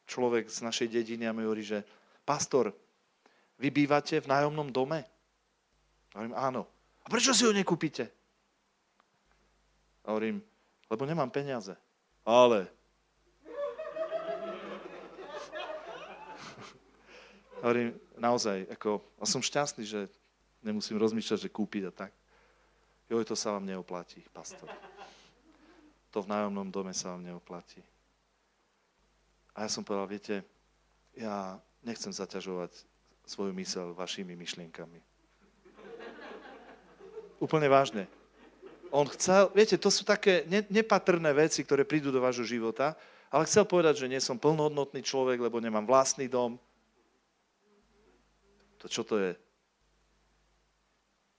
človek 0.04 0.52
z 0.52 0.60
našej 0.60 0.92
dediny 0.92 1.24
a 1.24 1.32
mi 1.32 1.48
hovorí, 1.48 1.64
že 1.64 1.88
pastor, 2.28 2.76
vy 3.56 3.72
bývate 3.72 4.20
v 4.20 4.28
nájomnom 4.28 4.68
dome? 4.68 5.08
A 6.12 6.20
hovorím, 6.20 6.36
áno. 6.36 6.68
A 7.00 7.08
prečo 7.08 7.32
si 7.32 7.48
ho 7.48 7.56
nekúpite? 7.56 8.12
A 10.04 10.12
hovorím, 10.12 10.44
lebo 10.92 11.08
nemám 11.08 11.32
peniaze. 11.32 11.80
Ale. 12.28 12.68
A 17.56 17.72
hovorím, 17.72 17.96
naozaj, 18.20 18.68
ako, 18.68 19.00
a 19.16 19.24
som 19.24 19.40
šťastný, 19.40 19.88
že 19.88 20.12
nemusím 20.60 21.00
rozmýšľať, 21.00 21.48
že 21.48 21.56
kúpiť 21.56 21.88
a 21.88 21.92
tak. 21.96 22.12
Joj, 23.08 23.24
to 23.24 23.40
sa 23.40 23.56
vám 23.56 23.64
neoplatí, 23.64 24.28
pastor 24.36 24.68
to 26.10 26.26
v 26.26 26.32
nájomnom 26.32 26.70
dome 26.74 26.94
sa 26.94 27.14
vám 27.14 27.22
neoplatí. 27.22 27.82
A 29.54 29.66
ja 29.66 29.70
som 29.70 29.86
povedal, 29.86 30.10
viete, 30.10 30.36
ja 31.14 31.60
nechcem 31.86 32.14
zaťažovať 32.14 32.72
svoju 33.30 33.54
mysel 33.58 33.94
vašimi 33.94 34.34
myšlienkami. 34.34 35.00
Úplne 37.40 37.68
vážne. 37.70 38.04
On 38.90 39.06
chcel, 39.06 39.54
viete, 39.54 39.78
to 39.78 39.94
sú 39.94 40.02
také 40.02 40.50
ne, 40.50 40.66
nepatrné 40.68 41.30
veci, 41.30 41.62
ktoré 41.62 41.86
prídu 41.86 42.10
do 42.10 42.18
vášho 42.20 42.44
života, 42.44 42.98
ale 43.30 43.46
chcel 43.46 43.70
povedať, 43.70 44.02
že 44.02 44.10
nie 44.10 44.18
som 44.18 44.42
plnohodnotný 44.42 45.06
človek, 45.06 45.38
lebo 45.38 45.62
nemám 45.62 45.86
vlastný 45.86 46.26
dom. 46.26 46.58
To 48.82 48.90
čo 48.90 49.06
to 49.06 49.22
je? 49.22 49.38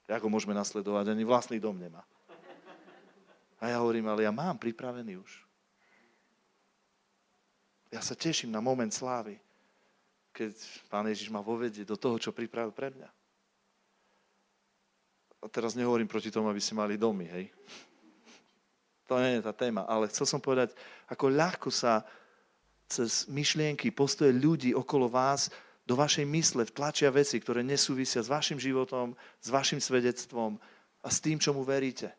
Ako 0.07 0.31
môžeme 0.31 0.55
nasledovať? 0.55 1.11
Ani 1.11 1.27
vlastný 1.27 1.59
dom 1.59 1.75
nemá. 1.75 2.07
A 3.61 3.69
ja 3.69 3.77
hovorím, 3.85 4.09
ale 4.09 4.25
ja 4.25 4.33
mám 4.33 4.57
pripravený 4.57 5.21
už. 5.21 5.33
Ja 7.93 8.01
sa 8.01 8.17
teším 8.17 8.55
na 8.55 8.65
moment 8.65 8.91
slávy, 8.91 9.37
keď 10.33 10.55
Pán 10.89 11.07
Ježiš 11.11 11.29
ma 11.29 11.45
vovedie 11.45 11.85
do 11.85 11.99
toho, 11.99 12.17
čo 12.17 12.33
pripravil 12.33 12.73
pre 12.73 12.89
mňa 12.89 13.11
a 15.41 15.49
teraz 15.49 15.73
nehovorím 15.73 16.09
proti 16.09 16.29
tomu, 16.29 16.53
aby 16.53 16.61
ste 16.61 16.77
mali 16.77 17.01
domy, 17.01 17.25
hej. 17.33 17.45
To 19.09 19.19
nie 19.19 19.41
je 19.41 19.43
tá 19.43 19.51
téma, 19.57 19.89
ale 19.89 20.07
chcel 20.13 20.29
som 20.29 20.39
povedať, 20.39 20.77
ako 21.09 21.33
ľahko 21.33 21.69
sa 21.73 22.05
cez 22.87 23.27
myšlienky, 23.27 23.91
postoje 23.91 24.31
ľudí 24.37 24.77
okolo 24.77 25.09
vás 25.09 25.49
do 25.89 25.99
vašej 25.99 26.29
mysle 26.29 26.63
vtlačia 26.69 27.11
veci, 27.11 27.41
ktoré 27.41 27.65
nesúvisia 27.67 28.23
s 28.23 28.31
vašim 28.31 28.61
životom, 28.61 29.17
s 29.43 29.49
vašim 29.51 29.83
svedectvom 29.83 30.61
a 31.03 31.09
s 31.09 31.19
tým, 31.19 31.41
čomu 31.41 31.67
veríte. 31.67 32.13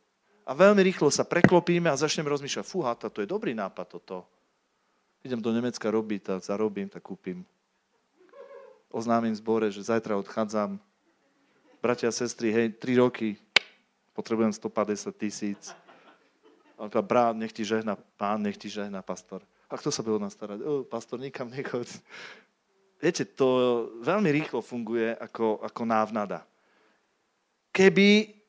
A 0.46 0.52
veľmi 0.58 0.82
rýchlo 0.82 1.14
sa 1.14 1.22
preklopíme 1.22 1.86
a 1.88 2.00
začneme 2.00 2.30
rozmýšľať, 2.34 2.66
fúha, 2.66 2.98
to 2.98 3.22
je 3.22 3.30
dobrý 3.30 3.54
nápad 3.54 4.00
toto. 4.00 4.26
Idem 5.22 5.38
do 5.38 5.54
Nemecka 5.54 5.86
robiť, 5.86 6.34
tak 6.34 6.42
zarobím, 6.42 6.90
tak 6.90 7.06
kúpim. 7.06 7.46
Oznámim 8.90 9.32
zbore, 9.38 9.70
že 9.70 9.86
zajtra 9.86 10.18
odchádzam, 10.18 10.82
bratia 11.80 12.10
a 12.10 12.14
sestry, 12.14 12.50
hej, 12.50 12.74
3 12.74 13.02
roky, 13.06 13.38
potrebujem 14.18 14.52
150 14.52 15.14
tisíc. 15.16 15.78
A 16.82 16.90
brát, 17.06 17.38
nech 17.38 17.54
ti 17.54 17.62
žehna 17.62 17.94
pán, 18.18 18.42
nech 18.42 18.58
ti 18.58 18.66
žehna 18.66 19.06
pastor. 19.06 19.46
A 19.70 19.78
kto 19.78 19.94
sa 19.94 20.02
bude 20.02 20.18
o 20.18 20.24
nás 20.26 20.34
starať? 20.34 20.66
O, 20.66 20.82
pastor, 20.82 21.22
nikam 21.22 21.48
nechod. 21.48 21.86
Viete, 22.98 23.24
to 23.24 23.48
veľmi 24.02 24.34
rýchlo 24.34 24.66
funguje 24.66 25.14
ako, 25.14 25.62
ako 25.62 25.82
návnada. 25.86 26.42
Keby 27.70 28.41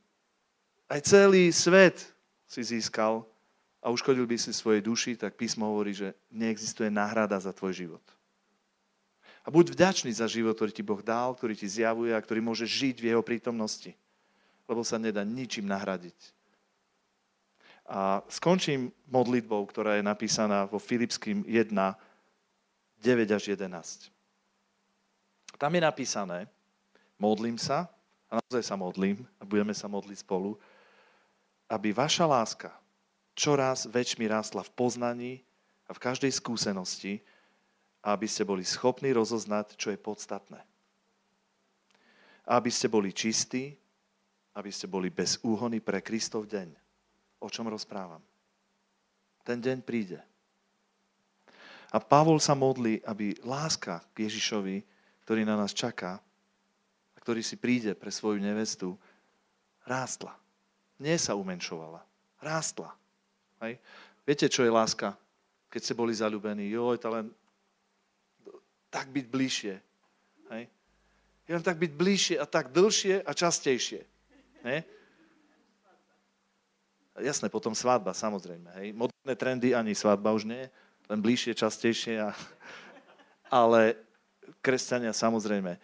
aj 0.93 1.01
celý 1.09 1.49
svet 1.49 1.97
si 2.45 2.61
získal 2.61 3.25
a 3.81 3.89
uškodil 3.89 4.29
by 4.29 4.37
si 4.37 4.53
svojej 4.53 4.85
duši, 4.85 5.17
tak 5.17 5.41
písmo 5.41 5.73
hovorí, 5.73 5.97
že 5.97 6.13
neexistuje 6.29 6.93
náhrada 6.93 7.41
za 7.41 7.49
tvoj 7.57 7.73
život. 7.73 8.05
A 9.43 9.51
buď 9.51 9.75
vďačný 9.75 10.13
za 10.13 10.29
život, 10.29 10.55
ktorý 10.55 10.71
ti 10.71 10.85
Boh 10.85 11.01
dal, 11.01 11.35
ktorý 11.35 11.57
ti 11.57 11.67
zjavuje 11.67 12.15
a 12.15 12.21
ktorý 12.21 12.45
môže 12.45 12.69
žiť 12.69 12.97
v 13.01 13.09
jeho 13.11 13.25
prítomnosti. 13.25 13.97
Lebo 14.69 14.87
sa 14.87 15.01
nedá 15.03 15.27
ničím 15.27 15.67
nahradiť. 15.67 16.15
A 17.89 18.23
skončím 18.31 18.95
modlitbou, 19.11 19.67
ktorá 19.67 19.99
je 19.99 20.07
napísaná 20.07 20.71
vo 20.71 20.79
Filipským 20.79 21.43
1, 21.49 21.75
9 21.75 21.99
až 23.35 23.43
11. 23.51 24.13
Tam 25.59 25.73
je 25.75 25.83
napísané, 25.83 26.47
modlím 27.19 27.59
sa, 27.59 27.91
a 28.31 28.39
naozaj 28.39 28.63
sa 28.63 28.79
modlím, 28.79 29.27
a 29.37 29.45
budeme 29.45 29.75
sa 29.75 29.91
modliť 29.91 30.23
spolu, 30.23 30.55
aby 31.73 31.97
vaša 31.97 32.29
láska 32.29 32.77
čoraz 33.33 33.89
väčšmi 33.89 34.29
rástla 34.29 34.61
v 34.61 34.75
poznaní 34.77 35.33
a 35.89 35.97
v 35.97 36.03
každej 36.05 36.29
skúsenosti, 36.29 37.25
aby 38.05 38.29
ste 38.29 38.45
boli 38.45 38.61
schopní 38.61 39.09
rozoznať, 39.17 39.81
čo 39.81 39.89
je 39.89 39.97
podstatné. 39.97 40.61
Aby 42.45 42.69
ste 42.69 42.93
boli 42.93 43.17
čistí, 43.17 43.73
aby 44.53 44.69
ste 44.69 44.85
boli 44.85 45.09
bez 45.09 45.41
úhony 45.41 45.81
pre 45.81 46.05
Kristov 46.05 46.45
deň. 46.45 46.77
O 47.41 47.49
čom 47.49 47.65
rozprávam? 47.73 48.21
Ten 49.41 49.57
deň 49.57 49.81
príde. 49.81 50.21
A 51.89 51.97
Pavol 52.01 52.37
sa 52.37 52.53
modlí, 52.53 53.01
aby 53.09 53.33
láska 53.49 54.05
k 54.13 54.29
Ježišovi, 54.29 54.85
ktorý 55.25 55.49
na 55.49 55.57
nás 55.57 55.73
čaká, 55.73 56.21
a 57.13 57.19
ktorý 57.21 57.41
si 57.41 57.57
príde 57.57 57.97
pre 57.97 58.13
svoju 58.13 58.41
nevestu, 58.45 58.97
rástla. 59.89 60.42
Nie 61.03 61.19
sa 61.19 61.35
umenšovala. 61.35 61.99
Rástla. 62.39 62.95
Hej. 63.59 63.83
Viete, 64.23 64.47
čo 64.47 64.63
je 64.63 64.71
láska? 64.71 65.19
Keď 65.67 65.81
ste 65.83 65.99
boli 65.99 66.15
zalúbení, 66.15 66.71
joj, 66.71 67.03
to 67.03 67.11
len 67.11 67.27
tak 68.87 69.11
byť 69.11 69.27
bližšie. 69.27 69.75
Hej? 70.55 70.65
Len 71.51 71.65
tak 71.65 71.83
byť 71.83 71.93
bližšie 71.97 72.37
a 72.39 72.47
tak 72.47 72.71
dlhšie 72.71 73.27
a 73.27 73.31
častejšie. 73.35 74.07
Hej? 74.63 74.79
Jasné, 77.19 77.51
potom 77.51 77.75
svadba, 77.75 78.15
samozrejme. 78.15 78.71
Hej? 78.79 78.95
Moderné 78.95 79.35
trendy 79.35 79.75
ani 79.75 79.93
svadba 79.93 80.31
už 80.33 80.47
nie, 80.47 80.71
len 81.11 81.19
bližšie, 81.19 81.59
častejšie. 81.59 82.23
A... 82.23 82.31
Ale 83.51 83.99
kresťania 84.63 85.11
samozrejme. 85.11 85.77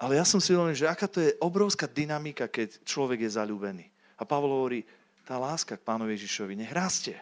Ale 0.00 0.12
ja 0.18 0.24
som 0.26 0.42
si 0.42 0.50
uvedomil, 0.50 0.74
že 0.74 0.90
aká 0.90 1.06
to 1.06 1.22
je 1.22 1.36
obrovská 1.38 1.86
dynamika, 1.86 2.50
keď 2.50 2.82
človek 2.82 3.22
je 3.22 3.36
zalúbený. 3.38 3.93
A 4.18 4.22
Pavol 4.22 4.50
hovorí, 4.50 4.80
tá 5.24 5.40
láska 5.40 5.80
k 5.80 5.86
pánovi 5.86 6.14
Ježišovi, 6.14 6.54
nech 6.54 6.70
rastie. 6.70 7.16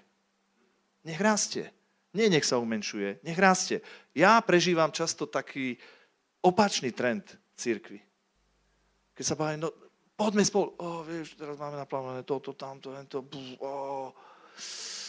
Nech 1.06 1.18
rastie. 1.22 1.70
Nie 2.12 2.28
nech 2.28 2.44
sa 2.44 2.60
umenšuje, 2.60 3.24
nech 3.24 3.38
rastie. 3.40 3.80
Ja 4.12 4.36
prežívam 4.44 4.92
často 4.92 5.24
taký 5.24 5.80
opačný 6.44 6.92
trend 6.92 7.24
církvy. 7.56 8.02
Keď 9.16 9.24
sa 9.24 9.38
bavím, 9.38 9.64
no 9.64 9.72
poďme 10.12 10.44
spolu. 10.44 10.76
O, 10.76 11.06
vieš, 11.06 11.38
teraz 11.40 11.56
máme 11.56 11.80
naplánované 11.80 12.20
toto, 12.26 12.52
tamto, 12.52 12.92
tento. 12.92 13.24
O. 13.64 14.12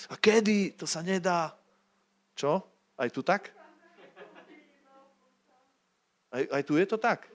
A 0.07 0.15
kedy? 0.15 0.79
To 0.79 0.86
sa 0.88 1.03
nedá. 1.03 1.51
Čo? 2.38 2.63
Aj 2.95 3.09
tu 3.11 3.19
tak? 3.19 3.51
Aj, 6.34 6.43
aj 6.49 6.63
tu 6.65 6.79
je 6.79 6.86
to 6.88 6.97
tak? 6.97 7.29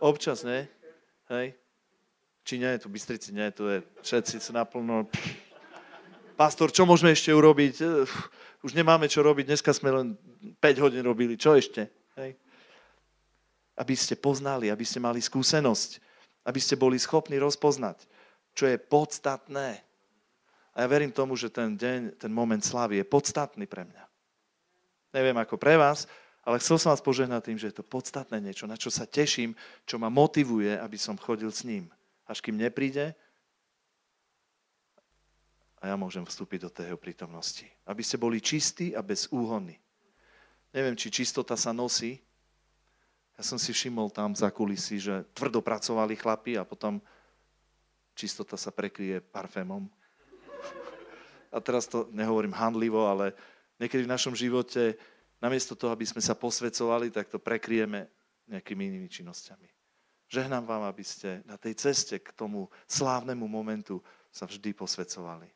Občas, 0.00 0.46
ne? 0.46 0.68
Hej? 1.28 1.59
Či 2.50 2.58
nie, 2.58 2.82
tu 2.82 2.90
Bystrici 2.90 3.30
nie, 3.30 3.46
tu 3.54 3.70
je, 3.70 3.78
všetci 4.02 4.42
sú 4.42 4.50
naplno. 4.50 5.06
Pastor, 6.34 6.74
čo 6.74 6.82
môžeme 6.82 7.14
ešte 7.14 7.30
urobiť? 7.30 7.78
už 8.66 8.74
nemáme 8.74 9.06
čo 9.06 9.22
robiť, 9.22 9.54
dneska 9.54 9.70
sme 9.70 9.94
len 9.94 10.06
5 10.58 10.82
hodín 10.82 11.06
robili, 11.06 11.38
čo 11.38 11.54
ešte? 11.54 11.86
Hej? 12.18 12.34
Aby 13.78 13.94
ste 13.94 14.18
poznali, 14.18 14.66
aby 14.66 14.82
ste 14.82 14.98
mali 14.98 15.22
skúsenosť, 15.22 16.02
aby 16.42 16.58
ste 16.58 16.74
boli 16.74 16.98
schopní 16.98 17.38
rozpoznať, 17.38 18.02
čo 18.58 18.66
je 18.66 18.82
podstatné. 18.82 19.86
A 20.74 20.76
ja 20.82 20.90
verím 20.90 21.14
tomu, 21.14 21.38
že 21.38 21.54
ten 21.54 21.78
deň, 21.78 22.18
ten 22.18 22.34
moment 22.34 22.66
slavy 22.66 22.98
je 22.98 23.06
podstatný 23.06 23.70
pre 23.70 23.86
mňa. 23.86 24.04
Neviem 25.14 25.38
ako 25.38 25.54
pre 25.54 25.78
vás, 25.78 26.10
ale 26.42 26.58
chcel 26.58 26.82
som 26.82 26.90
vás 26.90 26.98
požehnať 26.98 27.46
tým, 27.46 27.62
že 27.62 27.70
je 27.70 27.78
to 27.78 27.86
podstatné 27.86 28.42
niečo, 28.42 28.66
na 28.66 28.74
čo 28.74 28.90
sa 28.90 29.06
teším, 29.06 29.54
čo 29.86 30.02
ma 30.02 30.10
motivuje, 30.10 30.74
aby 30.74 30.98
som 30.98 31.14
chodil 31.14 31.54
s 31.54 31.62
ním. 31.62 31.86
Až 32.30 32.38
kým 32.38 32.54
nepríde, 32.54 33.18
a 35.80 35.88
ja 35.88 35.96
môžem 35.96 36.20
vstúpiť 36.28 36.68
do 36.68 36.70
tej 36.70 36.92
prítomnosti. 37.00 37.64
Aby 37.88 38.04
ste 38.04 38.20
boli 38.20 38.36
čistí 38.36 38.92
a 38.92 39.00
bez 39.00 39.32
úhony. 39.32 39.80
Neviem, 40.76 40.92
či 40.92 41.08
čistota 41.08 41.56
sa 41.56 41.72
nosí. 41.72 42.20
Ja 43.40 43.42
som 43.42 43.56
si 43.56 43.72
všimol 43.72 44.12
tam 44.12 44.36
za 44.36 44.52
kulisy, 44.52 45.00
že 45.00 45.24
tvrdo 45.32 45.64
pracovali 45.64 46.20
chlapi 46.20 46.60
a 46.60 46.68
potom 46.68 47.00
čistota 48.12 48.60
sa 48.60 48.68
prekryje 48.68 49.24
parfémom. 49.32 49.88
A 51.48 51.58
teraz 51.64 51.88
to 51.88 52.12
nehovorím 52.12 52.52
handlivo, 52.52 53.08
ale 53.08 53.32
niekedy 53.80 54.04
v 54.04 54.12
našom 54.12 54.36
živote, 54.36 55.00
namiesto 55.40 55.72
toho, 55.72 55.96
aby 55.96 56.04
sme 56.04 56.20
sa 56.20 56.36
posvecovali, 56.36 57.08
tak 57.08 57.32
to 57.32 57.40
prekryjeme 57.40 58.04
nejakými 58.52 58.92
inými 58.92 59.08
činnosťami. 59.08 59.79
Žehnám 60.30 60.62
vám, 60.62 60.86
aby 60.86 61.02
ste 61.02 61.42
na 61.42 61.58
tej 61.58 61.74
ceste 61.74 62.22
k 62.22 62.30
tomu 62.38 62.70
slávnemu 62.86 63.50
momentu 63.50 63.98
sa 64.30 64.46
vždy 64.46 64.70
posvecovali. 64.78 65.50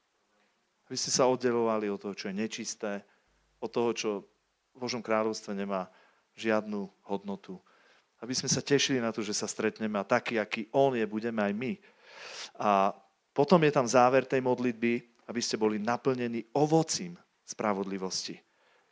Aby 0.91 0.97
ste 0.99 1.14
sa 1.14 1.31
oddelovali 1.31 1.87
od 1.87 2.03
toho, 2.03 2.14
čo 2.18 2.27
je 2.27 2.35
nečisté, 2.35 3.07
od 3.62 3.70
toho, 3.70 3.95
čo 3.95 4.11
v 4.75 4.83
Božom 4.83 4.99
kráľovstve 4.99 5.55
nemá 5.55 5.87
žiadnu 6.35 6.91
hodnotu. 7.07 7.62
Aby 8.18 8.35
sme 8.35 8.51
sa 8.51 8.59
tešili 8.59 8.99
na 8.99 9.14
to, 9.14 9.22
že 9.22 9.39
sa 9.39 9.47
stretneme 9.47 9.95
a 9.95 10.03
taký, 10.03 10.43
aký 10.43 10.66
On 10.75 10.91
je, 10.91 11.07
budeme 11.07 11.39
aj 11.39 11.55
my. 11.55 11.72
A 12.59 12.91
potom 13.31 13.62
je 13.62 13.70
tam 13.70 13.87
záver 13.87 14.27
tej 14.27 14.43
modlitby, 14.43 15.07
aby 15.31 15.41
ste 15.41 15.55
boli 15.55 15.79
naplnení 15.79 16.51
ovocím 16.51 17.14
spravodlivosti, 17.47 18.43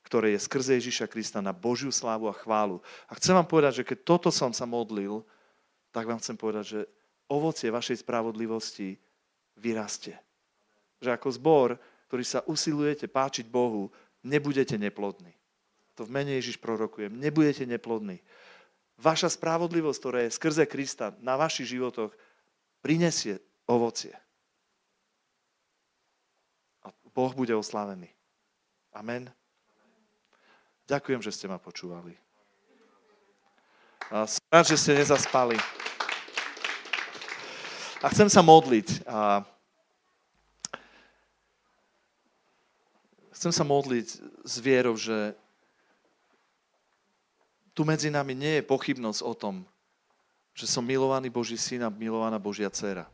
ktoré 0.07 0.39
je 0.39 0.47
skrze 0.47 0.79
Ježiša 0.79 1.11
Krista 1.11 1.43
na 1.43 1.51
Božiu 1.51 1.91
slávu 1.91 2.31
a 2.31 2.39
chválu. 2.39 2.79
A 3.11 3.19
chcem 3.19 3.35
vám 3.35 3.51
povedať, 3.51 3.83
že 3.83 3.89
keď 3.91 3.99
toto 4.07 4.31
som 4.31 4.55
sa 4.55 4.63
modlil, 4.63 5.27
tak 5.93 6.09
vám 6.09 6.19
chcem 6.19 6.35
povedať, 6.35 6.65
že 6.65 6.81
ovocie 7.29 7.69
vašej 7.69 8.03
spravodlivosti 8.03 8.97
vyrastie 9.61 10.17
že 11.03 11.11
ako 11.11 11.29
zbor, 11.35 11.69
ktorý 12.07 12.23
sa 12.23 12.47
usilujete 12.47 13.11
páčiť 13.11 13.51
Bohu, 13.51 13.91
nebudete 14.23 14.79
neplodní. 14.79 15.35
To 15.99 16.07
v 16.07 16.15
mene 16.15 16.39
Ježiš 16.39 16.63
prorokujem. 16.63 17.11
Nebudete 17.19 17.67
neplodní. 17.67 18.23
Vaša 19.03 19.35
spravodlivosť, 19.35 19.99
ktorá 19.99 20.19
je 20.25 20.37
skrze 20.39 20.65
Krista 20.71 21.13
na 21.19 21.35
vašich 21.35 21.75
životoch, 21.75 22.15
prinesie 22.81 23.43
ovocie. 23.67 24.15
A 26.87 26.95
Boh 27.11 27.35
bude 27.35 27.53
oslávený. 27.53 28.09
Amen. 28.95 29.27
Ďakujem, 30.87 31.21
že 31.21 31.35
ste 31.35 31.51
ma 31.51 31.59
počúvali. 31.59 32.15
A 34.13 34.29
rád, 34.29 34.67
že 34.71 34.77
ste 34.79 34.93
nezaspali. 34.97 35.57
A 38.03 38.11
chcem 38.11 38.27
sa 38.27 38.43
modliť. 38.43 39.07
A 39.07 39.47
chcem 43.31 43.55
sa 43.55 43.63
modliť 43.63 44.09
s 44.43 44.55
vierou, 44.59 44.99
že 44.99 45.39
tu 47.71 47.87
medzi 47.87 48.11
nami 48.11 48.35
nie 48.35 48.59
je 48.59 48.67
pochybnosť 48.67 49.21
o 49.23 49.35
tom, 49.39 49.55
že 50.51 50.67
som 50.67 50.83
milovaný 50.83 51.31
Boží 51.31 51.55
syn 51.55 51.87
a 51.87 51.95
milovaná 51.95 52.43
Božia 52.43 52.75
dcera. 52.75 53.07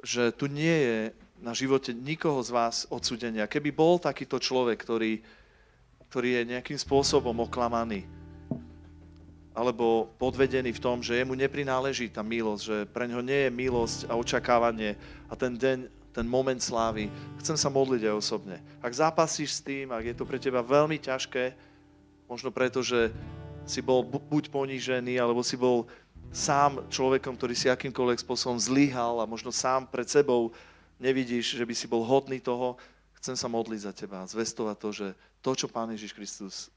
Že 0.00 0.32
tu 0.32 0.48
nie 0.48 0.72
je 0.72 0.98
na 1.44 1.52
živote 1.52 1.92
nikoho 1.92 2.40
z 2.40 2.50
vás 2.56 2.88
odsudenia. 2.88 3.44
Keby 3.44 3.76
bol 3.76 4.00
takýto 4.00 4.40
človek, 4.40 4.80
ktorý, 4.80 5.20
ktorý 6.08 6.28
je 6.40 6.50
nejakým 6.56 6.80
spôsobom 6.80 7.44
oklamaný, 7.44 8.08
alebo 9.56 10.12
podvedený 10.20 10.76
v 10.76 10.82
tom, 10.84 11.00
že 11.00 11.16
jemu 11.16 11.32
neprináleží 11.32 12.12
tá 12.12 12.20
milosť, 12.20 12.62
že 12.62 12.76
pre 12.92 13.08
ňo 13.08 13.24
nie 13.24 13.48
je 13.48 13.56
milosť 13.56 13.98
a 14.04 14.12
očakávanie 14.12 15.00
a 15.26 15.34
ten 15.34 15.56
deň, 15.56 15.88
ten 16.12 16.28
moment 16.28 16.60
slávy. 16.60 17.08
Chcem 17.40 17.56
sa 17.56 17.72
modliť 17.72 18.04
aj 18.04 18.14
osobne. 18.20 18.60
Ak 18.84 18.92
zápasíš 18.92 19.56
s 19.56 19.64
tým, 19.64 19.96
ak 19.96 20.12
je 20.12 20.14
to 20.14 20.28
pre 20.28 20.36
teba 20.36 20.60
veľmi 20.60 21.00
ťažké, 21.00 21.56
možno 22.28 22.52
preto, 22.52 22.84
že 22.84 23.08
si 23.64 23.80
bol 23.80 24.04
buď 24.04 24.52
ponížený, 24.52 25.16
alebo 25.16 25.40
si 25.40 25.56
bol 25.56 25.88
sám 26.36 26.84
človekom, 26.92 27.32
ktorý 27.34 27.56
si 27.56 27.72
akýmkoľvek 27.72 28.20
spôsobom 28.20 28.60
zlyhal 28.60 29.24
a 29.24 29.30
možno 29.30 29.48
sám 29.48 29.88
pred 29.88 30.04
sebou 30.04 30.52
nevidíš, 31.00 31.56
že 31.56 31.64
by 31.64 31.74
si 31.74 31.88
bol 31.88 32.04
hodný 32.04 32.44
toho, 32.44 32.76
chcem 33.16 33.32
sa 33.34 33.48
modliť 33.48 33.80
za 33.80 33.92
teba 33.96 34.20
a 34.20 34.28
zvestovať 34.28 34.76
to, 34.76 34.88
že 34.92 35.06
to, 35.40 35.50
čo 35.56 35.66
Pán 35.66 35.88
Ježiš 35.96 36.12
Kristus 36.12 36.68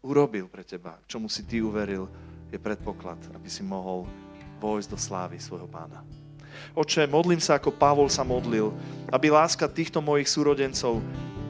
urobil 0.00 0.48
pre 0.48 0.64
teba, 0.64 0.96
čomu 1.04 1.28
si 1.28 1.44
ty 1.44 1.60
uveril, 1.60 2.08
je 2.50 2.58
predpoklad, 2.58 3.20
aby 3.36 3.48
si 3.48 3.62
mohol 3.62 4.08
vojsť 4.58 4.88
do 4.90 4.98
slávy 4.98 5.36
svojho 5.38 5.68
pána. 5.70 6.02
Oče, 6.74 7.06
modlím 7.06 7.40
sa, 7.40 7.56
ako 7.56 7.72
Pavol 7.72 8.10
sa 8.10 8.26
modlil, 8.26 8.74
aby 9.08 9.30
láska 9.30 9.70
týchto 9.70 10.02
mojich 10.02 10.28
súrodencov 10.28 11.00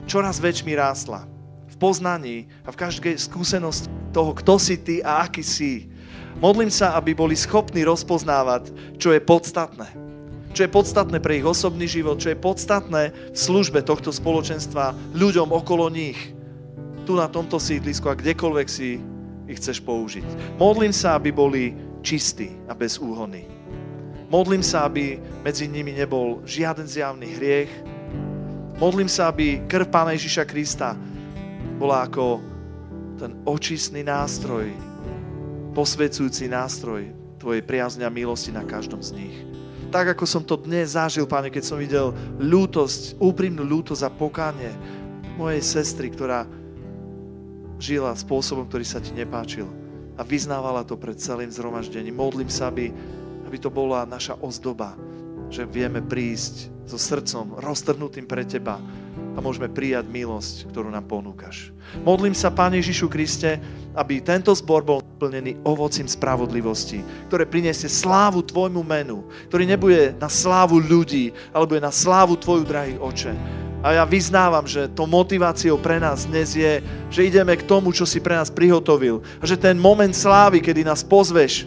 čoraz 0.05 0.39
väčšmi 0.39 0.77
rástla 0.77 1.25
v 1.71 1.75
poznaní 1.81 2.51
a 2.67 2.71
v 2.71 2.81
každej 2.81 3.17
skúsenosti 3.17 3.89
toho, 4.11 4.35
kto 4.37 4.55
si 4.61 4.77
ty 4.77 5.01
a 5.01 5.25
aký 5.25 5.43
si. 5.43 5.89
Modlím 6.39 6.71
sa, 6.71 6.95
aby 6.99 7.15
boli 7.15 7.35
schopní 7.39 7.87
rozpoznávať, 7.87 8.71
čo 8.99 9.15
je 9.15 9.21
podstatné. 9.23 9.89
Čo 10.51 10.67
je 10.67 10.71
podstatné 10.71 11.23
pre 11.23 11.39
ich 11.39 11.47
osobný 11.47 11.87
život, 11.87 12.19
čo 12.19 12.35
je 12.35 12.39
podstatné 12.39 13.15
v 13.31 13.39
službe 13.39 13.87
tohto 13.87 14.11
spoločenstva 14.11 15.15
ľuďom 15.15 15.47
okolo 15.47 15.87
nich. 15.87 16.19
Tu 17.09 17.13
na 17.17 17.27
tomto 17.27 17.57
sídlisku 17.57 18.07
a 18.07 18.19
kdekoľvek 18.19 18.69
si 18.71 19.01
ich 19.51 19.59
chceš 19.59 19.83
použiť. 19.83 20.57
Modlím 20.61 20.95
sa, 20.95 21.19
aby 21.19 21.35
boli 21.35 21.75
čistí 22.07 22.55
a 22.71 22.73
bez 22.73 23.03
úhony. 23.03 23.45
Modlím 24.31 24.63
sa, 24.63 24.87
aby 24.87 25.19
medzi 25.43 25.67
nimi 25.67 25.91
nebol 25.91 26.39
žiaden 26.47 26.87
zjavný 26.87 27.35
hriech. 27.35 27.73
Modlím 28.79 29.11
sa, 29.11 29.27
aby 29.35 29.59
krv 29.67 29.91
Pána 29.91 30.15
Ježiša 30.15 30.47
Krista 30.47 30.95
bola 31.83 32.07
ako 32.07 32.39
ten 33.19 33.35
očistný 33.43 34.07
nástroj, 34.07 34.71
posvedzujúci 35.75 36.47
nástroj 36.49 37.11
Tvojej 37.41 37.65
priazne 37.65 38.05
a 38.05 38.13
milosti 38.13 38.53
na 38.53 38.61
každom 38.69 39.01
z 39.01 39.17
nich. 39.17 39.37
Tak, 39.89 40.13
ako 40.13 40.29
som 40.29 40.45
to 40.45 40.61
dnes 40.61 40.93
zažil, 40.93 41.25
Pane, 41.25 41.49
keď 41.49 41.65
som 41.65 41.81
videl 41.81 42.13
lútosť, 42.37 43.17
úprimnú 43.17 43.65
lútosť 43.65 44.07
a 44.07 44.13
pokánie 44.13 44.71
mojej 45.41 45.65
sestry, 45.65 46.13
ktorá 46.13 46.45
žila 47.81 48.13
spôsobom, 48.13 48.69
ktorý 48.69 48.85
sa 48.85 49.01
Ti 49.01 49.17
nepáčil 49.17 49.67
a 50.15 50.23
vyznávala 50.23 50.85
to 50.85 51.01
pred 51.01 51.17
celým 51.17 51.49
zhromaždením. 51.49 52.13
Modlím 52.13 52.53
sa, 52.53 52.69
aby, 52.69 52.93
aby 53.49 53.57
to 53.57 53.73
bola 53.73 54.05
naša 54.05 54.37
ozdoba, 54.45 54.93
že 55.49 55.65
vieme 55.65 56.05
prísť 56.05 56.69
so 56.85 57.01
srdcom 57.01 57.57
roztrhnutým 57.59 58.29
pre 58.29 58.45
Teba 58.45 58.77
a 59.35 59.39
môžeme 59.39 59.71
prijať 59.71 60.11
milosť, 60.11 60.69
ktorú 60.69 60.93
nám 60.93 61.09
ponúkaš. 61.09 61.73
Modlím 62.05 62.37
sa, 62.37 62.53
Pane 62.53 62.79
Ježišu 62.83 63.09
Kriste, 63.09 63.57
aby 63.97 64.23
tento 64.23 64.53
zbor 64.55 64.85
bol 64.85 65.01
naplnený 65.03 65.63
ovocím 65.67 66.07
spravodlivosti, 66.07 67.03
ktoré 67.31 67.47
priniesie 67.47 67.87
slávu 67.87 68.43
Tvojmu 68.43 68.83
menu, 68.83 69.27
ktorý 69.51 69.65
nebude 69.67 70.15
na 70.19 70.29
slávu 70.31 70.83
ľudí, 70.83 71.31
ale 71.55 71.67
bude 71.67 71.83
na 71.83 71.95
slávu 71.95 72.37
Tvoju, 72.39 72.63
drahý 72.67 72.99
oče. 72.99 73.60
A 73.81 73.97
ja 73.97 74.05
vyznávam, 74.05 74.69
že 74.69 74.93
to 74.93 75.09
motiváciou 75.09 75.81
pre 75.81 75.97
nás 75.97 76.29
dnes 76.29 76.53
je, 76.53 76.85
že 77.09 77.25
ideme 77.25 77.57
k 77.57 77.65
tomu, 77.65 77.97
čo 77.97 78.05
si 78.05 78.21
pre 78.21 78.37
nás 78.37 78.53
prihotovil. 78.53 79.25
A 79.41 79.49
že 79.49 79.57
ten 79.57 79.81
moment 79.81 80.13
slávy, 80.13 80.61
kedy 80.61 80.85
nás 80.85 81.01
pozveš 81.01 81.65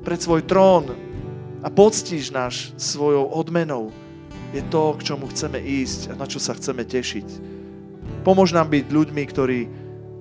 pred 0.00 0.16
svoj 0.16 0.40
trón 0.48 0.96
a 1.60 1.68
poctíš 1.68 2.32
náš 2.32 2.72
svojou 2.80 3.28
odmenou, 3.28 3.92
je 4.56 4.64
to, 4.72 4.96
k 4.96 5.12
čomu 5.12 5.28
chceme 5.28 5.60
ísť 5.60 6.12
a 6.12 6.14
na 6.16 6.24
čo 6.24 6.40
sa 6.40 6.56
chceme 6.56 6.80
tešiť. 6.80 7.28
Pomôž 8.24 8.56
nám 8.56 8.72
byť 8.72 8.88
ľuďmi, 8.88 9.22
ktorí 9.28 9.60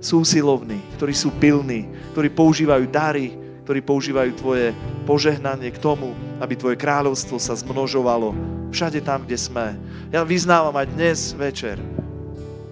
sú 0.03 0.28
silovní, 0.28 0.84
ktorí 0.99 1.14
sú 1.16 1.32
pilní, 1.39 1.88
ktorí 2.12 2.36
používajú 2.36 2.84
dary, 2.91 3.32
ktorí 3.64 3.80
používajú 3.80 4.32
Tvoje 4.36 4.76
požehnanie 5.08 5.72
k 5.72 5.80
tomu, 5.80 6.12
aby 6.43 6.60
Tvoje 6.60 6.76
kráľovstvo 6.76 7.39
sa 7.39 7.55
zmnožovalo 7.55 8.36
všade 8.76 8.99
tam, 8.99 9.24
kde 9.24 9.39
sme. 9.39 9.80
Ja 10.12 10.28
vyznávam 10.28 10.76
aj 10.76 10.91
dnes 10.91 11.32
večer, 11.32 11.80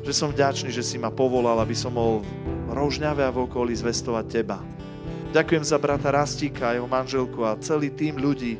že 0.04 0.12
som 0.12 0.36
vďačný, 0.36 0.68
že 0.68 0.84
si 0.84 1.00
ma 1.00 1.08
povolal, 1.08 1.56
aby 1.64 1.72
som 1.72 1.96
mohol 1.96 2.20
v 2.68 2.72
Rožňave 2.76 3.24
a 3.24 3.32
v 3.32 3.48
okolí 3.48 3.72
zvestovať 3.72 4.26
Teba. 4.28 4.60
Ďakujem 5.32 5.64
za 5.64 5.80
brata 5.80 6.12
Rastíka, 6.12 6.76
jeho 6.76 6.88
manželku 6.88 7.44
a 7.48 7.56
celý 7.64 7.88
tým 7.92 8.20
ľudí, 8.20 8.60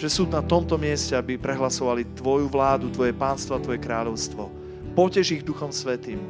že 0.00 0.08
sú 0.08 0.24
na 0.24 0.40
tomto 0.40 0.80
mieste, 0.80 1.12
aby 1.12 1.36
prehlasovali 1.36 2.16
Tvoju 2.16 2.48
vládu, 2.48 2.88
Tvoje 2.88 3.12
pánstvo 3.12 3.56
a 3.56 3.62
Tvoje 3.62 3.80
kráľovstvo. 3.84 4.48
Potež 4.96 5.36
ich 5.36 5.44
Duchom 5.44 5.68
Svetým. 5.68 6.24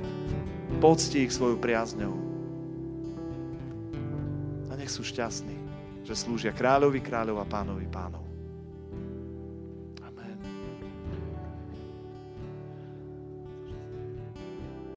Pocti 0.82 1.22
ich 1.22 1.34
svojou 1.34 1.58
priazňou. 1.58 2.14
A 4.70 4.72
nech 4.74 4.90
sú 4.90 5.06
šťastní, 5.06 5.59
že 6.10 6.26
slúžia 6.26 6.50
kráľovi, 6.50 6.98
kráľov 6.98 7.38
a 7.38 7.46
pánovi, 7.46 7.86
pánov. 7.86 8.29